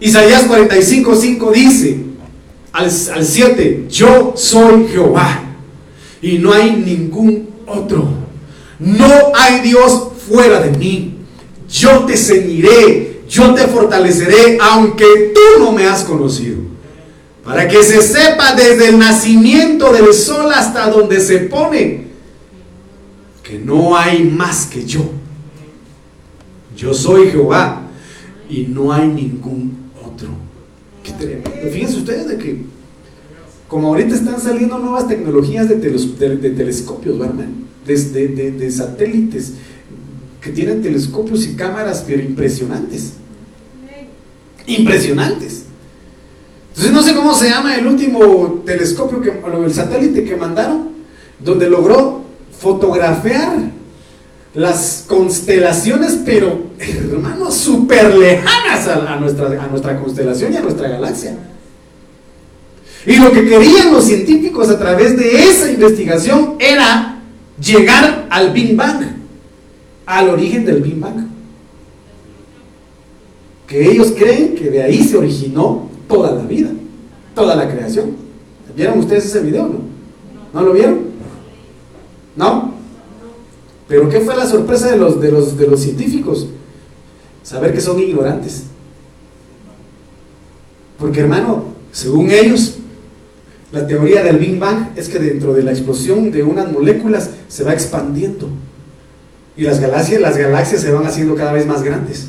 Isaías 0.00 0.44
45, 0.44 1.16
5 1.16 1.52
dice 1.52 1.98
al, 2.72 2.84
al 2.84 3.24
7, 3.24 3.86
yo 3.90 4.34
soy 4.36 4.86
Jehová 4.88 5.42
y 6.22 6.38
no 6.38 6.52
hay 6.52 6.70
ningún 6.72 7.48
otro. 7.66 8.08
No 8.78 9.10
hay 9.34 9.60
Dios 9.60 10.10
fuera 10.28 10.60
de 10.60 10.76
mí. 10.78 11.14
Yo 11.68 12.04
te 12.04 12.16
ceñiré, 12.16 13.17
yo 13.28 13.54
te 13.54 13.66
fortaleceré, 13.66 14.58
aunque 14.60 15.32
tú 15.34 15.62
no 15.62 15.72
me 15.72 15.86
has 15.86 16.04
conocido. 16.04 16.58
Para 17.44 17.66
que 17.68 17.82
se 17.82 18.02
sepa 18.02 18.54
desde 18.54 18.88
el 18.88 18.98
nacimiento 18.98 19.92
del 19.92 20.12
sol 20.12 20.52
hasta 20.52 20.90
donde 20.90 21.20
se 21.20 21.38
pone 21.38 22.08
que 23.42 23.58
no 23.58 23.96
hay 23.96 24.24
más 24.24 24.66
que 24.66 24.84
yo. 24.84 25.10
Yo 26.76 26.92
soy 26.92 27.30
Jehová 27.30 27.82
y 28.48 28.64
no 28.64 28.92
hay 28.92 29.08
ningún 29.08 29.90
otro. 30.04 30.28
Fíjense 31.72 31.96
ustedes 31.96 32.28
de 32.28 32.36
que, 32.36 32.62
como 33.66 33.88
ahorita 33.88 34.14
están 34.14 34.40
saliendo 34.40 34.78
nuevas 34.78 35.08
tecnologías 35.08 35.68
de, 35.68 35.76
telescopios, 35.76 37.18
¿verdad? 37.18 37.46
De, 37.86 38.70
satélites 38.70 39.54
que 40.40 40.50
tienen 40.50 40.82
telescopios 40.82 41.46
y 41.46 41.54
cámaras, 41.54 42.04
pero 42.06 42.22
impresionantes. 42.22 43.14
Impresionantes. 44.66 45.64
Entonces 46.68 46.92
no 46.92 47.02
sé 47.02 47.14
cómo 47.14 47.34
se 47.34 47.48
llama 47.48 47.74
el 47.74 47.86
último 47.86 48.62
telescopio, 48.64 49.20
que, 49.20 49.30
el 49.30 49.74
satélite 49.74 50.24
que 50.24 50.36
mandaron, 50.36 50.90
donde 51.40 51.68
logró 51.68 52.22
fotografiar 52.56 53.56
las 54.54 55.04
constelaciones, 55.08 56.20
pero 56.24 56.68
hermanos, 56.78 57.54
súper 57.54 58.14
lejanas 58.16 58.86
a, 58.86 59.16
nuestra, 59.16 59.46
a 59.62 59.66
nuestra 59.66 59.98
constelación 60.00 60.52
y 60.52 60.56
a 60.56 60.60
nuestra 60.60 60.88
galaxia. 60.88 61.36
Y 63.06 63.16
lo 63.16 63.32
que 63.32 63.44
querían 63.44 63.92
los 63.92 64.04
científicos 64.04 64.68
a 64.68 64.78
través 64.78 65.16
de 65.16 65.48
esa 65.48 65.70
investigación 65.70 66.56
era 66.58 67.18
llegar 67.60 68.26
al 68.30 68.52
Big 68.52 68.76
Bang, 68.76 69.17
al 70.08 70.30
origen 70.30 70.64
del 70.64 70.80
Big 70.80 70.98
Bang. 70.98 71.28
Que 73.66 73.90
ellos 73.90 74.14
creen 74.16 74.54
que 74.54 74.70
de 74.70 74.82
ahí 74.82 75.04
se 75.04 75.18
originó 75.18 75.90
toda 76.08 76.32
la 76.32 76.42
vida, 76.44 76.70
toda 77.34 77.54
la 77.54 77.70
creación. 77.70 78.16
¿Vieron 78.74 79.00
ustedes 79.00 79.26
ese 79.26 79.40
video? 79.40 79.68
No, 79.68 79.80
¿No 80.54 80.62
lo 80.62 80.72
vieron? 80.72 81.00
¿No? 82.36 82.72
Pero 83.86 84.08
¿qué 84.08 84.20
fue 84.20 84.34
la 84.34 84.46
sorpresa 84.46 84.90
de 84.90 84.96
los, 84.96 85.20
de 85.20 85.30
los, 85.30 85.58
de 85.58 85.66
los 85.66 85.80
científicos? 85.80 86.48
Saber 87.42 87.74
que 87.74 87.80
son 87.82 88.00
ignorantes. 88.00 88.64
Porque 90.98 91.20
hermano, 91.20 91.64
según 91.92 92.30
ellos, 92.30 92.76
la 93.72 93.86
teoría 93.86 94.22
del 94.22 94.38
Big 94.38 94.58
Bang 94.58 94.88
es 94.96 95.10
que 95.10 95.18
dentro 95.18 95.52
de 95.52 95.62
la 95.62 95.72
explosión 95.72 96.30
de 96.30 96.42
unas 96.42 96.72
moléculas 96.72 97.30
se 97.48 97.62
va 97.62 97.74
expandiendo. 97.74 98.48
Y 99.58 99.64
las 99.64 99.80
galaxias, 99.80 100.20
las 100.20 100.36
galaxias 100.36 100.82
se 100.82 100.92
van 100.92 101.04
haciendo 101.04 101.34
cada 101.34 101.52
vez 101.52 101.66
más 101.66 101.82
grandes. 101.82 102.28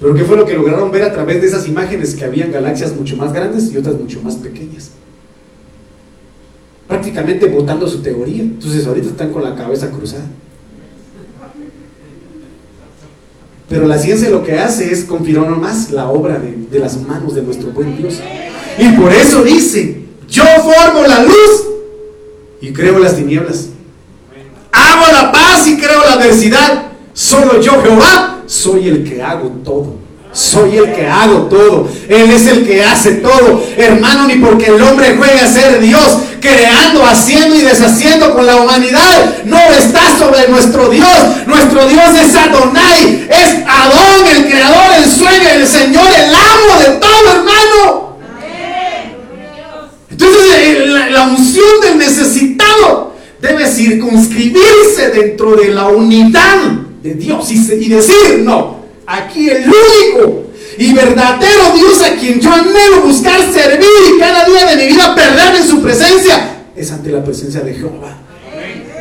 Pero 0.00 0.12
¿qué 0.12 0.24
fue 0.24 0.36
lo 0.36 0.44
que 0.44 0.54
lograron 0.54 0.90
ver 0.90 1.04
a 1.04 1.12
través 1.12 1.40
de 1.40 1.46
esas 1.46 1.68
imágenes? 1.68 2.16
Que 2.16 2.24
habían 2.24 2.50
galaxias 2.50 2.96
mucho 2.96 3.16
más 3.16 3.32
grandes 3.32 3.72
y 3.72 3.76
otras 3.76 3.94
mucho 3.94 4.20
más 4.22 4.34
pequeñas. 4.34 4.90
Prácticamente 6.88 7.46
votando 7.46 7.86
su 7.86 8.02
teoría. 8.02 8.42
Entonces 8.42 8.84
ahorita 8.88 9.06
están 9.06 9.32
con 9.32 9.44
la 9.44 9.54
cabeza 9.54 9.88
cruzada. 9.88 10.24
Pero 13.68 13.86
la 13.86 13.98
ciencia 13.98 14.28
lo 14.28 14.42
que 14.42 14.58
hace 14.58 14.92
es 14.92 15.04
confirmar 15.04 15.50
más 15.50 15.92
la 15.92 16.08
obra 16.08 16.40
de, 16.40 16.78
las 16.80 17.00
manos 17.00 17.36
de 17.36 17.42
nuestro 17.42 17.70
buen 17.70 17.96
Dios. 17.96 18.18
Y 18.78 18.88
por 18.96 19.12
eso 19.12 19.44
dice, 19.44 20.06
yo 20.28 20.42
formo 20.42 21.06
la 21.06 21.22
luz 21.22 21.68
y 22.60 22.72
creo 22.72 22.98
las 22.98 23.14
tinieblas. 23.14 23.68
Hago 24.98 25.12
la 25.12 25.32
paz 25.32 25.66
y 25.66 25.76
creo 25.76 26.04
la 26.04 26.14
adversidad. 26.14 26.82
Solo 27.12 27.60
yo, 27.60 27.80
Jehová, 27.82 28.38
soy 28.46 28.88
el 28.88 29.08
que 29.08 29.22
hago 29.22 29.48
todo. 29.64 29.94
Soy 30.32 30.76
el 30.76 30.92
que 30.92 31.06
hago 31.06 31.42
todo. 31.42 31.88
Él 32.08 32.30
es 32.32 32.46
el 32.46 32.66
que 32.66 32.82
hace 32.82 33.12
todo. 33.14 33.62
Hermano, 33.76 34.26
ni 34.26 34.36
porque 34.36 34.66
el 34.66 34.82
hombre 34.82 35.16
juegue 35.16 35.40
a 35.40 35.46
ser 35.46 35.80
Dios, 35.80 36.18
creando, 36.40 37.04
haciendo 37.04 37.54
y 37.54 37.60
deshaciendo 37.60 38.34
con 38.34 38.44
la 38.44 38.56
humanidad, 38.56 39.44
no 39.44 39.58
está 39.58 40.00
sobre 40.18 40.48
nuestro 40.48 40.88
Dios. 40.88 41.08
Nuestro 41.46 41.86
Dios 41.86 42.10
es 42.20 42.34
Adonai, 42.34 43.28
es 43.30 43.54
Adón, 43.66 44.26
el 44.36 44.46
creador, 44.48 44.96
el 44.96 45.10
sueño, 45.10 45.48
el 45.54 45.66
Señor, 45.66 46.06
el 46.06 46.34
amo 46.34 46.80
de 46.80 46.90
todo, 46.96 47.32
hermano. 47.36 48.18
Entonces, 50.10 50.88
la, 50.88 51.10
la 51.10 51.22
unción 51.22 51.80
del 51.82 51.98
necesitado 51.98 53.07
debe 53.40 53.66
circunscribirse 53.66 55.10
dentro 55.14 55.56
de 55.56 55.68
la 55.68 55.88
unidad 55.88 56.72
de 57.02 57.14
Dios 57.14 57.50
y, 57.50 57.88
decir, 57.88 58.40
no, 58.40 58.78
Aquí 59.06 59.48
el 59.48 59.64
único 59.64 60.44
y 60.76 60.92
verdadero 60.92 61.72
Dios 61.74 62.02
a 62.02 62.14
quien 62.14 62.38
yo 62.38 62.52
anhelo 62.52 63.00
buscar 63.06 63.40
servir 63.40 63.88
y 64.14 64.18
cada 64.18 64.44
día 64.44 64.66
de 64.66 64.76
mi 64.76 64.92
vida 64.92 65.14
perderme 65.14 65.60
en 65.60 65.66
su 65.66 65.80
presencia 65.80 66.58
es 66.76 66.92
ante 66.92 67.10
la 67.10 67.24
presencia 67.24 67.60
de 67.60 67.74
Jehová, 67.74 68.18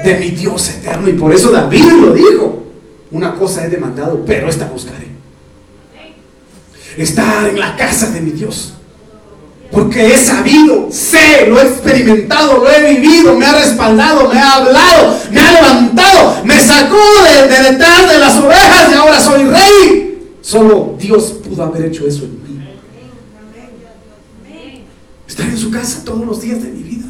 de 0.04 0.16
mi 0.16 0.32
Dios 0.32 0.70
eterno. 0.70 1.10
Y 1.10 1.14
por 1.14 1.34
eso 1.34 1.52
David 1.52 1.84
lo 1.84 2.14
dijo. 2.14 2.64
Una 3.12 3.36
cosa 3.36 3.66
he 3.66 3.70
demandado, 3.70 4.24
pero 4.26 4.50
esta 4.50 4.66
buscaré. 4.66 5.08
Estar 6.98 7.48
en 7.48 7.60
la 7.60 7.76
casa 7.78 8.10
de 8.12 8.22
mi 8.22 8.32
Dios. 8.32 8.74
Porque 9.72 10.14
he 10.14 10.18
sabido, 10.18 10.88
sé, 10.92 11.48
lo 11.48 11.60
he 11.60 11.68
experimentado, 11.68 12.60
lo 12.60 12.70
he 12.70 12.96
vivido, 12.96 13.38
me 13.38 13.46
ha 13.46 13.54
respaldado, 13.60 14.30
me 14.30 14.40
ha 14.40 14.56
hablado, 14.56 15.20
me 15.30 15.42
ha 15.42 15.52
levantado, 15.52 16.46
me 16.46 16.58
sacó 16.60 16.98
de, 17.24 17.72
detrás 17.72 18.10
de 18.10 18.18
las 18.18 18.38
ovejas 18.38 18.90
y 18.92 18.94
ahora 18.94 19.20
soy 19.20 19.44
rey. 19.44 20.34
Solo 20.42 20.96
Dios 20.98 21.40
pudo 21.44 21.64
haber 21.64 21.86
hecho 21.86 22.08
eso 22.08 22.24
en 22.24 22.32
mí. 22.32 22.48
Estar 25.28 25.48
en 25.48 25.58
su 25.58 25.70
casa 25.70 26.04
todos 26.06 26.26
los 26.26 26.42
días 26.42 26.64
de 26.64 26.70
mi 26.70 26.84
vida. 26.84 27.08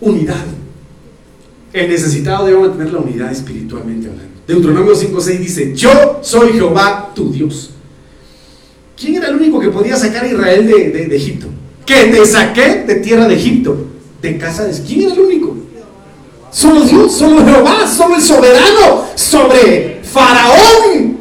Unidad. 0.00 0.44
El 1.72 1.88
necesitado 1.88 2.46
debe 2.46 2.58
mantener 2.58 2.92
la 2.92 2.98
unidad 2.98 3.32
espiritualmente 3.32 4.08
hablando. 4.08 4.30
Deuteronomio 4.46 4.94
5.6 4.94 5.38
dice, 5.38 5.74
yo 5.74 6.20
soy 6.22 6.52
Jehová 6.52 7.12
tu 7.14 7.32
Dios 7.32 7.70
¿Quién 9.00 9.14
era 9.14 9.28
el 9.28 9.36
único 9.36 9.58
que 9.58 9.70
podía 9.70 9.96
sacar 9.96 10.24
a 10.24 10.28
Israel 10.28 10.66
de, 10.66 11.16
Egipto? 11.16 11.46
Que 11.86 12.04
te 12.04 12.26
saqué 12.26 12.84
de 12.86 12.96
tierra 12.96 13.26
de 13.26 13.34
Egipto, 13.34 13.86
de 14.20 14.36
casa 14.36 14.64
de... 14.64 14.78
¿Quién 14.82 15.04
era 15.04 15.14
el 15.14 15.20
único? 15.20 15.56
Solo 16.50 16.82
Dios, 16.82 17.16
solo 17.16 17.42
Jehová, 17.42 17.86
solo 17.86 18.16
el 18.16 18.22
soberano 18.22 19.06
sobre 19.14 20.00
Faraón. 20.02 21.16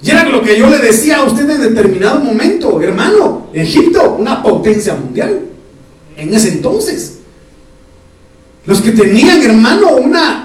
Y 0.00 0.10
era 0.10 0.28
lo 0.28 0.42
que 0.42 0.56
yo 0.56 0.68
le 0.68 0.78
decía 0.78 1.18
a 1.18 1.24
usted 1.24 1.50
en 1.50 1.60
determinado 1.74 2.20
momento, 2.20 2.80
hermano, 2.80 3.48
Egipto, 3.52 4.16
una 4.18 4.42
potencia 4.44 4.94
mundial, 4.94 5.40
en 6.16 6.34
ese 6.34 6.50
entonces. 6.50 7.18
Los 8.64 8.80
que 8.80 8.92
tenían, 8.92 9.42
hermano, 9.42 9.96
una 9.96 10.41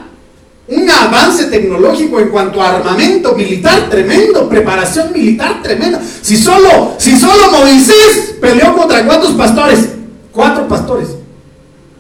un 0.67 0.89
avance 0.89 1.45
tecnológico 1.45 2.19
en 2.19 2.29
cuanto 2.29 2.61
a 2.61 2.75
armamento 2.75 3.33
militar 3.35 3.89
tremendo, 3.89 4.49
preparación 4.49 5.13
militar 5.13 5.61
tremenda. 5.63 6.01
Si 6.21 6.35
solo, 6.35 6.95
si 6.97 7.17
solo 7.17 7.51
Moisés 7.51 8.35
peleó 8.41 8.75
contra 8.75 9.05
cuántos 9.05 9.31
pastores, 9.31 9.89
cuatro 10.31 10.67
pastores, 10.67 11.09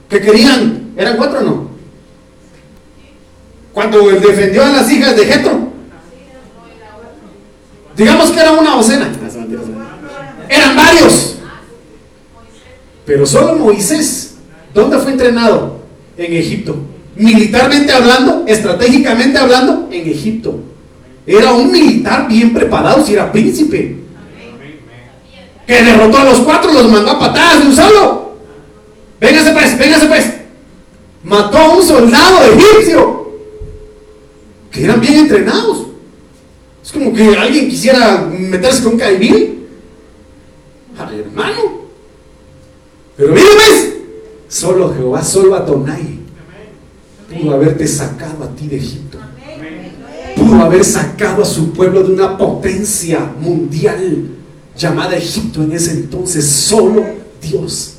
que 0.09 0.21
querían, 0.21 0.91
¿eran 0.97 1.15
cuatro 1.17 1.39
o 1.39 1.43
no? 1.43 1.67
Cuando 3.71 4.09
él 4.09 4.19
defendió 4.19 4.65
a 4.65 4.69
las 4.69 4.91
hijas 4.91 5.15
de 5.15 5.25
Jetro, 5.25 5.67
digamos 7.95 8.31
que 8.31 8.39
era 8.39 8.51
una 8.51 8.75
docena, 8.75 9.09
eran 10.49 10.75
varios, 10.75 11.37
pero 13.05 13.25
solo 13.25 13.55
Moisés, 13.55 14.35
¿dónde 14.73 14.97
fue 14.97 15.11
entrenado? 15.11 15.77
En 16.17 16.33
Egipto. 16.33 16.75
Militarmente 17.17 17.91
hablando, 17.91 18.43
estratégicamente 18.47 19.37
hablando, 19.37 19.89
en 19.91 20.09
Egipto. 20.09 20.59
Era 21.25 21.51
un 21.51 21.71
militar 21.71 22.27
bien 22.27 22.53
preparado 22.53 23.05
si 23.05 23.13
era 23.13 23.31
príncipe. 23.31 23.97
Que 25.65 25.83
derrotó 25.83 26.19
a 26.19 26.23
los 26.23 26.39
cuatro, 26.39 26.71
los 26.71 26.89
mandó 26.89 27.11
a 27.11 27.19
patadas 27.19 27.59
de 27.59 27.67
un 27.67 27.75
solo. 27.75 28.37
Véngase 29.19 29.51
pues, 29.51 29.77
véngase 29.77 30.05
pues. 30.05 30.33
Mató 31.23 31.57
a 31.57 31.75
un 31.75 31.83
soldado 31.83 32.37
egipcio. 32.53 33.31
Que 34.71 34.85
eran 34.85 35.01
bien 35.01 35.15
entrenados. 35.15 35.87
Es 36.81 36.91
como 36.93 37.13
que 37.13 37.35
alguien 37.35 37.67
quisiera 37.67 38.19
meterse 38.19 38.83
con 38.83 38.97
caibil. 38.97 39.67
hermano. 40.97 41.81
Pero 43.17 43.33
mire 43.33 43.47
pues, 43.55 43.93
solo 44.47 44.93
Jehová, 44.95 45.21
solo 45.23 45.55
Adonai 45.55 46.16
pudo 47.37 47.53
haberte 47.53 47.87
sacado 47.87 48.43
a 48.43 48.55
ti 48.55 48.67
de 48.67 48.77
Egipto. 48.77 49.17
Pudo 50.35 50.61
haber 50.61 50.83
sacado 50.83 51.43
a 51.43 51.45
su 51.45 51.73
pueblo 51.73 52.03
de 52.03 52.13
una 52.13 52.37
potencia 52.37 53.19
mundial 53.39 54.29
llamada 54.77 55.15
Egipto 55.15 55.63
en 55.63 55.71
ese 55.71 55.91
entonces. 55.91 56.45
Solo 56.45 57.05
Dios. 57.41 57.93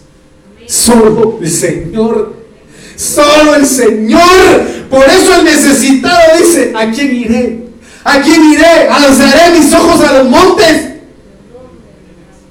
Solo 0.67 1.39
el 1.41 1.51
Señor. 1.51 2.35
Solo 2.97 3.55
el 3.55 3.67
Señor. 3.67 4.21
Por 4.91 5.05
eso 5.05 5.37
el 5.37 5.45
necesitado 5.45 6.39
dice, 6.39 6.73
¿a 6.77 6.91
quién 6.91 7.15
iré? 7.15 7.69
¿A 8.05 8.21
quién 8.21 8.53
iré? 8.53 8.89
Alzaré 8.89 9.59
mis 9.59 9.73
ojos 9.73 10.01
a 10.01 10.19
los 10.19 10.31
montes. 10.31 10.89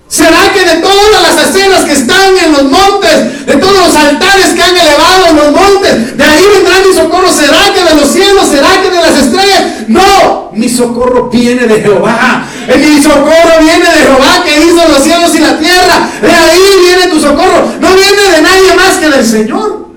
¿Será 0.10 0.54
que 0.54 0.64
de 0.64 0.82
todas 0.82 1.22
las 1.22 1.48
escenas 1.48 1.84
que 1.84 1.92
están 1.92 2.38
en 2.38 2.52
los 2.54 2.64
montes, 2.64 3.46
de 3.46 3.58
todos 3.58 3.88
los 3.88 3.96
altares 3.96 4.54
que 4.54 4.64
han 4.64 4.78
elevado 4.78 5.28
en 5.30 5.36
los 5.36 5.52
montes, 5.52 6.18
de 6.18 6.24
ahí 6.24 6.44
vendrá 6.54 6.76
mi 6.88 6.94
socorro? 6.94 7.30
¿Será 7.30 7.74
que 7.74 7.84
de 7.84 8.02
los 8.02 8.10
cielos? 8.12 8.48
¿Será 8.50 8.82
que 8.82 8.90
de 8.90 8.96
las 8.96 9.18
estrellas? 9.18 9.64
No, 9.90 10.52
mi 10.54 10.67
socorro 10.78 11.30
viene 11.30 11.68
de 11.68 11.82
Jehová. 11.82 12.48
Mi 12.68 13.02
socorro 13.02 13.60
viene 13.60 13.86
de 13.86 14.00
Jehová 14.00 14.44
que 14.46 14.66
hizo 14.66 14.88
los 14.88 15.04
cielos 15.04 15.36
y 15.36 15.40
la 15.40 15.60
tierra. 15.60 16.10
De 16.22 16.32
ahí 16.32 16.62
viene 16.82 17.08
tu 17.08 17.20
socorro. 17.20 17.74
No 17.82 17.94
viene 17.96 18.36
de 18.36 18.42
nadie 18.42 18.76
más 18.76 18.98
que 18.98 19.10
del 19.10 19.26
Señor. 19.26 19.88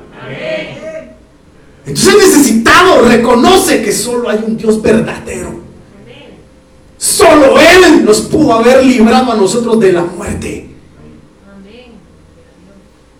Entonces 1.86 2.14
el 2.14 2.20
necesitado 2.20 3.02
reconoce 3.02 3.82
que 3.82 3.92
solo 3.92 4.28
hay 4.28 4.40
un 4.46 4.56
Dios 4.56 4.80
verdadero. 4.80 5.60
Solo 6.96 7.58
Él 7.58 8.04
nos 8.04 8.20
pudo 8.22 8.54
haber 8.54 8.84
librado 8.84 9.32
a 9.32 9.36
nosotros 9.36 9.80
de 9.80 9.92
la 9.92 10.02
muerte. 10.02 10.68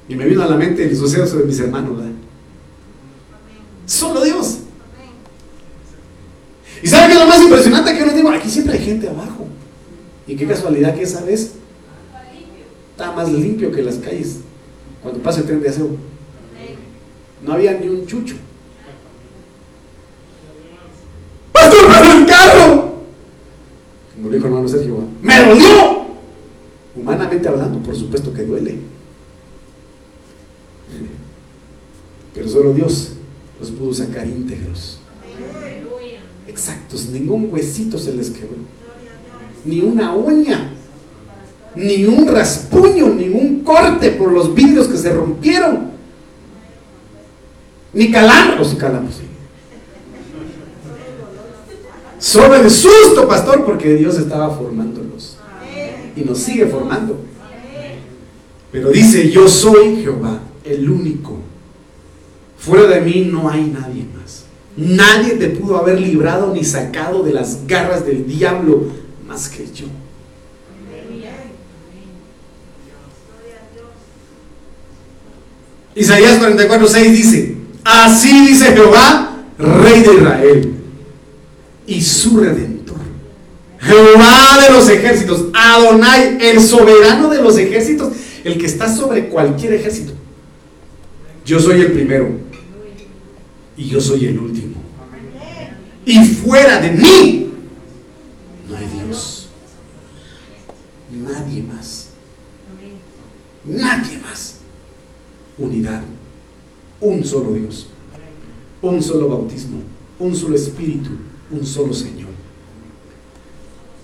Y 0.08 0.14
me 0.16 0.24
vino 0.24 0.42
a 0.42 0.46
la 0.46 0.56
mente 0.56 0.84
el 0.84 0.96
suceso 0.96 1.36
de 1.36 1.44
mis 1.44 1.58
hermanos. 1.60 1.92
Solo 3.86 4.22
Dios. 4.24 4.58
¿Y 6.82 6.88
sabe 6.88 7.08
qué 7.08 7.12
es 7.12 7.18
lo 7.18 7.26
más 7.26 7.40
impresionante 7.40 7.92
que 7.92 7.98
yo 7.98 8.06
les 8.06 8.14
digo? 8.14 8.30
Aquí 8.30 8.48
siempre 8.70 8.78
hay 8.78 8.84
gente 8.84 9.08
abajo. 9.08 9.46
Y 10.26 10.36
qué 10.36 10.46
casualidad 10.46 10.94
que 10.94 11.02
esa 11.02 11.24
vez 11.24 11.52
está 12.92 13.12
más 13.12 13.30
limpio 13.32 13.72
que 13.72 13.82
las 13.82 13.96
calles 13.96 14.40
cuando 15.02 15.20
pasa 15.20 15.40
el 15.40 15.46
tren 15.46 15.60
de 15.60 15.68
aseo. 15.68 15.88
No 17.42 17.54
había 17.54 17.72
ni 17.72 17.88
un 17.88 18.06
chucho. 18.06 18.36
¡Pastor, 21.52 21.80
el 22.16 22.26
carro! 22.26 22.94
Como 24.14 24.30
dijo 24.30 24.46
hermano 24.46 24.68
Sergio, 24.68 25.04
¡me 25.22 25.38
dolió! 25.46 26.00
Humanamente 26.94 27.48
hablando, 27.48 27.78
por 27.80 27.96
supuesto 27.96 28.32
que 28.32 28.42
duele. 28.42 28.78
Pero 32.34 32.48
solo 32.48 32.72
Dios 32.74 33.12
los 33.58 33.70
pudo 33.70 33.94
sacar 33.94 34.26
íntegros. 34.26 35.00
Exactos, 36.50 37.06
ningún 37.10 37.48
huesito 37.52 37.96
se 37.96 38.12
les 38.12 38.30
quebró. 38.30 38.56
Ni 39.64 39.80
una 39.80 40.14
uña. 40.14 40.72
Ni 41.76 42.04
un 42.04 42.26
raspuño, 42.26 43.08
ningún 43.10 43.62
corte 43.62 44.10
por 44.10 44.32
los 44.32 44.52
vidrios 44.52 44.88
que 44.88 44.96
se 44.98 45.12
rompieron. 45.12 45.90
Ni 47.92 48.10
calambros 48.10 48.72
y 48.72 48.76
calambros. 48.76 49.20
Solo 52.18 52.56
el 52.56 52.68
susto, 52.68 53.28
pastor, 53.28 53.64
porque 53.64 53.94
Dios 53.94 54.18
estaba 54.18 54.50
formándolos. 54.50 55.36
Y 56.16 56.22
nos 56.22 56.38
sigue 56.38 56.66
formando. 56.66 57.16
Pero 58.72 58.90
dice, 58.90 59.30
yo 59.30 59.48
soy 59.48 60.02
Jehová, 60.02 60.40
el 60.64 60.90
único. 60.90 61.38
Fuera 62.58 62.88
de 62.88 63.00
mí 63.02 63.28
no 63.30 63.48
hay 63.48 63.62
nadie. 63.66 63.99
Nadie 64.80 65.34
te 65.34 65.48
pudo 65.48 65.76
haber 65.76 66.00
librado 66.00 66.54
ni 66.54 66.64
sacado 66.64 67.22
de 67.22 67.34
las 67.34 67.66
garras 67.66 68.06
del 68.06 68.26
diablo 68.26 68.84
más 69.28 69.50
que 69.50 69.66
yo. 69.74 69.84
Isaías 75.94 76.38
44, 76.38 76.86
6 76.86 77.12
dice, 77.12 77.56
así 77.84 78.46
dice 78.46 78.72
Jehová, 78.72 79.42
rey 79.58 80.02
de 80.02 80.14
Israel 80.14 80.72
y 81.86 82.00
su 82.00 82.38
redentor. 82.38 82.96
Jehová 83.80 84.66
de 84.66 84.72
los 84.72 84.88
ejércitos, 84.88 85.46
Adonai, 85.52 86.38
el 86.40 86.58
soberano 86.62 87.28
de 87.28 87.42
los 87.42 87.58
ejércitos, 87.58 88.14
el 88.44 88.56
que 88.56 88.64
está 88.64 88.94
sobre 88.94 89.28
cualquier 89.28 89.74
ejército. 89.74 90.14
Yo 91.44 91.60
soy 91.60 91.82
el 91.82 91.92
primero 91.92 92.49
y 93.80 93.88
yo 93.88 93.98
soy 93.98 94.26
el 94.26 94.38
último. 94.38 94.74
Y 96.04 96.22
fuera 96.26 96.80
de 96.80 96.90
mí 96.90 97.50
no 98.68 98.76
hay 98.76 98.86
Dios. 98.86 99.48
Nadie 101.10 101.62
más. 101.62 102.08
Nadie 103.64 104.18
más. 104.18 104.56
Unidad. 105.56 106.02
Un 107.00 107.24
solo 107.24 107.54
Dios. 107.54 107.86
Un 108.82 109.02
solo 109.02 109.28
bautismo. 109.28 109.78
Un 110.18 110.36
solo 110.36 110.56
espíritu 110.56 111.10
un 111.50 111.66
solo 111.66 111.92
Señor. 111.92 112.28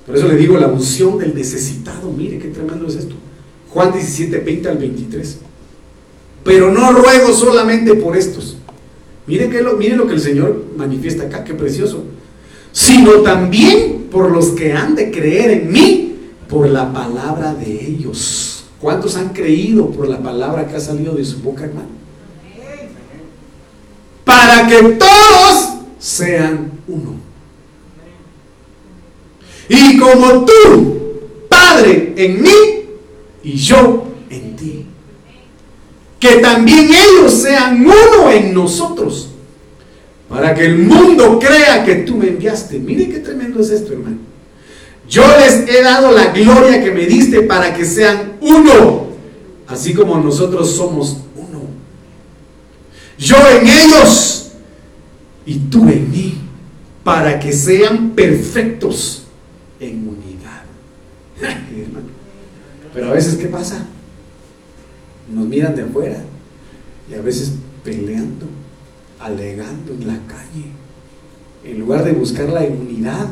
Por 0.07 0.17
eso 0.17 0.27
le 0.27 0.37
digo 0.37 0.59
la 0.59 0.69
unción 0.69 1.19
del 1.19 1.35
necesitado. 1.35 2.11
Mire 2.11 2.39
qué 2.39 2.49
tremendo 2.49 2.87
es 2.87 2.97
esto. 2.97 3.15
Juan 3.71 3.93
17, 3.93 4.39
20 4.39 4.69
al 4.69 4.79
23. 4.79 5.39
Pero 6.45 6.73
no 6.73 6.93
ruego 6.93 7.33
solamente 7.33 7.95
por 7.95 8.17
estos. 8.17 8.56
Mire, 9.27 9.49
que 9.49 9.61
lo, 9.61 9.73
lo 9.73 10.07
que 10.07 10.15
el 10.15 10.21
Señor 10.21 10.65
manifiesta 10.77 11.25
acá, 11.25 11.43
qué 11.45 11.55
precioso. 11.55 12.05
Sino 12.73 13.23
también 13.23 14.07
por 14.11 14.31
los 14.31 14.51
que 14.51 14.73
han 14.73 14.95
de 14.95 15.11
creer 15.11 15.51
en 15.51 15.73
mí 15.73 16.15
por 16.49 16.69
la 16.69 16.93
palabra 16.93 17.55
de 17.55 17.73
ellos. 17.73 18.65
¿Cuántos 18.81 19.17
han 19.17 19.31
creído 19.31 19.91
por 19.91 20.09
la 20.09 20.23
palabra 20.23 20.69
que 20.69 20.77
ha 20.77 20.81
salido 20.81 21.15
de 21.15 21.25
su 21.25 21.41
boca, 21.41 21.65
hermano? 21.65 21.89
Para 24.25 24.67
que 24.69 24.83
todos 24.95 25.77
sean 25.99 26.73
uno. 26.87 27.15
Y 29.69 29.99
como 29.99 30.45
tú, 30.45 31.21
Padre, 31.49 32.13
en 32.17 32.43
mí 32.43 32.51
y 33.43 33.57
yo 33.57 34.07
en 34.31 34.57
ti. 34.57 34.87
Que 36.27 36.41
también 36.41 36.89
ellos 36.89 37.33
sean 37.33 37.83
uno 37.83 38.31
en 38.31 38.53
nosotros. 38.53 39.29
Para 40.29 40.55
que 40.55 40.67
el 40.67 40.79
mundo 40.79 41.39
crea 41.39 41.85
que 41.85 41.97
tú 41.97 42.17
me 42.17 42.29
enviaste. 42.29 42.81
Mire 42.81 43.09
qué 43.09 43.21
tremendo 43.21 43.61
es 43.61 43.71
esto, 43.71 43.93
hermano. 43.93 44.17
Yo 45.09 45.23
les 45.39 45.69
he 45.69 45.83
dado 45.83 46.11
la 46.11 46.33
gloria 46.33 46.83
que 46.83 46.91
me 46.91 47.07
diste 47.07 47.43
para 47.43 47.73
que 47.75 47.85
sean 47.85 48.39
uno. 48.41 49.07
Así 49.69 49.95
como 49.95 50.19
nosotros 50.19 50.75
somos 50.75 51.19
uno. 51.37 51.61
Yo 53.19 53.37
en 53.49 53.69
ellos 53.69 54.51
y 55.45 55.59
tú 55.59 55.89
en 55.89 56.11
mí. 56.11 56.39
Para 57.05 57.39
que 57.39 57.53
sean 57.53 58.11
perfectos 58.11 59.27
en 59.79 60.09
unidad. 60.09 60.65
Pero 62.95 63.11
a 63.11 63.13
veces, 63.13 63.37
¿qué 63.37 63.47
pasa? 63.47 63.87
Nos 65.33 65.47
miran 65.47 65.75
de 65.75 65.83
afuera 65.83 66.23
y 67.11 67.15
a 67.15 67.21
veces 67.21 67.53
peleando, 67.85 68.47
alegando 69.21 69.93
en 69.93 70.07
la 70.07 70.19
calle. 70.27 70.67
En 71.65 71.81
lugar 71.81 72.05
de 72.05 72.13
buscar 72.13 72.49
la 72.49 72.61
unidad, 72.61 73.27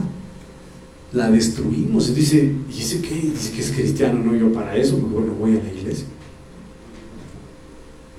la 1.12 1.30
destruimos. 1.30 2.08
Y 2.08 2.14
dice, 2.14 2.52
¿y 2.70 2.80
ese 2.80 3.00
qué? 3.00 3.14
Dice 3.14 3.52
que 3.52 3.60
es 3.60 3.70
cristiano, 3.70 4.18
no 4.18 4.34
yo 4.34 4.52
para 4.52 4.76
eso, 4.76 4.96
mejor 4.98 5.22
no 5.22 5.34
voy 5.34 5.52
a 5.56 5.62
la 5.62 5.72
iglesia. 5.72 6.06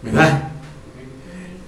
¿Verdad? 0.03 0.51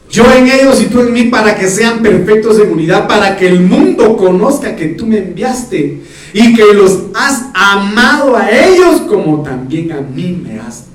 Yo 0.10 0.32
en 0.32 0.48
ellos 0.48 0.82
y 0.82 0.86
tú 0.86 1.02
en 1.02 1.12
mí 1.12 1.24
para 1.26 1.56
que 1.56 1.68
sean 1.68 2.02
perfectos 2.02 2.60
en 2.60 2.72
unidad, 2.72 3.08
para 3.08 3.36
que 3.36 3.48
el 3.48 3.60
mundo 3.60 4.16
conozca 4.16 4.76
que 4.76 4.88
tú 4.90 5.06
me 5.06 5.18
enviaste 5.18 6.02
y 6.34 6.54
que 6.54 6.74
los 6.74 7.04
has 7.14 7.46
amado 7.54 8.36
a 8.36 8.50
ellos 8.50 9.02
como 9.02 9.44
también 9.44 9.92
a 9.92 10.02
mí 10.02 10.42
me 10.44 10.60
has. 10.60 10.86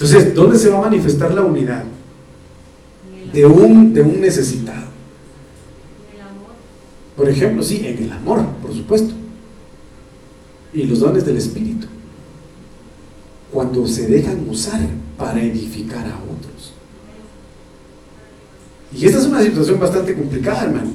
Entonces, 0.00 0.34
¿dónde 0.34 0.58
se 0.58 0.70
va 0.70 0.78
a 0.78 0.82
manifestar 0.82 1.32
la 1.34 1.42
unidad? 1.42 1.84
de 3.32 3.46
un, 3.46 3.92
de 3.92 4.02
un 4.02 4.20
necesitado. 4.20 4.90
Por 7.16 7.28
ejemplo, 7.28 7.62
sí, 7.62 7.82
en 7.84 8.04
el 8.04 8.12
amor, 8.12 8.44
por 8.62 8.74
supuesto. 8.74 9.12
Y 10.72 10.84
los 10.84 11.00
dones 11.00 11.24
del 11.26 11.36
Espíritu. 11.36 11.86
Cuando 13.52 13.86
se 13.86 14.06
dejan 14.06 14.48
usar 14.48 14.80
para 15.18 15.42
edificar 15.42 16.06
a 16.06 16.16
otros. 16.16 16.72
Y 18.96 19.04
esta 19.04 19.18
es 19.18 19.26
una 19.26 19.42
situación 19.42 19.78
bastante 19.78 20.14
complicada, 20.14 20.64
hermano. 20.64 20.92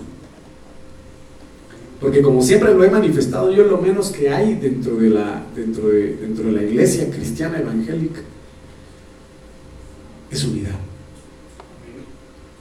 Porque 2.00 2.22
como 2.22 2.42
siempre 2.42 2.74
lo 2.74 2.84
he 2.84 2.90
manifestado 2.90 3.52
yo, 3.52 3.64
lo 3.66 3.78
menos 3.78 4.10
que 4.10 4.30
hay 4.30 4.56
dentro 4.56 4.96
de 4.96 5.10
la, 5.10 5.44
dentro 5.56 5.90
de, 5.90 6.18
dentro 6.18 6.46
de 6.46 6.52
la 6.52 6.64
iglesia 6.64 7.10
cristiana 7.10 7.60
evangélica 7.60 8.22
es 10.36 10.44
unidad. 10.44 10.76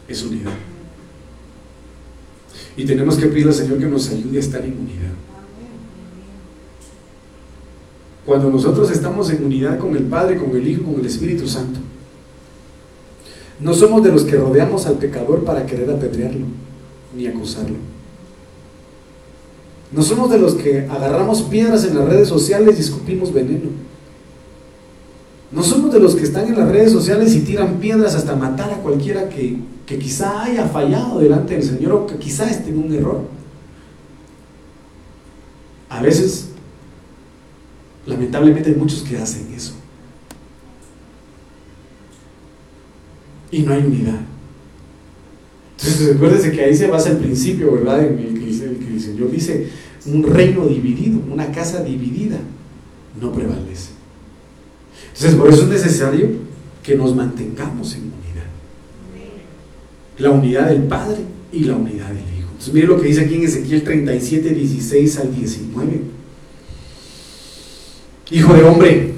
Es 0.08 0.22
unidad. 0.22 0.52
Y 2.76 2.84
tenemos 2.84 3.16
que 3.16 3.26
pedir 3.26 3.46
al 3.46 3.54
Señor 3.54 3.78
que 3.78 3.86
nos 3.86 4.08
ayude 4.10 4.36
a 4.36 4.40
estar 4.40 4.64
en 4.64 4.72
unidad. 4.72 5.12
Cuando 8.24 8.50
nosotros 8.50 8.90
estamos 8.90 9.30
en 9.30 9.44
unidad 9.44 9.78
con 9.78 9.96
el 9.96 10.04
Padre, 10.04 10.38
con 10.38 10.56
el 10.56 10.66
Hijo, 10.66 10.84
con 10.84 11.00
el 11.00 11.06
Espíritu 11.06 11.46
Santo, 11.46 11.80
no 13.60 13.74
somos 13.74 14.02
de 14.02 14.10
los 14.10 14.24
que 14.24 14.36
rodeamos 14.36 14.86
al 14.86 14.94
pecador 14.94 15.44
para 15.44 15.66
querer 15.66 15.90
apedrearlo 15.90 16.46
ni 17.16 17.26
acusarlo. 17.26 17.76
No 19.92 20.02
somos 20.02 20.30
de 20.30 20.38
los 20.38 20.54
que 20.54 20.86
agarramos 20.90 21.42
piedras 21.42 21.84
en 21.84 21.96
las 21.96 22.08
redes 22.08 22.28
sociales 22.28 22.76
y 22.78 22.80
escupimos 22.80 23.32
veneno. 23.32 23.70
No 25.54 25.62
somos 25.62 25.92
de 25.92 26.00
los 26.00 26.16
que 26.16 26.24
están 26.24 26.48
en 26.48 26.58
las 26.58 26.68
redes 26.68 26.90
sociales 26.90 27.32
y 27.34 27.40
tiran 27.40 27.78
piedras 27.78 28.16
hasta 28.16 28.34
matar 28.34 28.72
a 28.72 28.78
cualquiera 28.78 29.28
que, 29.28 29.56
que 29.86 29.98
quizá 29.98 30.42
haya 30.42 30.66
fallado 30.66 31.20
delante 31.20 31.54
del 31.54 31.62
Señor 31.62 31.92
o 31.92 32.06
que 32.06 32.16
quizá 32.16 32.50
esté 32.50 32.70
en 32.70 32.78
un 32.78 32.92
error. 32.92 33.22
A 35.88 36.02
veces, 36.02 36.48
lamentablemente 38.04 38.70
hay 38.70 38.76
muchos 38.76 39.02
que 39.02 39.16
hacen 39.16 39.46
eso. 39.54 39.74
Y 43.52 43.62
no 43.62 43.74
hay 43.74 43.84
unidad. 43.84 44.20
Entonces, 45.78 46.08
recuérdense 46.14 46.50
que 46.50 46.64
ahí 46.64 46.74
se 46.74 46.88
basa 46.88 47.10
el 47.10 47.18
principio, 47.18 47.70
¿verdad? 47.70 48.04
En 48.04 48.18
el 48.18 48.34
que, 48.34 48.50
el 48.50 48.78
que 48.78 48.88
el 48.88 49.00
Señor 49.00 49.30
dice, 49.30 49.68
un 50.06 50.24
reino 50.24 50.66
dividido, 50.66 51.20
una 51.30 51.52
casa 51.52 51.84
dividida, 51.84 52.38
no 53.20 53.32
prevalece. 53.32 54.03
Entonces, 55.12 55.34
por 55.34 55.48
eso 55.48 55.62
es 55.62 55.68
necesario 55.68 56.28
que 56.82 56.94
nos 56.94 57.14
mantengamos 57.14 57.94
en 57.94 58.02
unidad. 58.02 58.46
La 60.18 60.30
unidad 60.30 60.68
del 60.68 60.82
Padre 60.84 61.18
y 61.52 61.64
la 61.64 61.76
unidad 61.76 62.08
del 62.08 62.18
Hijo. 62.18 62.48
Entonces, 62.50 62.74
mire 62.74 62.86
lo 62.86 63.00
que 63.00 63.08
dice 63.08 63.22
aquí 63.22 63.34
en 63.34 63.44
Ezequiel 63.44 63.84
37, 63.84 64.50
16 64.50 65.18
al 65.18 65.34
19. 65.34 66.00
Hijo 68.30 68.54
de 68.54 68.62
hombre, 68.64 69.14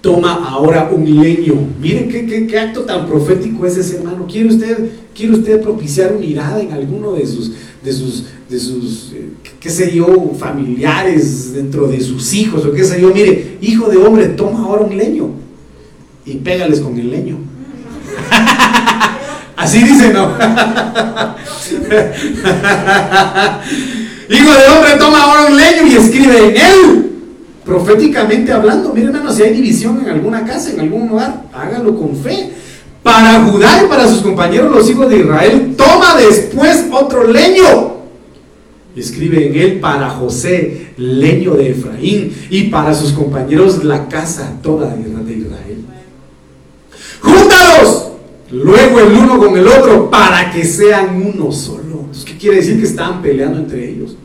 toma 0.00 0.34
ahora 0.48 0.90
un 0.92 1.20
leño. 1.20 1.54
Mire 1.80 2.08
qué, 2.08 2.46
qué, 2.46 2.58
acto 2.58 2.82
tan 2.82 3.06
profético 3.06 3.66
es 3.66 3.76
ese 3.76 3.96
hermano. 3.96 4.26
¿Quiere 4.26 4.48
usted, 4.48 4.90
quiere 5.14 5.34
usted 5.34 5.60
propiciar 5.60 6.14
unidad 6.14 6.60
en 6.60 6.72
alguno 6.72 7.12
de 7.12 7.26
sus, 7.26 7.52
de 7.86 7.92
sus, 7.92 8.24
de 8.50 8.58
sus 8.58 9.12
eh, 9.14 9.28
qué 9.60 9.70
sé 9.70 9.94
yo, 9.94 10.32
familiares, 10.36 11.54
dentro 11.54 11.86
de 11.86 12.00
sus 12.00 12.34
hijos 12.34 12.66
o 12.66 12.72
qué 12.72 12.82
sé 12.82 13.00
yo? 13.00 13.14
Mire, 13.14 13.58
hijo 13.60 13.88
de 13.88 13.96
hombre, 13.98 14.26
toma 14.30 14.64
ahora 14.64 14.82
un 14.82 14.96
leño 14.96 15.30
y 16.24 16.34
pégales 16.34 16.80
con 16.80 16.98
el 16.98 17.08
leño. 17.08 17.38
Así 19.56 19.84
dice, 19.84 20.12
¿no? 20.12 20.24
hijo 24.30 24.50
de 24.50 24.68
hombre, 24.68 24.96
toma 24.98 25.22
ahora 25.22 25.46
un 25.46 25.56
leño 25.56 25.86
y 25.86 25.94
escribe 25.94 26.48
en 26.48 26.56
él 26.56 27.12
proféticamente 27.64 28.52
hablando, 28.52 28.92
miren 28.92 29.14
hermano, 29.14 29.32
si 29.32 29.44
hay 29.44 29.52
división 29.52 30.00
en 30.02 30.08
alguna 30.08 30.44
casa, 30.44 30.72
en 30.72 30.80
algún 30.80 31.06
lugar, 31.08 31.44
hágalo 31.52 31.96
con 31.96 32.16
fe. 32.16 32.50
Para 33.06 33.44
Judá 33.44 33.84
y 33.84 33.88
para 33.88 34.08
sus 34.08 34.20
compañeros 34.20 34.74
los 34.74 34.90
hijos 34.90 35.08
de 35.08 35.18
Israel, 35.18 35.74
toma 35.76 36.16
después 36.16 36.86
otro 36.90 37.24
leño. 37.24 37.98
Escribe 38.96 39.46
en 39.46 39.54
él 39.54 39.78
para 39.78 40.10
José, 40.10 40.88
leño 40.96 41.54
de 41.54 41.70
Efraín, 41.70 42.34
y 42.50 42.64
para 42.64 42.92
sus 42.92 43.12
compañeros 43.12 43.84
la 43.84 44.08
casa 44.08 44.54
toda 44.60 44.92
de 44.92 45.32
Israel. 45.32 45.84
Júntalos 47.20 48.08
luego 48.50 48.98
el 48.98 49.12
uno 49.12 49.38
con 49.38 49.56
el 49.56 49.68
otro 49.68 50.10
para 50.10 50.50
que 50.50 50.64
sean 50.64 51.22
uno 51.32 51.52
solo. 51.52 52.06
¿Qué 52.24 52.36
quiere 52.36 52.56
decir 52.56 52.76
que 52.80 52.88
estaban 52.88 53.22
peleando 53.22 53.58
entre 53.58 53.88
ellos? 53.88 54.16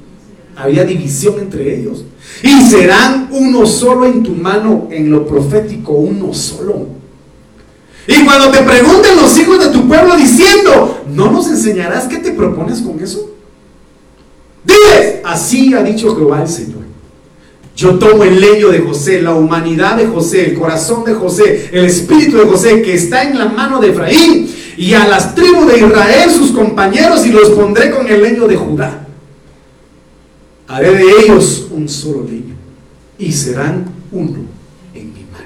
Había 0.55 0.85
división 0.85 1.35
entre 1.39 1.79
ellos. 1.79 2.03
Y 2.41 2.63
serán 2.63 3.29
uno 3.29 3.63
solo 3.67 4.07
en 4.07 4.23
tu 4.23 4.31
mano, 4.31 4.87
en 4.89 5.11
lo 5.11 5.27
profético, 5.27 5.93
uno 5.93 6.33
solo. 6.33 7.00
Y 8.07 8.25
cuando 8.25 8.49
te 8.49 8.63
pregunten 8.63 9.15
los 9.15 9.37
hijos 9.37 9.59
de 9.59 9.69
tu 9.69 9.87
pueblo 9.87 10.15
diciendo, 10.15 11.03
¿no 11.09 11.31
nos 11.31 11.47
enseñarás 11.47 12.05
qué 12.05 12.17
te 12.17 12.31
propones 12.31 12.81
con 12.81 12.99
eso? 12.99 13.29
Diles, 14.63 15.19
así 15.23 15.73
ha 15.73 15.83
dicho 15.83 16.15
Jehová 16.15 16.41
el 16.41 16.47
Señor. 16.49 16.81
Yo 17.75 17.97
tomo 17.97 18.23
el 18.23 18.39
leño 18.39 18.69
de 18.69 18.79
José, 18.79 19.21
la 19.21 19.33
humanidad 19.33 19.95
de 19.97 20.07
José, 20.07 20.49
el 20.49 20.59
corazón 20.59 21.03
de 21.03 21.13
José, 21.13 21.69
el 21.71 21.85
espíritu 21.85 22.37
de 22.37 22.45
José 22.45 22.81
que 22.81 22.93
está 22.93 23.23
en 23.23 23.37
la 23.37 23.45
mano 23.45 23.79
de 23.79 23.91
Efraín 23.91 24.53
y 24.77 24.93
a 24.93 25.07
las 25.07 25.33
tribus 25.33 25.67
de 25.67 25.79
Israel, 25.79 26.29
sus 26.29 26.51
compañeros, 26.51 27.25
y 27.25 27.31
los 27.31 27.49
pondré 27.51 27.91
con 27.91 28.07
el 28.07 28.21
leño 28.21 28.47
de 28.47 28.55
Judá 28.55 29.01
haré 30.71 30.95
de 30.95 31.03
ellos 31.23 31.67
un 31.71 31.87
solo 31.89 32.23
leño 32.23 32.55
y 33.17 33.31
serán 33.31 33.85
uno 34.11 34.39
en 34.93 35.13
mi 35.13 35.25
mano. 35.25 35.45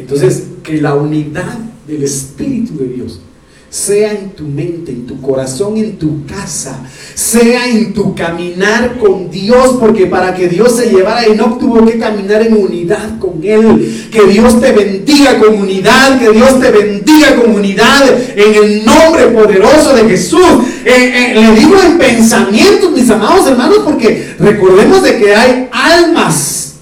Entonces, 0.00 0.44
que 0.62 0.80
la 0.80 0.94
unidad 0.94 1.58
del 1.86 2.02
Espíritu 2.02 2.78
de 2.78 2.88
Dios 2.88 3.20
sea 3.68 4.12
en 4.12 4.30
tu 4.30 4.42
mente, 4.44 4.90
en 4.90 5.06
tu 5.06 5.20
corazón, 5.20 5.76
en 5.76 5.96
tu 5.96 6.26
casa, 6.26 6.82
sea 7.14 7.68
en 7.68 7.92
tu 7.92 8.16
caminar 8.16 8.98
con 8.98 9.30
Dios, 9.30 9.76
porque 9.78 10.06
para 10.06 10.34
que 10.34 10.48
Dios 10.48 10.74
se 10.76 10.90
llevara 10.90 11.24
Enoch 11.24 11.60
tuvo 11.60 11.86
que 11.86 11.96
caminar 11.96 12.42
en 12.42 12.54
unidad 12.54 13.18
con 13.20 13.38
Él. 13.44 14.08
Que 14.10 14.26
Dios 14.26 14.60
te 14.60 14.72
bendiga 14.72 15.38
con 15.38 15.54
unidad, 15.54 16.18
que 16.18 16.30
Dios 16.30 16.58
te 16.58 16.70
bendiga 16.72 17.36
con 17.36 17.54
unidad 17.54 18.02
en 18.34 18.54
el 18.54 18.84
nombre 18.84 19.28
poderoso 19.28 19.94
de 19.94 20.08
Jesús. 20.08 20.40
Eh, 20.84 20.90
eh, 20.92 21.34
le 21.34 21.60
digo 21.60 21.76
en 21.80 21.96
pensamientos, 21.96 22.90
mis 22.90 23.08
amados 23.08 23.46
hermanos, 23.46 23.78
porque 23.84 24.34
recordemos 24.38 25.02
de 25.04 25.16
que 25.16 25.34
hay 25.34 25.68
almas 25.70 26.74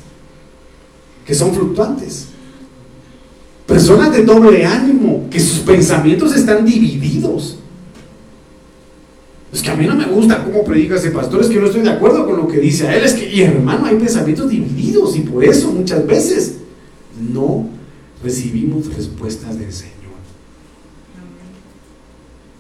que 1.27 1.35
son 1.35 1.53
fluctuantes. 1.53 2.29
Personas 3.69 4.11
de 4.13 4.25
doble 4.25 4.65
ánimo, 4.65 5.29
que 5.31 5.39
sus 5.39 5.59
pensamientos 5.59 6.35
están 6.35 6.65
divididos. 6.65 7.59
Es 9.53 9.61
que 9.61 9.71
a 9.71 9.77
mí 9.77 9.87
no 9.87 9.95
me 9.95 10.07
gusta 10.07 10.43
cómo 10.43 10.65
predica 10.65 10.95
ese 10.95 11.11
pastor, 11.11 11.43
es 11.43 11.49
que 11.49 11.61
no 11.61 11.67
estoy 11.67 11.83
de 11.83 11.91
acuerdo 11.91 12.25
con 12.25 12.39
lo 12.39 12.49
que 12.49 12.61
dice 12.61 12.89
a 12.89 12.97
él. 12.97 13.05
Es 13.05 13.13
que, 13.13 13.31
y 13.31 13.43
hermano, 13.43 13.85
hay 13.85 13.97
pensamientos 13.97 14.49
divididos 14.49 15.15
y 15.17 15.21
por 15.21 15.45
eso 15.45 15.71
muchas 15.71 16.07
veces 16.07 16.57
no 17.33 17.69
recibimos 18.25 18.87
respuestas 18.95 19.59
del 19.59 19.71
Señor. 19.71 19.95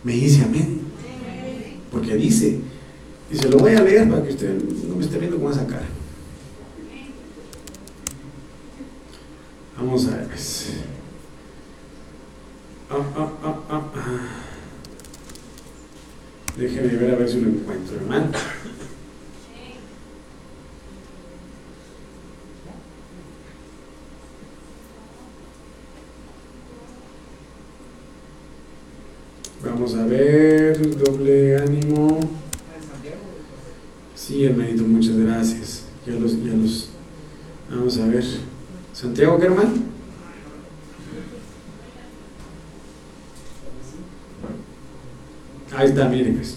Me 0.04 0.12
dice 0.12 0.42
amén. 0.44 0.82
Porque 1.90 2.16
dice, 2.16 2.58
y 3.32 3.34
se 3.34 3.48
lo 3.48 3.56
voy 3.56 3.72
a 3.72 3.82
leer 3.82 4.10
para 4.10 4.22
que 4.22 4.28
usted 4.28 4.62
no 4.86 4.96
me 4.96 5.04
esté 5.06 5.18
viendo 5.18 5.38
con 5.38 5.52
esa 5.52 5.66
cara. 5.66 5.86
Vamos 9.78 10.06
a 10.08 10.10
ver. 10.10 10.28
Ah, 12.90 13.04
ah, 13.16 13.60
ah. 13.68 13.82
Déjeme 16.56 16.96
ver 16.96 17.14
a 17.14 17.18
ver 17.18 17.28
si 17.28 17.40
lo 17.40 17.50
encuentro, 17.50 17.96
hermano. 17.96 18.30
Vamos 29.62 29.94
a 29.94 30.06
ver, 30.06 30.96
doble 30.96 31.58
ánimo. 31.58 32.20
Sí, 34.14 34.44
hermanito, 34.44 34.84
muchas 34.84 35.16
gracias. 35.18 35.82
Ya 36.06 36.14
los, 36.14 36.42
ya 36.42 36.54
los. 36.54 36.88
Vamos 37.70 37.98
a 37.98 38.06
ver. 38.06 38.24
Santiago, 38.94 39.38
¿qué 39.38 39.48
Ahí 45.76 45.88
está, 45.88 46.08
miren 46.08 46.36
pues. 46.36 46.56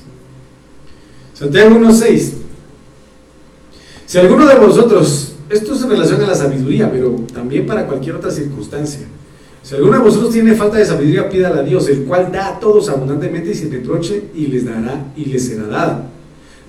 Santiago 1.34 1.76
1.6. 1.76 2.34
Si 4.06 4.18
alguno 4.18 4.46
de 4.46 4.56
vosotros, 4.56 5.34
esto 5.50 5.74
es 5.74 5.82
en 5.84 5.90
relación 5.90 6.22
a 6.22 6.28
la 6.28 6.36
sabiduría, 6.36 6.92
pero 6.92 7.16
también 7.34 7.66
para 7.66 7.88
cualquier 7.88 8.16
otra 8.16 8.30
circunstancia. 8.30 9.08
Si 9.64 9.76
alguno 9.76 9.94
de 9.94 10.04
vosotros 10.04 10.34
tiene 10.34 10.54
falta 10.54 10.78
de 10.78 10.86
sabiduría, 10.86 11.30
pídala 11.30 11.62
a 11.62 11.64
Dios, 11.64 11.88
el 11.88 12.04
cual 12.04 12.32
da 12.32 12.50
a 12.50 12.60
todos 12.60 12.90
abundantemente 12.90 13.52
y 13.52 13.54
sin 13.54 13.72
reproche, 13.72 14.24
y 14.36 14.48
les 14.48 14.66
dará 14.66 15.06
y 15.16 15.26
les 15.26 15.48
será 15.48 15.68
dada. 15.68 16.10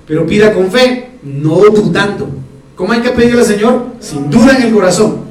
Pero 0.07 0.26
pida 0.26 0.53
con 0.53 0.70
fe, 0.70 1.11
no 1.22 1.57
dudando. 1.70 2.28
¿Cómo 2.76 2.93
hay 2.93 3.01
que 3.01 3.11
pedirle 3.11 3.40
al 3.40 3.47
Señor? 3.47 3.86
Sin 4.01 4.30
duda 4.30 4.57
en 4.57 4.62
el 4.62 4.72
corazón. 4.72 5.22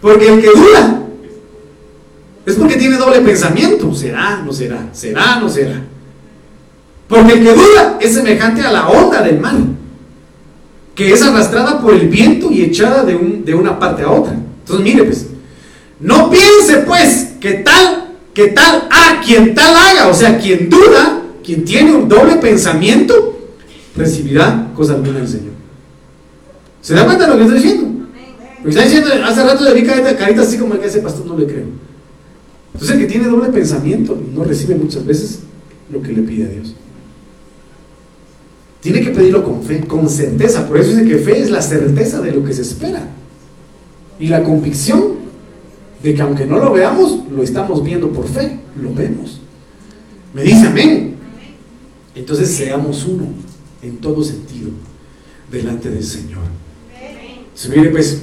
Porque 0.00 0.28
el 0.28 0.40
que 0.40 0.48
duda 0.48 1.02
es 2.46 2.54
porque 2.54 2.76
tiene 2.76 2.96
doble 2.96 3.20
pensamiento. 3.20 3.94
¿Será? 3.94 4.42
¿No 4.44 4.52
será? 4.52 4.88
¿Será? 4.92 5.40
¿No 5.40 5.48
será? 5.48 5.82
Porque 7.10 7.32
el 7.32 7.42
que 7.42 7.52
duda 7.52 7.98
es 8.00 8.14
semejante 8.14 8.62
a 8.62 8.70
la 8.70 8.88
onda 8.88 9.20
del 9.20 9.40
mar, 9.40 9.56
que 10.94 11.12
es 11.12 11.20
arrastrada 11.20 11.80
por 11.80 11.92
el 11.92 12.08
viento 12.08 12.52
y 12.52 12.62
echada 12.62 13.02
de, 13.02 13.16
un, 13.16 13.44
de 13.44 13.52
una 13.52 13.80
parte 13.80 14.04
a 14.04 14.10
otra. 14.10 14.32
Entonces, 14.32 14.84
mire, 14.84 15.02
pues, 15.02 15.26
no 15.98 16.30
piense 16.30 16.78
pues 16.86 17.32
que 17.40 17.54
tal, 17.54 18.12
que 18.32 18.46
tal, 18.48 18.86
a 18.88 19.20
quien 19.20 19.56
tal 19.56 19.74
haga, 19.74 20.06
o 20.06 20.14
sea, 20.14 20.38
quien 20.38 20.70
duda, 20.70 21.22
quien 21.44 21.64
tiene 21.64 21.92
un 21.92 22.08
doble 22.08 22.36
pensamiento, 22.36 23.40
recibirá 23.96 24.68
cosa 24.76 24.94
alguna 24.94 25.18
del 25.18 25.28
Señor. 25.28 25.54
¿Se 26.80 26.94
da 26.94 27.04
cuenta 27.04 27.24
de 27.24 27.30
lo 27.32 27.36
que 27.38 27.42
estoy 27.42 27.60
diciendo? 27.60 28.06
Lo 28.58 28.64
que 28.64 28.70
está 28.70 28.84
diciendo, 28.84 29.10
hace 29.24 29.42
rato 29.42 29.64
le 29.64 29.74
vi 29.74 29.82
carita 29.82 30.42
así 30.42 30.58
como 30.58 30.74
el 30.74 30.80
que 30.80 30.86
ese 30.86 31.00
pastor 31.00 31.26
no 31.26 31.36
le 31.36 31.46
creo. 31.46 31.66
Entonces 32.72 32.96
el 32.96 33.02
que 33.02 33.10
tiene 33.10 33.26
doble 33.26 33.48
pensamiento 33.48 34.16
no 34.32 34.44
recibe 34.44 34.76
muchas 34.76 35.04
veces 35.04 35.40
lo 35.92 36.00
que 36.00 36.12
le 36.12 36.22
pide 36.22 36.44
a 36.44 36.48
Dios. 36.48 36.76
Tiene 38.80 39.02
que 39.02 39.10
pedirlo 39.10 39.44
con 39.44 39.62
fe, 39.62 39.80
con 39.86 40.08
certeza. 40.08 40.66
Por 40.66 40.78
eso 40.78 40.90
dice 40.90 41.06
que 41.06 41.18
fe 41.18 41.40
es 41.40 41.50
la 41.50 41.60
certeza 41.60 42.20
de 42.20 42.32
lo 42.32 42.44
que 42.44 42.52
se 42.52 42.62
espera. 42.62 43.08
Y 44.18 44.28
la 44.28 44.42
convicción 44.42 45.20
de 46.02 46.14
que 46.14 46.22
aunque 46.22 46.46
no 46.46 46.58
lo 46.58 46.72
veamos, 46.72 47.24
lo 47.30 47.42
estamos 47.42 47.84
viendo 47.84 48.10
por 48.10 48.26
fe. 48.26 48.58
Lo 48.80 48.94
vemos. 48.94 49.40
Me 50.32 50.42
dice 50.42 50.66
amén. 50.66 51.14
Entonces 52.14 52.50
seamos 52.50 53.04
uno 53.06 53.26
en 53.82 53.98
todo 53.98 54.24
sentido 54.24 54.70
delante 55.50 55.90
del 55.90 56.04
Señor. 56.04 56.42
Se 57.54 57.68
mire 57.68 57.90
pues, 57.90 58.22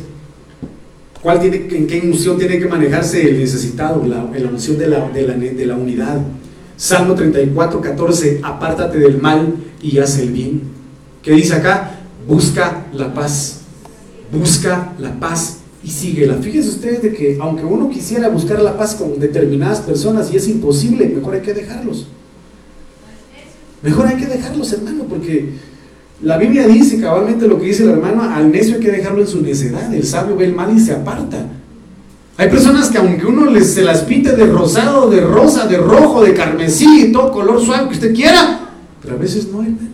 ¿cuál 1.21 1.39
tiene, 1.39 1.67
¿en 1.69 1.85
qué 1.85 2.01
unción 2.03 2.37
tiene 2.39 2.57
que 2.57 2.67
manejarse 2.67 3.29
el 3.29 3.37
necesitado? 3.37 4.03
La, 4.05 4.23
la 4.23 4.49
unción 4.49 4.79
de 4.79 4.87
la, 4.87 5.09
de, 5.09 5.21
la, 5.27 5.35
de 5.35 5.65
la 5.65 5.75
unidad. 5.75 6.19
Salmo 6.75 7.15
34, 7.15 7.81
14, 7.81 8.39
apártate 8.43 8.99
del 8.99 9.19
mal 9.19 9.53
y 9.81 9.99
haz 9.99 10.17
el 10.19 10.31
bien. 10.31 10.61
¿Qué 11.21 11.31
dice 11.31 11.55
acá? 11.55 11.99
Busca 12.27 12.85
la 12.93 13.13
paz. 13.13 13.61
Busca 14.31 14.93
la 14.99 15.19
paz 15.19 15.59
y 15.83 15.89
síguela. 15.89 16.35
Fíjense 16.35 16.69
ustedes 16.69 17.01
de 17.01 17.13
que 17.13 17.37
aunque 17.39 17.63
uno 17.63 17.89
quisiera 17.89 18.29
buscar 18.29 18.61
la 18.61 18.77
paz 18.77 18.95
con 18.95 19.19
determinadas 19.19 19.79
personas 19.81 20.31
y 20.33 20.37
es 20.37 20.47
imposible, 20.47 21.07
mejor 21.07 21.35
hay 21.35 21.41
que 21.41 21.53
dejarlos. 21.53 22.07
Mejor 23.83 24.07
hay 24.07 24.17
que 24.17 24.25
dejarlos, 24.25 24.73
hermano, 24.73 25.05
porque 25.07 25.53
la 26.21 26.37
Biblia 26.37 26.67
dice 26.67 26.99
cabalmente 26.99 27.47
lo 27.47 27.59
que 27.59 27.67
dice 27.67 27.83
el 27.83 27.91
hermano, 27.91 28.23
al 28.23 28.51
necio 28.51 28.75
hay 28.75 28.81
que 28.81 28.91
dejarlo 28.91 29.21
en 29.21 29.27
su 29.27 29.41
necedad, 29.41 29.93
el 29.93 30.03
sabio 30.03 30.35
ve 30.35 30.45
el 30.45 30.55
mal 30.55 30.75
y 30.75 30.79
se 30.79 30.93
aparta. 30.93 31.45
Hay 32.37 32.49
personas 32.49 32.89
que 32.89 32.97
aunque 32.97 33.25
uno 33.25 33.49
les, 33.49 33.73
se 33.73 33.83
las 33.83 34.01
pinte 34.01 34.35
de 34.35 34.45
rosado, 34.45 35.09
de 35.09 35.21
rosa, 35.21 35.67
de 35.67 35.77
rojo, 35.77 36.23
de 36.23 36.33
carmesí, 36.33 37.11
todo 37.11 37.31
color 37.31 37.63
suave 37.63 37.87
que 37.87 37.95
usted 37.95 38.15
quiera, 38.15 38.66
pero 39.07 39.19
a 39.19 39.21
veces 39.21 39.47
no, 39.47 39.61
hermano. 39.61 39.87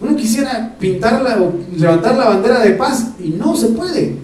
Uno 0.00 0.14
quisiera 0.14 0.76
pintarla 0.78 1.42
o 1.42 1.54
levantar 1.76 2.16
la 2.16 2.28
bandera 2.28 2.60
de 2.60 2.70
paz 2.70 3.08
y 3.18 3.30
no 3.30 3.56
se 3.56 3.70
puede. 3.70 4.14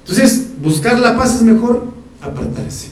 Entonces, 0.00 0.48
buscar 0.60 0.98
la 0.98 1.16
paz 1.16 1.36
es 1.36 1.42
mejor 1.42 1.92
apartarse. 2.20 2.88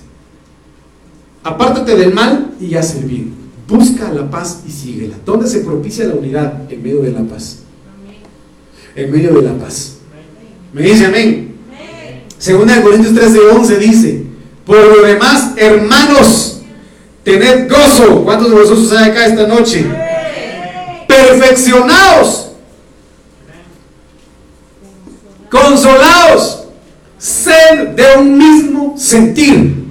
Apártate 1.43 1.97
del 1.97 2.15
mal 2.15 2.53
y 2.61 2.77
haz 2.77 2.95
el 2.95 3.07
bien. 3.07 3.35
Busca 3.67 4.13
la 4.13 4.31
paz 4.31 4.63
y 4.65 4.71
síguela. 4.71 5.17
¿Dónde 5.27 5.49
se 5.49 5.61
propicia 5.61 6.07
la 6.07 6.15
unidad? 6.15 6.71
En 6.71 6.81
medio 6.81 7.03
de 7.03 7.11
la 7.11 7.23
paz. 7.23 7.59
En 8.95 9.11
medio 9.11 9.35
de 9.35 9.43
la 9.43 9.55
paz. 9.55 9.97
Me 10.73 10.83
dice 10.83 11.07
amén. 11.07 11.57
Segunda 12.39 12.77
de 12.77 12.83
Corintios 12.83 13.13
13, 13.13 13.39
11 13.57 13.79
dice, 13.79 14.25
por 14.65 14.77
lo 14.77 15.03
demás, 15.03 15.55
hermanos, 15.57 16.60
tened 17.25 17.71
gozo. 17.71 18.25
¿Cuántos 18.25 18.51
de 18.51 18.57
vosotros 18.57 18.93
hay 18.93 19.11
acá 19.11 19.27
esta 19.27 19.47
noche? 19.47 19.85
Perfeccionados. 21.07 22.53
Consolados. 25.51 26.65
Sed 27.19 27.89
de 27.97 28.05
un 28.19 28.39
mismo 28.39 28.95
sentir. 28.97 29.85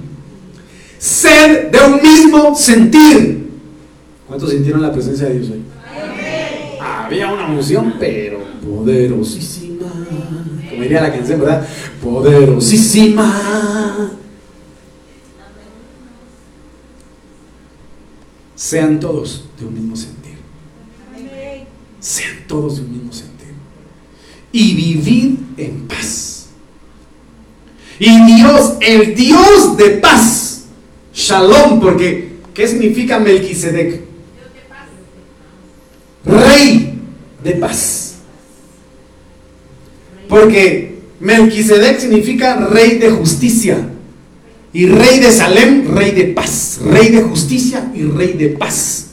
Sed 0.98 1.70
de 1.70 1.78
un 1.78 2.02
mismo 2.02 2.56
sentir. 2.56 3.50
¿Cuántos 4.26 4.50
sintieron 4.50 4.82
la 4.82 4.92
presencia 4.92 5.28
de 5.28 5.38
Dios 5.38 5.50
hoy? 5.50 5.62
Había 6.80 7.32
una 7.32 7.46
unción, 7.46 7.94
pero 7.98 8.40
poderosísima. 8.64 9.86
Como 10.68 10.82
diría 10.82 11.02
la 11.02 11.12
canción, 11.12 11.40
¿verdad? 11.40 11.66
Poderosísima. 12.02 14.10
Sean 18.60 19.00
todos 19.00 19.44
de 19.58 19.64
un 19.64 19.72
mismo 19.72 19.96
sentir. 19.96 20.34
Sean 21.98 22.44
todos 22.46 22.76
de 22.76 22.82
un 22.82 22.92
mismo 22.92 23.10
sentir. 23.10 23.54
Y 24.52 24.74
vivid 24.74 25.38
en 25.56 25.88
paz. 25.88 26.48
Y 27.98 28.22
Dios, 28.26 28.74
el 28.82 29.14
Dios 29.14 29.78
de 29.78 29.90
paz, 29.92 30.64
Shalom, 31.14 31.80
porque 31.80 32.32
¿qué 32.52 32.68
significa 32.68 33.18
Melquisedec? 33.18 34.02
Rey 36.26 37.00
de 37.42 37.52
paz. 37.52 38.16
Porque 40.28 40.98
Melquisedec 41.18 41.98
significa 41.98 42.56
rey 42.66 42.98
de 42.98 43.10
justicia. 43.10 43.88
Y 44.72 44.86
rey 44.86 45.18
de 45.18 45.32
Salem, 45.32 45.94
rey 45.94 46.12
de 46.12 46.24
paz. 46.26 46.80
Rey 46.84 47.08
de 47.08 47.22
justicia 47.22 47.90
y 47.94 48.04
rey 48.04 48.34
de 48.34 48.50
paz. 48.50 49.08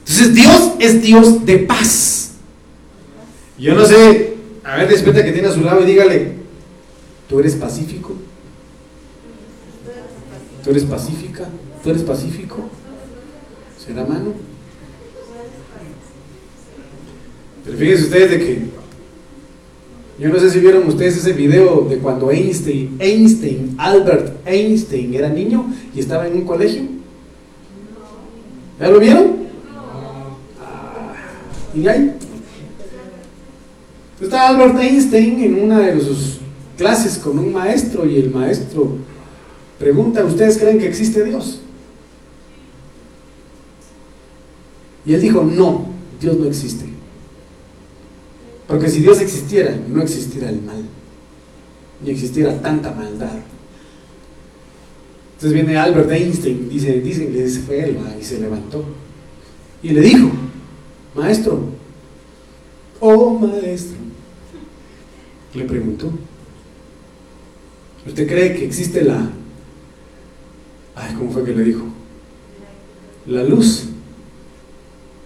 Entonces 0.00 0.34
Dios 0.34 0.72
es 0.78 1.02
Dios 1.02 1.44
de 1.44 1.58
paz. 1.58 2.32
Yo 3.58 3.74
no 3.74 3.84
sé, 3.86 4.34
a 4.64 4.76
ver, 4.76 4.88
despierta 4.88 5.24
que 5.24 5.32
tiene 5.32 5.48
a 5.48 5.52
su 5.52 5.60
lado 5.60 5.82
y 5.82 5.86
dígale, 5.86 6.32
¿tú 7.28 7.38
eres 7.38 7.54
pacífico? 7.54 8.16
¿Tú 10.64 10.70
eres 10.70 10.84
pacífica? 10.84 11.48
¿Tú 11.82 11.90
eres 11.90 12.02
pacífico? 12.02 12.68
¿Será 13.84 14.04
mano? 14.04 14.32
Pero 17.64 17.78
fíjense 17.78 18.04
ustedes 18.04 18.30
de 18.30 18.38
que 18.38 18.81
yo 20.22 20.28
no 20.28 20.38
sé 20.38 20.50
si 20.50 20.60
vieron 20.60 20.86
ustedes 20.86 21.16
ese 21.16 21.32
video 21.32 21.84
de 21.90 21.98
cuando 21.98 22.30
Einstein, 22.30 22.94
Einstein, 23.00 23.74
Albert 23.76 24.46
Einstein 24.46 25.12
era 25.14 25.28
niño 25.28 25.66
y 25.92 25.98
estaba 25.98 26.28
en 26.28 26.34
un 26.34 26.44
colegio. 26.44 26.82
¿Ya 28.78 28.88
lo 28.88 29.00
vieron? 29.00 29.32
Ah, 30.60 31.12
¿Y 31.74 31.88
ahí? 31.88 32.12
Está 34.20 34.50
Albert 34.50 34.78
Einstein 34.78 35.42
en 35.42 35.64
una 35.64 35.80
de 35.80 36.00
sus 36.00 36.38
clases 36.78 37.18
con 37.18 37.36
un 37.40 37.52
maestro 37.52 38.06
y 38.06 38.18
el 38.18 38.30
maestro 38.30 38.98
pregunta, 39.76 40.24
¿ustedes 40.24 40.56
creen 40.56 40.78
que 40.78 40.86
existe 40.86 41.24
Dios? 41.24 41.62
Y 45.04 45.14
él 45.14 45.20
dijo, 45.20 45.42
no, 45.42 45.86
Dios 46.20 46.36
no 46.38 46.46
existe. 46.46 46.91
Porque 48.72 48.88
si 48.88 49.00
Dios 49.00 49.20
existiera, 49.20 49.78
no 49.86 50.00
existiera 50.00 50.48
el 50.48 50.62
mal, 50.62 50.82
ni 52.02 52.10
existiera 52.10 52.58
tanta 52.62 52.90
maldad. 52.90 53.36
Entonces 55.34 55.52
viene 55.52 55.76
Albert 55.76 56.10
Einstein, 56.10 56.70
dice, 56.70 57.02
dicen 57.02 57.34
que 57.34 57.46
fue 57.50 57.84
él 57.84 57.98
y 58.18 58.24
se 58.24 58.40
levantó. 58.40 58.82
Y 59.82 59.90
le 59.90 60.00
dijo, 60.00 60.30
maestro, 61.14 61.66
oh 62.98 63.38
maestro, 63.38 63.98
le 65.52 65.64
preguntó, 65.64 66.10
¿usted 68.06 68.26
cree 68.26 68.54
que 68.54 68.64
existe 68.64 69.04
la... 69.04 69.30
Ay, 70.94 71.14
¿cómo 71.14 71.30
fue 71.30 71.44
que 71.44 71.52
le 71.52 71.64
dijo? 71.64 71.84
La 73.26 73.44
luz. 73.44 73.88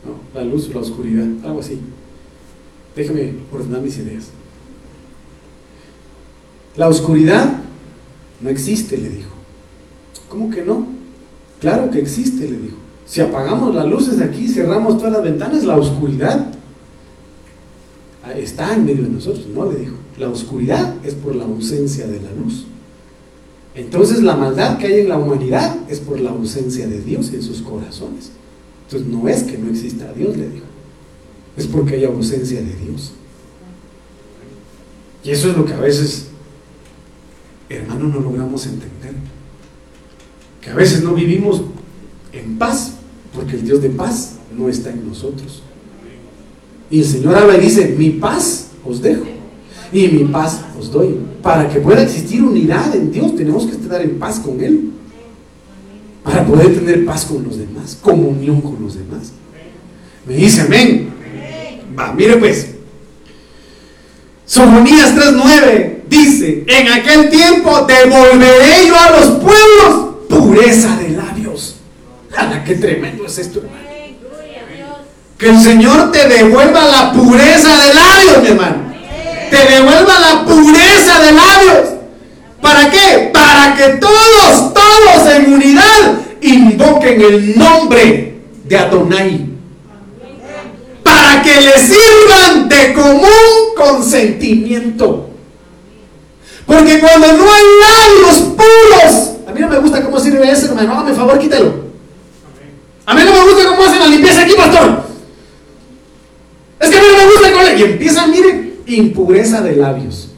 No, 0.05 0.19
la 0.35 0.45
luz, 0.45 0.69
la 0.75 0.81
oscuridad, 0.81 1.29
algo 1.45 1.61
así. 1.61 1.79
Déjeme 2.97 3.35
ordenar 3.53 3.83
mis 3.83 3.99
ideas. 3.99 4.25
La 6.77 6.89
oscuridad 6.89 7.59
no 8.41 8.49
existe, 8.49 8.97
le 8.97 9.11
dijo. 9.11 9.31
¿Cómo 10.29 10.51
que 10.51 10.63
no? 10.63 10.87
Claro 11.61 11.91
que 11.91 12.01
existe, 12.01 12.49
le 12.49 12.59
dijo. 12.59 12.77
Si 13.07 13.21
apagamos 13.21 13.75
las 13.75 13.87
luces 13.87 14.19
de 14.19 14.25
aquí, 14.25 14.49
cerramos 14.49 14.99
todas 14.99 15.13
las 15.13 15.23
ventanas, 15.23 15.65
la 15.65 15.77
oscuridad 15.77 16.53
está 18.35 18.75
en 18.75 18.85
medio 18.85 19.05
de 19.05 19.11
nosotros. 19.11 19.47
No, 19.47 19.71
le 19.71 19.79
dijo. 19.79 19.95
La 20.19 20.29
oscuridad 20.29 20.95
es 21.05 21.15
por 21.15 21.37
la 21.37 21.45
ausencia 21.45 22.07
de 22.07 22.21
la 22.21 22.33
luz. 22.33 22.67
Entonces 23.75 24.23
la 24.23 24.37
maldad 24.37 24.79
que 24.79 24.87
hay 24.87 25.01
en 25.01 25.11
la 25.11 25.19
humanidad 25.19 25.77
es 25.89 26.01
por 26.01 26.19
la 26.19 26.31
ausencia 26.31 26.89
de 26.89 27.01
Dios 27.03 27.33
en 27.35 27.43
sus 27.43 27.61
corazones. 27.61 28.33
Entonces 28.87 29.09
no 29.09 29.29
es 29.29 29.43
que 29.43 29.59
no 29.59 29.71
exista 29.71 30.13
Dios, 30.15 30.37
le 30.37 30.49
digo. 30.49 30.67
Es 31.57 31.67
porque 31.67 31.95
hay 31.95 32.05
ausencia 32.05 32.61
de 32.61 32.75
Dios. 32.75 33.13
Y 35.25 35.31
eso 35.31 35.51
es 35.51 35.57
lo 35.57 35.65
que 35.65 35.73
a 35.73 35.81
veces, 35.81 36.27
hermano, 37.69 38.09
no 38.09 38.21
logramos 38.21 38.67
entender. 38.67 39.15
Que 40.61 40.71
a 40.71 40.75
veces 40.75 41.03
no 41.03 41.15
vivimos 41.15 41.63
en 42.33 42.59
paz, 42.59 42.93
porque 43.35 43.57
el 43.57 43.65
Dios 43.65 43.83
de 43.83 43.91
paz 43.91 44.37
no 44.57 44.69
está 44.69 44.91
en 44.91 45.09
nosotros. 45.09 45.63
Y 46.91 47.01
el 47.01 47.05
Señor 47.05 47.35
habla 47.35 47.57
y 47.57 47.63
dice, 47.63 47.95
mi 47.99 48.11
paz 48.11 48.69
os 48.85 49.03
dejo 49.03 49.27
y 49.93 50.09
mi 50.09 50.25
paz 50.25 50.61
os 50.79 50.91
doy. 50.91 51.17
Para 51.43 51.69
que 51.69 51.81
pueda 51.81 52.03
existir 52.03 52.43
unidad 52.43 52.95
en 52.95 53.11
Dios, 53.11 53.35
tenemos 53.37 53.67
que 53.67 53.73
estar 53.73 54.01
en 54.01 54.19
paz 54.19 54.41
con 54.41 54.61
Él. 54.61 54.91
Para 56.23 56.45
poder 56.45 56.75
tener 56.75 57.05
paz 57.05 57.25
con 57.25 57.45
los 57.45 57.57
demás, 57.57 57.99
comunión 58.01 58.61
con 58.61 58.83
los 58.83 58.95
demás. 58.95 59.33
Me 60.27 60.35
dice 60.35 60.63
amén. 60.63 61.06
Mire 62.15 62.37
pues. 62.37 62.69
Sofonías 64.45 65.15
3.9 65.15 66.03
dice, 66.09 66.65
en 66.69 66.89
aquel 66.89 67.31
tiempo 67.31 67.81
devolveré 67.83 68.87
yo 68.87 68.97
a 68.97 69.11
los 69.11 69.27
pueblos 69.41 70.15
pureza 70.29 70.97
de 70.99 71.11
labios. 71.11 71.77
¡Hala, 72.37 72.63
qué 72.63 72.77
tremendo 72.77 73.27
es 73.27 73.39
esto, 73.39 73.59
hermano! 73.59 73.87
Que 75.37 75.51
el 75.51 75.61
Señor 75.61 76.13
te 76.13 76.29
devuelva 76.29 76.85
la 76.85 77.13
pureza 77.13 77.77
de 77.77 77.95
labios, 77.95 78.43
mi 78.43 78.49
hermano 78.49 78.87
te 79.51 79.57
devuelva 79.57 80.19
la 80.19 80.45
pureza 80.45 81.21
de 81.21 81.33
labios. 81.33 81.89
¿Para 82.61 82.91
qué? 82.91 83.31
Para 83.33 83.75
que 83.77 83.99
todos, 83.99 84.75
todos 84.75 85.35
en 85.35 85.53
unidad 85.53 86.15
invoquen 86.41 87.21
el 87.21 87.59
nombre 87.59 88.35
de 88.65 88.77
Adonai. 88.77 89.56
Que 91.43 91.61
le 91.61 91.79
sirvan 91.79 92.69
de 92.69 92.93
común 92.93 93.75
consentimiento. 93.77 95.31
Porque 96.67 96.99
cuando 96.99 97.33
no 97.35 97.45
hay 97.53 97.65
labios 97.81 98.39
puros, 98.57 99.31
a 99.47 99.53
mí 99.53 99.61
no 99.61 99.69
me 99.69 99.79
gusta 99.79 100.03
cómo 100.03 100.19
sirve 100.19 100.51
eso, 100.51 100.67
hermano. 100.67 100.93
Hágame 100.95 101.15
favor, 101.15 101.39
quítelo. 101.39 101.87
A 103.05 103.15
mí 103.15 103.21
no 103.25 103.33
me 103.33 103.43
gusta 103.53 103.69
cómo 103.69 103.85
hacen 103.85 104.01
la 104.01 104.07
limpieza 104.09 104.43
aquí, 104.43 104.55
pastor. 104.57 105.05
Es 106.81 106.91
que 106.91 106.99
a 106.99 107.01
mí 107.01 107.07
no 107.13 107.19
me 107.19 107.33
gusta 107.33 107.53
cómo. 107.53 107.79
Y 107.79 107.83
empiezan, 107.83 108.31
miren, 108.31 108.75
impureza 108.87 109.61
de 109.61 109.77
labios. 109.77 110.31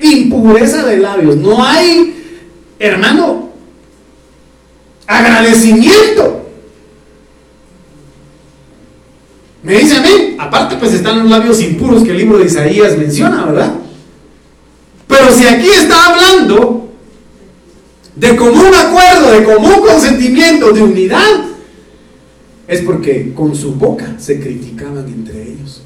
Impureza 0.00 0.84
de 0.84 0.98
labios. 0.98 1.36
No 1.36 1.64
hay, 1.64 2.42
hermano, 2.78 3.50
agradecimiento. 5.06 6.47
Me 9.68 9.80
dice 9.80 9.98
a 9.98 10.00
mí, 10.00 10.34
aparte 10.38 10.76
pues 10.76 10.94
están 10.94 11.18
los 11.18 11.28
labios 11.28 11.60
impuros 11.60 12.02
que 12.02 12.12
el 12.12 12.16
libro 12.16 12.38
de 12.38 12.46
Isaías 12.46 12.96
menciona, 12.96 13.44
¿verdad? 13.44 13.74
Pero 15.06 15.30
si 15.30 15.46
aquí 15.46 15.68
está 15.68 16.06
hablando 16.06 16.88
de 18.16 18.34
común 18.34 18.74
acuerdo, 18.74 19.32
de 19.32 19.44
común 19.44 19.86
consentimiento, 19.86 20.72
de 20.72 20.82
unidad, 20.82 21.44
es 22.66 22.80
porque 22.80 23.34
con 23.34 23.54
su 23.54 23.74
boca 23.74 24.14
se 24.18 24.40
criticaban 24.40 25.06
entre 25.06 25.42
ellos. 25.42 25.82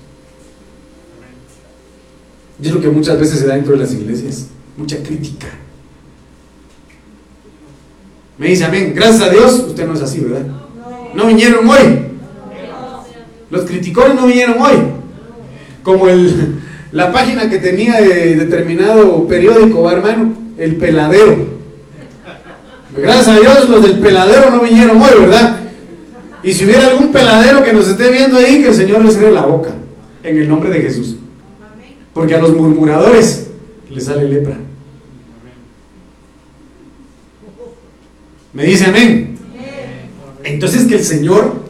Y 2.63 2.69
es 2.69 2.73
lo 2.73 2.81
que 2.81 2.89
muchas 2.89 3.19
veces 3.19 3.41
se 3.41 3.49
da 3.49 3.57
dentro 3.57 3.73
de 3.73 3.81
las 3.81 3.93
iglesias, 3.93 4.47
mucha 4.77 5.03
crítica. 5.03 5.49
Me 8.39 8.47
dice, 8.47 8.65
amén, 8.65 8.93
gracias 8.95 9.23
a 9.23 9.31
Dios, 9.31 9.55
usted 9.67 9.89
no 9.89 9.95
es 9.95 10.03
así, 10.03 10.21
¿verdad? 10.21 10.47
No 11.17 11.27
vinieron 11.27 11.69
hoy. 11.69 12.12
Los 13.53 13.67
criticores 13.67 14.15
no 14.15 14.27
vinieron 14.27 14.61
hoy. 14.63 14.77
Como 15.83 16.09
el, 16.09 16.55
la 16.91 17.13
página 17.13 17.51
que 17.51 17.59
tenía 17.59 18.01
de 18.01 18.35
determinado 18.35 19.29
periódico, 19.29 19.91
hermano, 19.91 20.33
el 20.57 20.77
peladero. 20.77 21.49
Gracias 22.97 23.29
a 23.29 23.39
Dios 23.39 23.69
los 23.69 23.83
del 23.83 23.99
peladero 23.99 24.51
no 24.51 24.61
vinieron 24.63 25.01
hoy, 25.01 25.11
¿verdad? 25.21 25.61
Y 26.43 26.55
si 26.55 26.65
hubiera 26.65 26.89
algún 26.89 27.13
peladero 27.13 27.63
que 27.63 27.75
nos 27.75 27.89
esté 27.89 28.11
viendo 28.11 28.39
ahí, 28.39 28.63
que 28.63 28.69
el 28.69 28.75
Señor 28.75 29.05
les 29.05 29.15
cierre 29.15 29.33
la 29.33 29.45
boca. 29.45 29.71
En 30.23 30.39
el 30.39 30.49
nombre 30.49 30.71
de 30.71 30.81
Jesús. 30.81 31.17
Porque 32.15 32.35
a 32.35 32.41
los 32.41 32.57
murmuradores 32.57 33.49
les 33.91 34.05
sale 34.05 34.27
lepra. 34.29 34.57
Me 38.55 38.65
dice 38.65 38.87
amén. 38.87 39.37
Entonces 40.43 40.87
que 40.87 40.95
el 40.95 41.05
Señor 41.05 41.62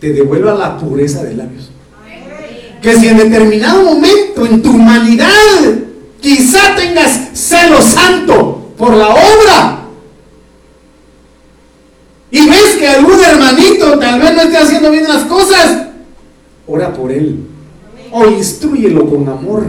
te 0.00 0.12
devuelva 0.12 0.54
la 0.54 0.78
pureza 0.78 1.22
de 1.22 1.34
labios. 1.34 1.70
Que 2.82 2.96
si 2.96 3.08
en 3.08 3.18
determinado 3.18 3.82
momento 3.82 4.46
en 4.46 4.62
tu 4.62 4.70
humanidad 4.70 5.28
quizá 6.20 6.74
tengas 6.74 7.30
celo 7.34 7.80
santo 7.82 8.72
por 8.76 8.94
la 8.94 9.08
obra 9.10 9.80
y 12.30 12.48
ves 12.48 12.76
que 12.78 12.88
algún 12.88 13.20
hermanito 13.20 13.98
tal 13.98 14.20
vez 14.20 14.34
no 14.34 14.42
esté 14.42 14.56
haciendo 14.56 14.90
bien 14.90 15.04
las 15.04 15.24
cosas, 15.24 15.88
ora 16.66 16.92
por 16.92 17.12
él 17.12 17.46
o 18.12 18.26
instruyelo 18.26 19.08
con 19.08 19.28
amor 19.28 19.66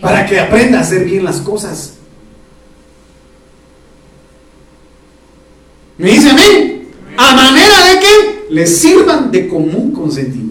para 0.00 0.26
que 0.26 0.38
aprenda 0.38 0.78
a 0.78 0.82
hacer 0.82 1.04
bien 1.04 1.24
las 1.24 1.40
cosas. 1.40 1.94
Me 5.98 6.10
dice 6.10 6.30
a 6.30 6.34
mí, 6.34 6.88
a 7.16 7.34
manera 7.34 7.69
de 8.50 8.54
que 8.54 8.54
le 8.54 8.66
sirvan 8.66 9.30
de 9.30 9.48
común 9.48 9.92
consentimiento. 9.92 10.50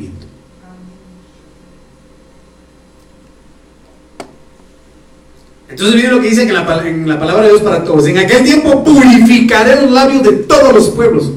Entonces 5.69 5.95
miren 5.95 6.11
lo 6.11 6.21
que 6.21 6.29
dice 6.29 6.43
en 6.43 6.53
la, 6.53 6.87
en 6.87 7.07
la 7.07 7.19
palabra 7.19 7.43
de 7.43 7.49
Dios 7.49 7.61
para 7.61 7.83
todos. 7.83 8.07
En 8.07 8.17
aquel 8.17 8.43
tiempo 8.43 8.83
purificaré 8.83 9.81
los 9.81 9.91
labios 9.91 10.23
de 10.23 10.31
todos 10.31 10.73
los 10.73 10.89
pueblos. 10.89 11.31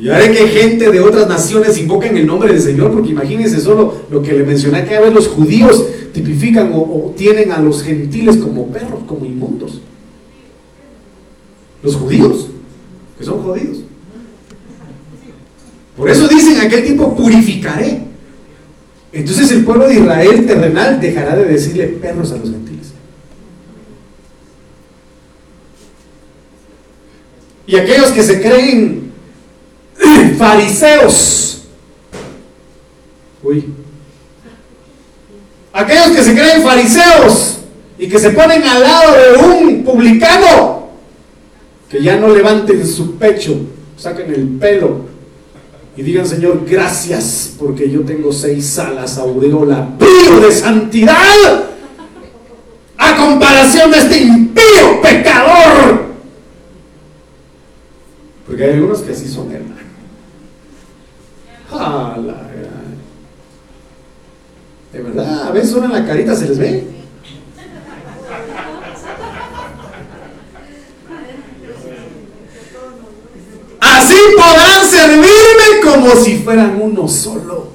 Y 0.00 0.08
haré 0.10 0.30
que 0.30 0.46
gente 0.46 0.90
de 0.92 1.00
otras 1.00 1.28
naciones 1.28 1.76
invoquen 1.76 2.16
el 2.16 2.24
nombre 2.24 2.52
del 2.52 2.62
Señor, 2.62 2.92
porque 2.92 3.10
imagínense 3.10 3.60
solo 3.60 3.94
lo 4.10 4.22
que 4.22 4.32
le 4.32 4.44
mencioné 4.44 4.84
que 4.84 4.94
a 4.94 5.00
ver 5.00 5.12
los 5.12 5.26
judíos 5.26 5.84
tipifican 6.12 6.70
o, 6.72 7.12
tienen 7.16 7.50
a 7.50 7.58
los 7.58 7.82
gentiles 7.82 8.36
como 8.36 8.68
perros, 8.68 9.00
como 9.08 9.24
inmundos. 9.24 9.80
Los 11.82 11.96
judíos, 11.96 12.48
que 13.18 13.24
son 13.24 13.42
judíos. 13.42 13.87
Por 15.98 16.08
eso 16.08 16.28
dicen 16.28 16.60
aquel 16.60 16.84
tiempo 16.84 17.14
purificaré. 17.16 17.98
Entonces 19.12 19.50
el 19.50 19.64
pueblo 19.64 19.88
de 19.88 19.94
Israel 19.94 20.46
terrenal 20.46 21.00
dejará 21.00 21.34
de 21.34 21.44
decirle 21.46 21.88
perros 21.88 22.30
a 22.30 22.36
los 22.36 22.50
gentiles. 22.50 22.92
Y 27.66 27.76
aquellos 27.76 28.12
que 28.12 28.22
se 28.22 28.40
creen 28.40 29.10
fariseos, 30.38 31.64
uy, 33.42 33.64
aquellos 35.72 36.16
que 36.16 36.22
se 36.22 36.34
creen 36.34 36.62
fariseos 36.62 37.58
y 37.98 38.08
que 38.08 38.20
se 38.20 38.30
ponen 38.30 38.62
al 38.62 38.82
lado 38.82 39.12
de 39.14 39.38
un 39.44 39.84
publicano, 39.84 40.90
que 41.90 42.00
ya 42.00 42.16
no 42.16 42.28
levanten 42.28 42.86
su 42.86 43.16
pecho, 43.16 43.58
saquen 43.96 44.32
el 44.32 44.48
pelo 44.60 45.17
y 45.98 46.02
digan, 46.04 46.24
Señor, 46.24 46.64
gracias 46.64 47.54
porque 47.58 47.90
yo 47.90 48.02
tengo 48.02 48.32
seis 48.32 48.78
alas, 48.78 49.18
aureola, 49.18 49.88
brillo 49.98 50.46
de 50.46 50.52
santidad, 50.52 51.64
a 52.96 53.16
comparación 53.16 53.90
de 53.90 53.98
este 53.98 54.18
impío 54.18 55.02
pecador. 55.02 56.04
Porque 58.46 58.62
hay 58.62 58.74
algunos 58.74 59.00
que 59.00 59.10
así 59.10 59.28
son 59.28 59.50
hermanos. 59.50 59.78
De 64.92 65.02
verdad, 65.02 65.48
a 65.48 65.50
veces 65.50 65.72
uno 65.72 65.86
en 65.86 65.92
la 65.94 66.06
carita 66.06 66.36
se 66.36 66.48
les 66.48 66.58
ve. 66.58 66.84
Así 73.80 74.16
podrán 74.36 74.88
servirme 74.88 75.47
como 75.94 76.14
si 76.16 76.36
fueran 76.36 76.80
uno 76.80 77.08
solo. 77.08 77.68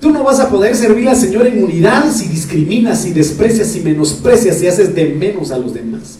Tú 0.00 0.10
no 0.10 0.24
vas 0.24 0.40
a 0.40 0.50
poder 0.50 0.74
servir 0.74 1.08
al 1.08 1.16
Señor 1.16 1.46
en 1.46 1.62
unidad 1.62 2.10
si 2.12 2.26
discriminas, 2.26 3.02
si 3.02 3.12
desprecias, 3.12 3.68
si 3.68 3.80
menosprecias, 3.80 4.58
si 4.58 4.66
haces 4.66 4.94
de 4.94 5.06
menos 5.06 5.52
a 5.52 5.58
los 5.58 5.72
demás. 5.72 6.18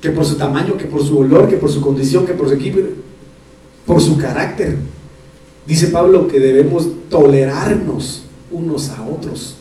Que 0.00 0.10
por 0.10 0.24
su 0.24 0.36
tamaño, 0.36 0.76
que 0.76 0.86
por 0.86 1.04
su 1.04 1.18
olor, 1.18 1.48
que 1.48 1.56
por 1.56 1.70
su 1.70 1.80
condición, 1.80 2.26
que 2.26 2.34
por 2.34 2.48
su 2.48 2.54
equipo, 2.54 2.80
por 3.86 4.00
su 4.00 4.16
carácter. 4.16 4.76
Dice 5.66 5.88
Pablo 5.88 6.26
que 6.26 6.40
debemos 6.40 6.88
tolerarnos 7.08 8.24
unos 8.50 8.90
a 8.90 9.02
otros. 9.02 9.58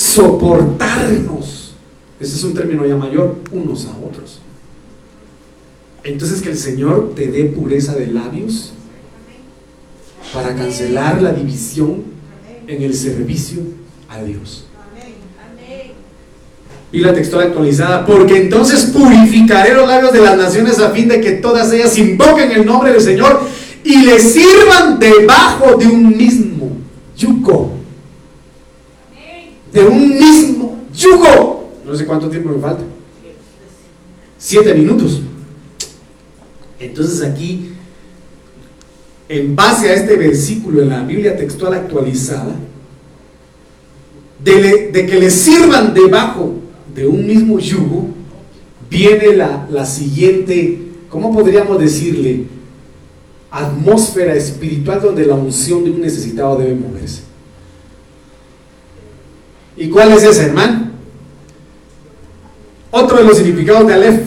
soportarnos. 0.00 1.72
Ese 2.18 2.36
es 2.36 2.44
un 2.44 2.54
término 2.54 2.86
ya 2.86 2.96
mayor, 2.96 3.36
unos 3.52 3.86
a 3.86 3.90
otros. 3.98 4.40
Entonces 6.04 6.40
que 6.40 6.50
el 6.50 6.56
Señor 6.56 7.12
te 7.14 7.26
dé 7.26 7.44
pureza 7.44 7.94
de 7.94 8.06
labios 8.06 8.72
para 10.32 10.54
cancelar 10.54 11.20
la 11.20 11.32
división 11.32 12.04
en 12.66 12.82
el 12.82 12.94
servicio 12.94 13.60
a 14.08 14.22
Dios. 14.22 14.66
Y 16.92 17.00
la 17.00 17.14
textual 17.14 17.48
actualizada, 17.48 18.04
porque 18.04 18.36
entonces 18.36 18.86
purificaré 18.86 19.74
los 19.74 19.86
labios 19.86 20.12
de 20.12 20.20
las 20.20 20.36
naciones 20.36 20.80
a 20.80 20.90
fin 20.90 21.08
de 21.08 21.20
que 21.20 21.32
todas 21.32 21.72
ellas 21.72 21.96
invoquen 21.98 22.50
el 22.50 22.66
nombre 22.66 22.92
del 22.92 23.00
Señor 23.00 23.42
y 23.84 24.04
le 24.04 24.18
sirvan 24.18 24.98
debajo 24.98 25.76
de 25.76 25.86
un 25.86 26.16
mismo 26.16 26.72
yugo. 27.16 27.72
De 29.72 29.84
un 29.84 30.18
mismo 30.18 30.78
yugo. 30.92 31.70
No 31.86 31.94
sé 31.94 32.06
cuánto 32.06 32.28
tiempo 32.28 32.50
me 32.50 32.60
falta. 32.60 32.82
Siete 34.36 34.74
minutos. 34.74 35.20
Entonces 36.80 37.22
aquí, 37.22 37.72
en 39.28 39.54
base 39.54 39.90
a 39.90 39.94
este 39.94 40.16
versículo 40.16 40.82
en 40.82 40.88
la 40.88 41.02
Biblia 41.02 41.36
textual 41.36 41.74
actualizada, 41.74 42.56
de, 44.42 44.90
que 44.92 45.20
le 45.20 45.30
sirvan 45.30 45.92
debajo 45.92 46.54
de 46.94 47.06
un 47.06 47.26
mismo 47.26 47.58
yugo, 47.58 48.08
viene 48.88 49.36
la, 49.36 49.68
la 49.70 49.84
siguiente, 49.84 50.78
¿cómo 51.10 51.32
podríamos 51.32 51.78
decirle? 51.78 52.46
Atmósfera 53.50 54.34
espiritual 54.34 55.02
donde 55.02 55.26
la 55.26 55.34
unción 55.34 55.84
de 55.84 55.90
un 55.90 56.00
necesitado 56.00 56.56
debe 56.56 56.74
moverse. 56.74 57.22
¿Y 59.76 59.88
cuál 59.88 60.12
es 60.12 60.22
ese, 60.22 60.46
hermano? 60.46 60.90
Otro 62.90 63.18
de 63.18 63.24
los 63.24 63.36
significados 63.36 63.86
de 63.86 63.94
Aleph, 63.94 64.20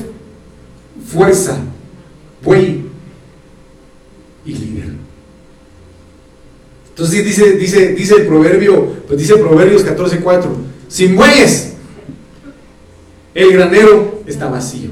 fuerza, 1.06 1.58
buey 2.44 2.86
y 4.46 4.54
líder. 4.54 4.94
Entonces 6.90 7.26
dice, 7.26 7.54
dice, 7.54 7.94
dice 7.94 8.16
el 8.16 8.28
proverbio, 8.28 8.98
pues 9.08 9.18
dice 9.20 9.38
Proverbios 9.38 9.86
14:4, 9.86 10.44
sin 10.88 11.16
bueyes, 11.16 11.74
el 13.34 13.54
granero 13.54 14.22
está 14.28 14.48
vacío. 14.48 14.92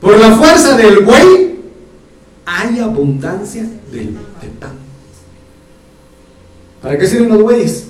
Por 0.00 0.18
la 0.18 0.36
fuerza 0.36 0.76
del 0.76 1.04
buey 1.04 1.60
hay 2.44 2.80
abundancia 2.80 3.62
de, 3.92 3.98
de 3.98 4.48
pan. 4.58 4.72
¿Para 6.82 6.98
qué 6.98 7.06
sirven 7.06 7.28
los 7.28 7.42
bueyes? 7.42 7.86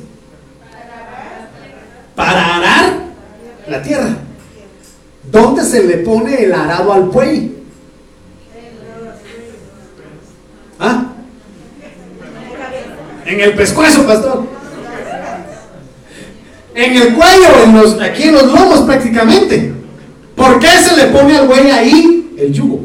Para 2.15 2.57
arar 2.57 2.99
la 3.69 3.83
tierra. 3.83 4.17
¿Dónde 5.31 5.63
se 5.63 5.85
le 5.85 5.99
pone 5.99 6.43
el 6.45 6.53
arado 6.53 6.93
al 6.93 7.05
buey? 7.05 7.55
¿Ah? 10.79 11.13
En 13.29 13.41
el 13.41 13.53
pescuezo, 13.53 14.07
pastor. 14.07 14.47
En 16.75 16.97
el 16.97 17.15
cuello, 17.15 17.63
en 17.63 17.75
los, 17.77 18.01
aquí 18.01 18.23
en 18.23 18.33
los 18.33 18.47
lomos 18.47 18.81
prácticamente. 18.81 19.71
¿Por 20.35 20.59
qué 20.59 20.69
se 20.69 20.97
le 20.97 21.07
pone 21.09 21.37
al 21.37 21.47
buey 21.47 21.71
ahí 21.71 22.35
el 22.39 22.53
yugo? 22.55 22.81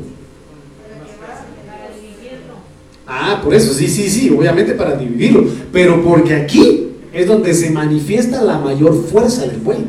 Ah, 3.07 3.39
por 3.41 3.53
eso, 3.53 3.73
sí, 3.73 3.87
sí, 3.87 4.09
sí, 4.09 4.29
obviamente 4.37 4.73
para 4.73 4.97
dividirlo. 4.97 5.45
Pero 5.71 6.03
porque 6.03 6.35
aquí 6.35 6.89
es 7.13 7.25
donde 7.25 7.53
se 7.53 7.69
manifiesta 7.69 8.41
la 8.43 8.57
mayor 8.57 9.01
fuerza 9.09 9.43
del 9.43 9.61
buey. 9.61 9.85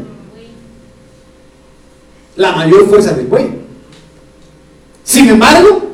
La 2.37 2.53
mayor 2.53 2.89
fuerza 2.89 3.13
del 3.13 3.27
buey. 3.27 3.47
Sin 5.03 5.29
embargo, 5.29 5.94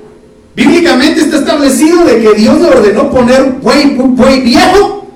establecido 1.65 2.05
de 2.05 2.21
que 2.21 2.35
Dios 2.35 2.61
le 2.61 2.69
ordenó 2.69 3.11
poner 3.11 3.53
buey, 3.61 3.97
buey 3.97 4.41
viejo 4.41 5.07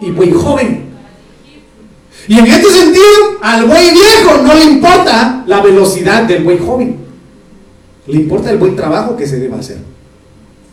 y 0.00 0.10
buey 0.10 0.32
joven. 0.32 0.88
Y 2.26 2.38
en 2.38 2.46
este 2.46 2.70
sentido, 2.70 3.04
al 3.40 3.64
buey 3.66 3.90
viejo 3.90 4.42
no 4.42 4.54
le 4.54 4.64
importa 4.64 5.44
la 5.46 5.62
velocidad 5.62 6.24
del 6.24 6.44
buey 6.44 6.58
joven. 6.58 6.96
Le 8.06 8.16
importa 8.16 8.50
el 8.50 8.58
buen 8.58 8.76
trabajo 8.76 9.16
que 9.16 9.26
se 9.26 9.38
debe 9.38 9.56
hacer. 9.56 9.78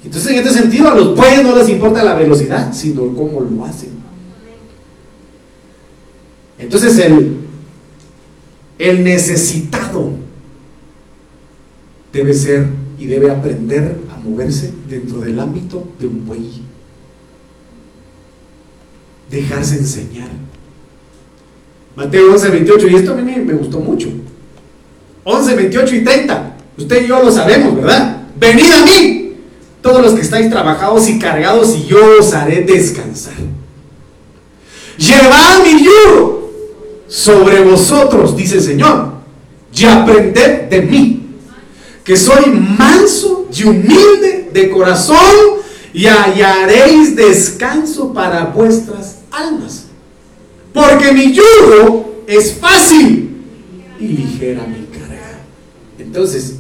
Entonces, 0.04 0.32
en 0.32 0.38
este 0.38 0.52
sentido, 0.52 0.90
a 0.90 0.96
los 0.96 1.16
bueyes 1.16 1.44
no 1.44 1.56
les 1.56 1.70
importa 1.70 2.04
la 2.04 2.14
velocidad, 2.14 2.74
sino 2.74 3.02
cómo 3.16 3.42
lo 3.42 3.66
hacen. 3.66 3.90
Entonces, 6.60 6.98
el, 7.00 7.38
el 8.78 9.04
necesitado 9.04 10.12
debe 12.14 12.34
ser 12.34 12.68
y 13.00 13.08
debe 13.08 13.32
aprender 13.32 14.05
moverse 14.26 14.74
dentro 14.90 15.20
del 15.20 15.40
ámbito 15.40 15.88
de 16.00 16.08
un 16.08 16.26
buey. 16.26 16.62
Dejarse 19.30 19.78
enseñar. 19.78 20.30
Mateo 21.96 22.32
11, 22.34 22.50
28, 22.50 22.88
y 22.88 22.96
esto 22.96 23.14
a 23.14 23.16
mí 23.16 23.36
me 23.36 23.54
gustó 23.54 23.80
mucho. 23.80 24.10
11, 25.24 25.56
28 25.56 25.96
y 25.96 26.04
30. 26.04 26.58
Usted 26.78 27.04
y 27.04 27.08
yo 27.08 27.24
lo 27.24 27.32
sabemos, 27.32 27.76
¿verdad? 27.76 28.24
Venid 28.38 28.72
a 28.72 28.86
mí, 28.86 29.34
todos 29.82 30.02
los 30.02 30.14
que 30.14 30.22
estáis 30.22 30.50
trabajados 30.50 31.08
y 31.08 31.18
cargados, 31.18 31.76
y 31.76 31.86
yo 31.86 32.20
os 32.20 32.34
haré 32.34 32.62
descansar. 32.62 33.34
Llevad 34.98 35.64
mi 35.64 35.84
yugo 35.84 36.52
sobre 37.08 37.64
vosotros, 37.64 38.36
dice 38.36 38.56
el 38.56 38.62
Señor, 38.62 39.16
y 39.74 39.86
aprended 39.86 40.70
de 40.70 40.82
mí 40.82 41.26
que 42.06 42.16
soy 42.16 42.52
manso 42.52 43.35
y 43.58 43.64
humilde 43.64 44.50
de 44.54 44.70
corazón 44.70 45.18
y 45.94 46.08
hallaréis 46.08 47.16
descanso 47.16 48.12
para 48.14 48.46
vuestras 48.46 49.20
almas. 49.32 49.86
Porque 50.74 51.12
mi 51.14 51.34
yugo 51.34 52.24
es 52.28 52.54
fácil 52.54 53.44
y 54.00 54.08
ligera 54.08 54.66
mi 54.68 54.86
carga. 54.88 55.40
Entonces, 55.98 56.56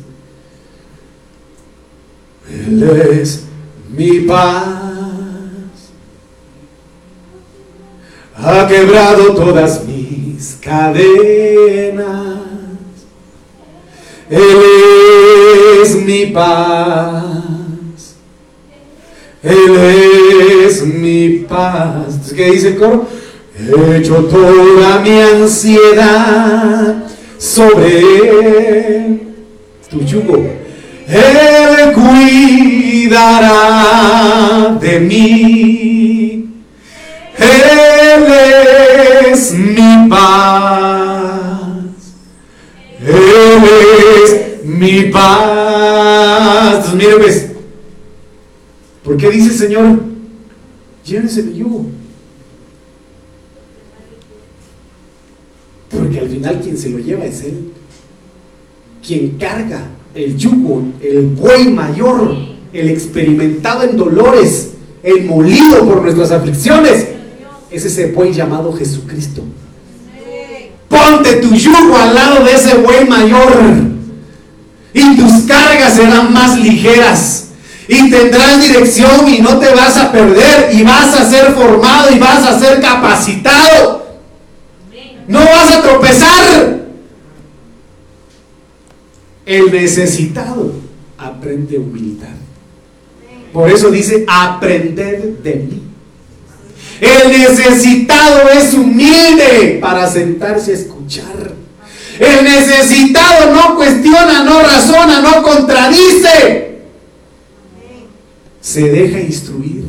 Él 2.49 2.83
es 3.19 3.41
mi 3.89 4.21
paz. 4.21 4.93
Ha 8.37 8.67
quebrado 8.67 9.33
todas 9.33 9.83
mis 9.85 10.57
cadenas. 10.61 12.39
Él 14.29 14.39
es 14.39 15.14
mi 16.05 16.27
paz. 16.27 17.23
Él 19.43 19.75
es 20.65 20.85
mi 20.85 21.45
paz. 21.47 22.31
¿Qué 22.35 22.51
dice 22.51 22.69
el 22.69 22.77
coro? 22.77 23.07
He 23.57 23.97
hecho 23.97 24.15
toda 24.25 24.99
mi 24.99 25.21
ansiedad 25.21 26.95
sobre 27.37 28.01
tu 29.89 30.01
yugo. 30.03 30.45
Él 31.07 31.93
cuidará 31.93 33.55
de 34.81 34.99
mí. 34.99 36.49
Él 37.37 38.23
es 39.31 39.53
mi 39.53 40.09
paz. 40.09 40.95
Él 42.99 43.63
es 44.23 44.65
mi 44.65 45.03
paz. 45.03 45.54
Mire, 47.05 47.17
pues, 47.19 47.47
¿por 49.03 49.17
qué 49.17 49.29
dice 49.29 49.47
el 49.47 49.57
Señor? 49.57 49.99
Llévense 51.05 51.43
mi 51.43 51.57
yugo. 51.57 51.85
Porque 55.89 56.19
al 56.19 56.29
final 56.29 56.59
quien 56.61 56.77
se 56.77 56.89
lo 56.89 56.99
lleva 56.99 57.25
es 57.25 57.41
Él. 57.41 57.71
Quien 59.05 59.37
carga 59.37 59.87
el 60.15 60.35
yugo, 60.35 60.83
el 61.01 61.27
buey 61.27 61.69
mayor, 61.69 62.35
el 62.73 62.89
experimentado 62.89 63.83
en 63.83 63.97
dolores, 63.97 64.71
el 65.03 65.25
molido 65.25 65.85
por 65.85 66.01
nuestras 66.01 66.31
aflicciones, 66.31 67.07
es 67.69 67.85
ese 67.85 68.11
buey 68.11 68.33
llamado 68.33 68.73
Jesucristo. 68.73 69.43
Ponte 70.89 71.33
tu 71.35 71.53
yugo 71.53 71.95
al 71.97 72.15
lado 72.15 72.45
de 72.45 72.53
ese 72.53 72.77
buey 72.77 73.07
mayor 73.07 73.94
y 74.95 75.17
tus 75.17 75.43
cargas 75.45 75.93
serán 75.93 76.31
más 76.31 76.57
ligeras 76.57 77.49
y 77.87 78.09
tendrás 78.09 78.63
dirección 78.63 79.27
y 79.27 79.39
no 79.39 79.59
te 79.59 79.75
vas 79.75 79.97
a 79.97 80.09
perder 80.09 80.73
y 80.73 80.83
vas 80.83 81.13
a 81.13 81.29
ser 81.29 81.51
formado 81.53 82.15
y 82.15 82.17
vas 82.17 82.47
a 82.47 82.57
ser 82.57 82.79
capacitado. 82.79 84.05
No 85.27 85.39
vas 85.39 85.75
a 85.75 85.81
tropezar. 85.81 86.85
El 89.45 89.71
necesitado 89.71 90.71
aprende 91.17 91.77
humildad. 91.77 92.29
Por 93.51 93.69
eso 93.69 93.91
dice, 93.91 94.23
aprender 94.27 95.37
de 95.43 95.55
mí. 95.55 95.81
El 97.01 97.31
necesitado 97.31 98.49
es 98.49 98.73
humilde 98.73 99.77
para 99.81 100.09
sentarse 100.09 100.71
a 100.71 100.75
escuchar. 100.75 101.54
El 102.19 102.43
necesitado 102.43 103.53
no 103.53 103.75
cuestiona, 103.75 104.43
no 104.43 104.61
razona, 104.61 105.21
no 105.21 105.43
contradice. 105.43 106.79
Se 108.61 108.89
deja 108.89 109.19
instruir. 109.19 109.85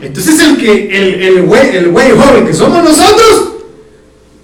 Entonces 0.00 0.40
el 0.40 0.56
que 0.56 0.86
el, 0.86 1.22
el, 1.22 1.42
güey, 1.42 1.76
el 1.76 1.90
güey 1.90 2.12
joven 2.12 2.46
que 2.46 2.54
somos 2.54 2.84
nosotros, 2.84 3.52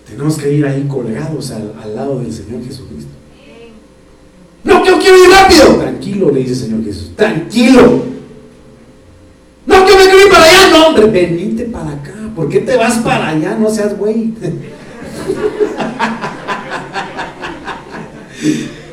tenemos 0.08 0.36
que 0.36 0.52
ir 0.52 0.66
ahí 0.66 0.84
colgados 0.88 1.52
al, 1.52 1.74
al 1.80 1.94
lado 1.94 2.18
del 2.18 2.32
Señor 2.32 2.64
Jesucristo. 2.64 3.10
No, 4.64 4.82
que 4.82 4.88
yo 4.88 4.98
quiero 4.98 5.22
ir 5.22 5.30
rápido. 5.30 5.76
Tranquilo, 5.76 6.30
le 6.30 6.40
dice 6.40 6.52
el 6.52 6.58
Señor 6.58 6.84
Jesús. 6.84 7.12
Tranquilo. 7.14 8.02
No, 9.66 9.86
que 9.86 9.92
quiero 9.92 10.20
ir 10.26 10.30
para 10.30 10.44
allá. 10.44 10.70
No, 10.70 10.86
hombre, 10.88 11.06
venite 11.06 11.64
para 11.64 11.92
acá. 11.92 12.13
¿Por 12.34 12.48
qué 12.48 12.60
te 12.60 12.76
vas 12.76 12.98
para 12.98 13.28
allá? 13.28 13.56
No 13.58 13.70
seas 13.70 13.96
güey. 13.96 14.34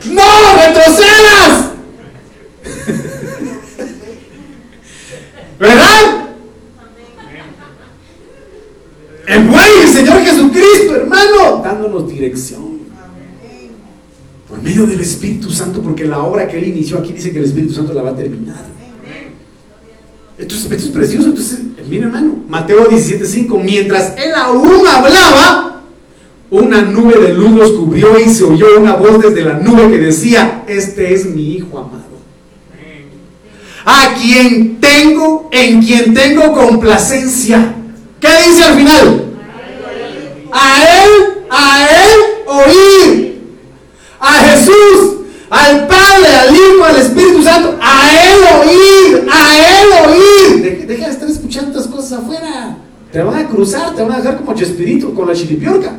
¡No! 0.05 0.23
¡Retrocedas! 0.55 1.71
¿Verdad? 5.59 6.27
El 9.27 9.47
buen 9.47 9.81
el 9.83 9.87
Señor 9.87 10.21
Jesucristo, 10.21 10.95
hermano, 10.95 11.61
dándonos 11.63 12.07
dirección. 12.07 12.81
Por 14.47 14.61
medio 14.61 14.85
del 14.85 14.99
Espíritu 14.99 15.49
Santo, 15.49 15.81
porque 15.81 16.05
la 16.05 16.19
obra 16.19 16.47
que 16.47 16.57
Él 16.57 16.67
inició 16.67 16.97
aquí 16.99 17.13
dice 17.13 17.31
que 17.31 17.39
el 17.39 17.45
Espíritu 17.45 17.73
Santo 17.73 17.93
la 17.93 18.01
va 18.01 18.09
a 18.09 18.15
terminar. 18.15 18.65
Entonces, 20.37 20.71
esto 20.71 20.85
es 20.85 20.91
precioso. 20.91 21.29
Entonces, 21.29 21.59
mira 21.91 22.05
hermano, 22.05 22.37
Mateo 22.47 22.87
17:5, 22.87 23.61
mientras 23.61 24.13
Él 24.17 24.33
aún 24.33 24.87
hablaba, 24.87 25.81
una 26.49 26.81
nube 26.81 27.19
de 27.19 27.33
luz 27.33 27.51
los 27.51 27.71
cubrió 27.73 28.17
y 28.17 28.29
se 28.29 28.45
oyó 28.45 28.79
una 28.79 28.95
voz 28.95 29.21
desde 29.21 29.43
la 29.43 29.55
nube 29.55 29.91
que 29.91 29.97
decía, 29.97 30.63
este 30.67 31.13
es 31.13 31.25
mi 31.25 31.55
Hijo 31.55 31.79
amado. 31.79 32.11
A 33.83 34.15
quien 34.15 34.79
tengo, 34.79 35.49
en 35.51 35.81
quien 35.81 36.13
tengo 36.13 36.53
complacencia. 36.53 37.73
¿Qué 38.19 38.27
dice 38.47 38.63
al 38.63 38.75
final? 38.75 39.25
A 40.51 40.83
Él, 40.83 41.09
a 41.49 41.87
Él 41.89 42.19
oír. 42.47 43.41
A 44.19 44.33
Jesús, 44.33 45.15
al 45.49 45.87
Padre, 45.87 46.27
al 46.27 46.55
Hijo, 46.55 46.83
al 46.85 46.95
Espíritu 46.97 47.43
Santo, 47.43 47.77
a 47.81 48.09
Él 48.11 48.39
oír. 48.61 48.90
Estas 51.59 51.87
cosas 51.87 52.19
afuera. 52.19 52.77
Te 53.11 53.21
van 53.21 53.45
a 53.45 53.47
cruzar, 53.47 53.93
te 53.93 54.01
van 54.01 54.13
a 54.13 54.17
dejar 54.17 54.37
como 54.37 54.53
Chespirito 54.53 55.13
con 55.13 55.27
la 55.27 55.33
chilipiorca. 55.33 55.91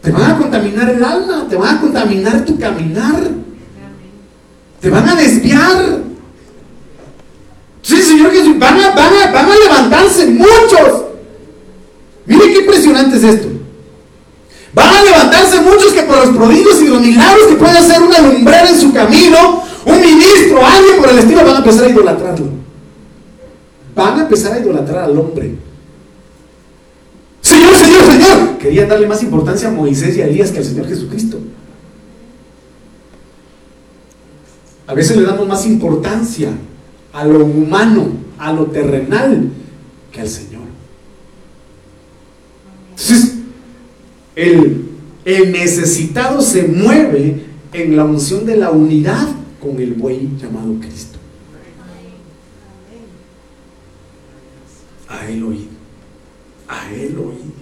Te 0.00 0.10
van 0.10 0.30
a 0.30 0.38
contaminar 0.38 0.88
el 0.88 1.04
alma, 1.04 1.46
te 1.48 1.56
van 1.56 1.76
a 1.76 1.80
contaminar 1.80 2.44
tu 2.46 2.58
caminar. 2.58 3.28
Te 4.80 4.88
van 4.88 5.06
a 5.06 5.14
desviar. 5.14 6.00
Sí, 7.82 8.00
Señor 8.00 8.30
Jesús, 8.32 8.58
van 8.58 8.80
a, 8.80 8.90
van 8.90 9.12
a, 9.12 9.32
van 9.32 9.50
a 9.50 9.56
levantarse 9.56 10.26
muchos. 10.28 11.04
Mire 12.24 12.52
qué 12.52 12.58
impresionante 12.60 13.16
es 13.18 13.24
esto. 13.24 13.48
Van 14.72 14.88
a 14.88 15.02
levantarse 15.02 15.60
muchos 15.60 15.92
que 15.92 16.02
por 16.04 16.16
los 16.26 16.36
prodigios 16.36 16.80
y 16.80 16.86
los 16.86 17.00
milagros 17.00 17.48
que 17.48 17.56
puede 17.56 17.76
hacer 17.76 18.00
una 18.00 18.20
lumbrera 18.20 18.70
en 18.70 18.80
su 18.80 18.92
camino, 18.94 19.64
un 19.84 20.00
ministro, 20.00 20.64
alguien 20.64 20.96
por 20.98 21.10
el 21.10 21.18
estilo, 21.18 21.44
van 21.44 21.54
a 21.54 21.58
empezar 21.58 21.84
a 21.84 21.90
idolatrarlo. 21.90 22.46
Van 23.94 24.18
a 24.18 24.22
empezar 24.22 24.52
a 24.52 24.60
idolatrar 24.60 25.04
al 25.04 25.18
hombre. 25.18 25.54
Señor, 27.40 27.74
Señor, 27.74 28.04
Señor. 28.04 28.58
Querían 28.58 28.88
darle 28.88 29.06
más 29.06 29.22
importancia 29.22 29.68
a 29.68 29.72
Moisés 29.72 30.16
y 30.16 30.22
a 30.22 30.26
Elías 30.26 30.50
que 30.50 30.58
al 30.58 30.64
Señor 30.64 30.86
Jesucristo. 30.86 31.38
A 34.86 34.94
veces 34.94 35.16
le 35.16 35.22
damos 35.22 35.46
más 35.46 35.66
importancia 35.66 36.50
a 37.12 37.24
lo 37.24 37.44
humano, 37.44 38.08
a 38.38 38.52
lo 38.52 38.66
terrenal, 38.66 39.50
que 40.12 40.20
al 40.20 40.28
Señor. 40.28 40.62
Entonces, 42.90 43.34
el, 44.36 44.88
el 45.24 45.52
necesitado 45.52 46.40
se 46.40 46.64
mueve 46.64 47.44
en 47.72 47.96
la 47.96 48.04
unción 48.04 48.44
de 48.46 48.56
la 48.56 48.70
unidad 48.70 49.28
con 49.60 49.80
el 49.80 49.94
buey 49.94 50.30
llamado 50.40 50.74
Cristo. 50.80 51.18
A 55.08 55.28
él 55.28 55.42
oír, 55.42 55.68
a 56.68 56.92
él 56.92 57.16
oír, 57.18 57.52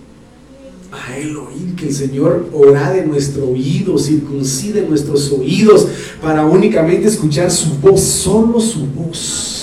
a 0.92 1.16
él 1.16 1.36
oír, 1.36 1.74
que 1.76 1.88
el 1.88 1.94
Señor 1.94 2.50
ora 2.52 2.92
de 2.92 3.06
nuestro 3.06 3.48
oído, 3.48 3.98
circuncide 3.98 4.86
nuestros 4.86 5.32
oídos 5.32 5.88
para 6.20 6.44
únicamente 6.44 7.08
escuchar 7.08 7.50
su 7.50 7.74
voz, 7.78 8.00
solo 8.00 8.60
su 8.60 8.86
voz. 8.86 9.57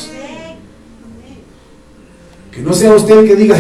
Que 2.56 2.62
no 2.62 2.72
sea 2.72 2.93
usted 2.93 3.20
el 3.20 3.28
que 3.28 3.36
diga, 3.36 3.58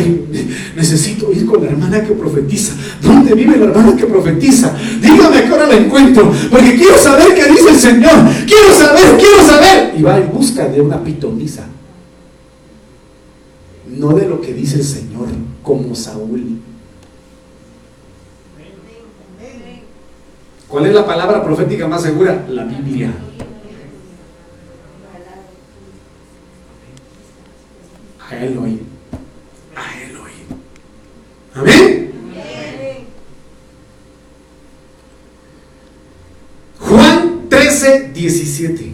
necesito 0.73 1.29
ir 1.29 1.45
con 1.45 1.61
la 1.61 1.69
hermana 1.69 2.01
que 2.01 2.13
profetiza. 2.13 2.73
¿Dónde 3.01 3.33
vive 3.35 3.57
la 3.57 3.65
hermana 3.65 3.93
que 3.93 4.05
profetiza? 4.05 4.73
Dígame 5.01 5.43
que 5.43 5.49
ahora 5.49 5.67
la 5.67 5.75
encuentro, 5.75 6.31
porque 6.49 6.75
quiero 6.75 6.97
saber 6.97 7.35
qué 7.35 7.45
dice 7.51 7.71
el 7.71 7.75
Señor. 7.75 8.13
Quiero 8.47 8.73
saber, 8.73 9.17
quiero 9.17 9.45
saber. 9.45 9.95
Y 9.99 10.01
va 10.01 10.17
en 10.17 10.31
busca 10.31 10.69
de 10.69 10.79
una 10.79 11.03
pitonisa. 11.03 11.67
No 13.85 14.13
de 14.13 14.29
lo 14.29 14.39
que 14.39 14.53
dice 14.53 14.77
el 14.77 14.85
Señor, 14.85 15.27
como 15.61 15.93
Saúl. 15.93 16.59
¿Cuál 20.69 20.85
es 20.85 20.93
la 20.93 21.05
palabra 21.05 21.43
profética 21.43 21.85
más 21.85 22.01
segura? 22.01 22.45
La 22.49 22.63
Biblia. 22.63 23.11
A 28.29 28.35
oír. 28.35 28.81
A 29.75 29.81
oír. 30.23 30.45
Amén. 31.53 32.11
Juan 36.79 37.47
13, 37.49 38.11
17. 38.13 38.93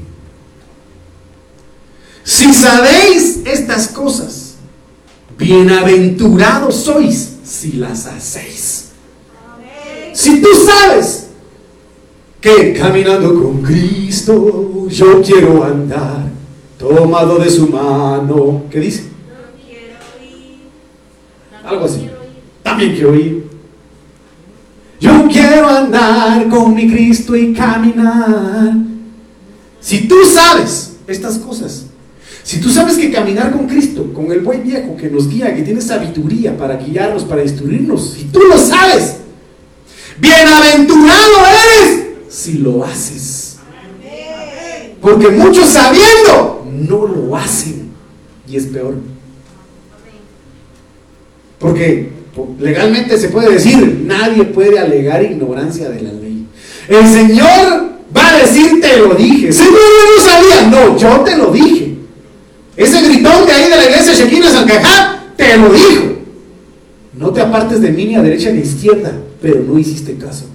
Si 2.24 2.54
sabéis 2.54 3.40
estas 3.46 3.88
cosas, 3.88 4.56
bienaventurados 5.38 6.76
sois 6.76 7.38
si 7.44 7.74
las 7.74 8.06
hacéis. 8.08 8.90
Si 10.14 10.42
tú 10.42 10.50
sabes 10.66 11.28
que 12.42 12.74
caminando 12.74 13.42
con 13.42 13.62
Cristo 13.62 14.88
yo 14.90 15.22
quiero 15.22 15.64
andar 15.64 16.30
tomado 16.78 17.38
de 17.38 17.50
su 17.50 17.68
mano, 17.68 18.64
¿qué 18.70 18.80
dice? 18.80 19.11
Algo 21.72 21.86
así. 21.86 22.09
También 22.63 22.93
quiero 22.93 23.15
ir. 23.15 23.45
Yo 24.99 25.28
quiero 25.32 25.69
andar 25.69 26.49
con 26.49 26.76
mi 26.76 26.91
Cristo 26.91 27.34
y 27.36 27.53
caminar. 27.53 28.74
Si 29.80 30.05
tú 30.07 30.15
sabes 30.26 30.97
estas 31.07 31.38
cosas, 31.38 31.86
si 32.43 32.59
tú 32.59 32.69
sabes 32.69 32.97
que 32.97 33.09
caminar 33.09 33.53
con 33.53 33.67
Cristo, 33.67 34.13
con 34.13 34.32
el 34.34 34.41
buen 34.41 34.63
viejo 34.63 34.97
que 34.97 35.09
nos 35.09 35.30
guía, 35.30 35.55
que 35.55 35.61
tiene 35.61 35.80
sabiduría 35.80 36.57
para 36.57 36.76
guiarnos, 36.76 37.24
para 37.24 37.41
instruirnos, 37.41 38.15
si 38.15 38.26
tú 38.26 38.41
lo 38.41 38.57
sabes, 38.57 39.15
bienaventurado 40.19 41.32
eres 41.47 42.05
si 42.30 42.55
lo 42.55 42.84
haces. 42.84 43.59
Porque 44.99 45.30
muchos 45.30 45.69
sabiendo 45.69 46.67
no 46.69 47.07
lo 47.07 47.36
hacen 47.36 47.91
y 48.45 48.57
es 48.57 48.65
peor. 48.65 48.95
Porque 51.62 52.09
legalmente 52.59 53.18
se 53.18 53.30
puede 53.30 53.51
decir, 53.51 54.03
nadie 54.05 54.45
puede 54.45 54.80
alegar 54.80 55.24
ignorancia 55.24 55.89
de 55.89 56.01
la 56.01 56.12
ley. 56.12 56.47
El 56.89 57.07
Señor 57.07 57.91
va 58.16 58.30
a 58.30 58.38
decir, 58.39 58.82
te 58.82 58.97
lo 58.97 59.14
dije. 59.14 59.53
Señor, 59.53 59.74
yo 59.74 60.16
no 60.18 60.24
sabía. 60.24 60.68
No, 60.68 60.97
yo 60.97 61.22
te 61.22 61.38
lo 61.38 61.51
dije. 61.51 61.95
Ese 62.76 63.01
gritón 63.03 63.45
de 63.45 63.51
ahí 63.51 63.70
de 63.70 63.78
la 63.78 63.86
iglesia 63.86 64.14
Shekina 64.14 64.49
Zancajá, 64.49 65.34
te 65.38 65.55
lo 65.57 65.70
dijo. 65.70 66.16
No 67.14 67.30
te 67.30 67.41
apartes 67.41 67.80
de 67.80 67.91
mí 67.91 68.05
ni 68.05 68.16
a 68.16 68.24
derecha 68.24 68.49
ni 68.49 68.59
a 68.59 68.64
izquierda, 68.64 69.14
pero 69.39 69.62
no 69.62 69.78
hiciste 69.78 70.18
caso. 70.18 70.45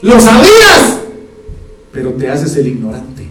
Lo 0.00 0.18
sabías, 0.18 1.00
pero 1.92 2.12
te 2.14 2.30
haces 2.30 2.56
el 2.56 2.68
ignorante. 2.68 3.24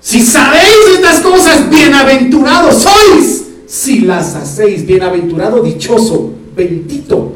Si 0.00 0.20
sabéis 0.20 0.76
estas 0.96 1.20
cosas, 1.20 1.70
bienaventurados 1.70 2.33
las 4.04 4.34
hacéis. 4.34 4.86
Bienaventurado, 4.86 5.62
dichoso, 5.62 6.32
bendito, 6.54 7.34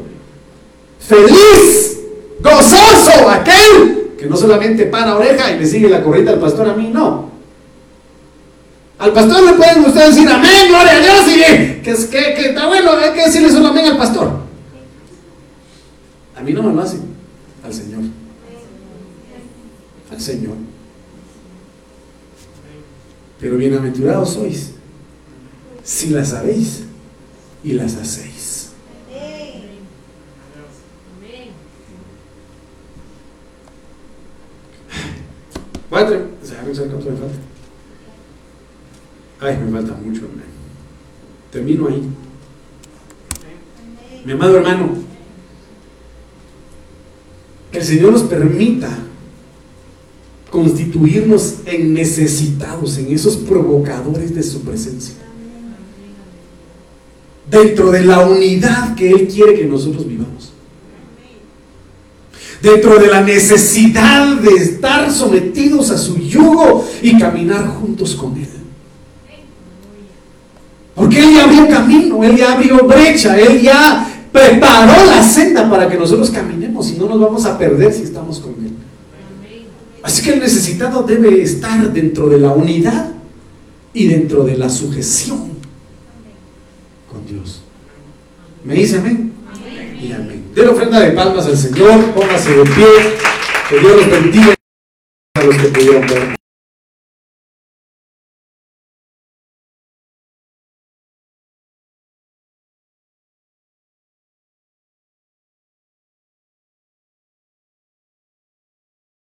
feliz, 0.99 1.99
gozoso, 2.41 3.29
aquel 3.29 4.15
que 4.17 4.25
no 4.25 4.35
solamente 4.35 4.85
para 4.85 5.15
oreja 5.15 5.51
y 5.51 5.59
le 5.59 5.65
sigue 5.65 5.89
la 5.89 6.03
corriente 6.03 6.31
al 6.31 6.39
pastor, 6.39 6.69
a 6.69 6.73
mí 6.73 6.89
no. 6.93 7.29
Al 8.97 9.13
pastor 9.13 9.43
le 9.43 9.53
pueden 9.53 9.85
ustedes 9.85 10.15
decir 10.15 10.29
amén, 10.29 10.67
gloria 10.67 10.91
a 10.91 10.99
Dios, 10.99 11.21
y 11.27 11.81
que, 11.81 11.91
es, 11.91 12.05
que, 12.05 12.33
que 12.33 12.49
está 12.49 12.67
bueno, 12.67 12.91
hay 12.91 13.13
que 13.13 13.25
decirle 13.25 13.49
solo 13.49 13.67
amén 13.67 13.85
al 13.85 13.97
pastor. 13.97 14.39
A 16.35 16.41
mí 16.41 16.51
no 16.51 16.63
me 16.63 16.73
lo 16.73 16.81
hacen, 16.81 17.01
al 17.63 17.73
Señor. 17.73 18.01
Al 20.11 20.21
Señor. 20.21 20.55
Pero 23.39 23.55
bienaventurados 23.55 24.33
sois 24.33 24.73
si 25.83 26.09
las 26.09 26.29
sabéis 26.29 26.83
y 27.63 27.73
las 27.73 27.95
hacéis. 27.95 28.69
Cuatro. 35.89 36.27
cuánto 36.41 37.09
me 37.09 37.17
falta? 37.17 37.37
Ay, 39.39 39.57
me 39.57 39.71
falta 39.71 39.93
mucho, 39.95 40.21
Termino 41.51 41.87
ahí. 41.87 42.03
Mi 44.23 44.33
amado 44.33 44.57
hermano, 44.57 44.89
que 47.71 47.79
el 47.79 47.83
Señor 47.83 48.11
nos 48.11 48.23
permita 48.23 48.89
constituirnos 50.51 51.59
en 51.65 51.93
necesitados, 51.93 52.97
en 52.97 53.11
esos 53.13 53.37
provocadores 53.37 54.35
de 54.35 54.43
su 54.43 54.61
presencia. 54.61 55.15
Dentro 57.49 57.91
de 57.91 58.05
la 58.05 58.19
unidad 58.19 58.95
que 58.95 59.09
Él 59.09 59.27
quiere 59.27 59.55
que 59.55 59.65
nosotros 59.65 60.07
vivamos. 60.07 60.53
Dentro 62.61 62.99
de 62.99 63.07
la 63.07 63.21
necesidad 63.21 64.35
de 64.35 64.51
estar 64.51 65.11
sometidos 65.11 65.91
a 65.91 65.97
su 65.97 66.17
yugo 66.17 66.85
y 67.01 67.17
caminar 67.17 67.65
juntos 67.67 68.15
con 68.15 68.35
Él. 68.37 68.47
Porque 70.93 71.19
Él 71.19 71.33
ya 71.33 71.45
abrió 71.45 71.67
camino, 71.69 72.23
Él 72.23 72.35
ya 72.35 72.53
abrió 72.53 72.85
brecha, 72.85 73.39
Él 73.39 73.61
ya 73.61 74.27
preparó 74.31 75.05
la 75.05 75.23
senda 75.23 75.69
para 75.69 75.89
que 75.89 75.97
nosotros 75.97 76.29
caminemos 76.29 76.91
y 76.91 76.97
no 76.97 77.07
nos 77.07 77.19
vamos 77.19 77.45
a 77.45 77.57
perder 77.57 77.93
si 77.93 78.03
estamos 78.03 78.39
con 78.39 78.51
Él. 78.65 78.73
Así 80.03 80.21
que 80.21 80.33
el 80.33 80.39
necesitado 80.39 81.03
debe 81.03 81.41
estar 81.41 81.91
dentro 81.91 82.29
de 82.29 82.39
la 82.39 82.51
unidad 82.51 83.11
y 83.93 84.07
dentro 84.07 84.43
de 84.43 84.57
la 84.57 84.69
sujeción 84.69 85.58
con 87.11 87.25
Dios. 87.25 87.61
¿Me 88.63 88.73
dice 88.73 88.97
amén? 88.97 89.33
Y 90.01 90.11
amén. 90.11 90.51
De 90.53 90.63
la 90.63 90.71
ofrenda 90.71 90.99
de 90.99 91.11
palmas 91.11 91.45
al 91.45 91.57
Señor, 91.57 92.11
póngase 92.11 92.55
de 92.55 92.63
pie, 92.63 92.85
que 93.69 93.79
Dios 93.79 93.95
los 93.97 94.09
bendiga 94.09 94.55
a 95.35 95.43
los 95.43 95.55
que 95.55 95.67
pudieron 95.67 96.07
ver. 96.07 96.35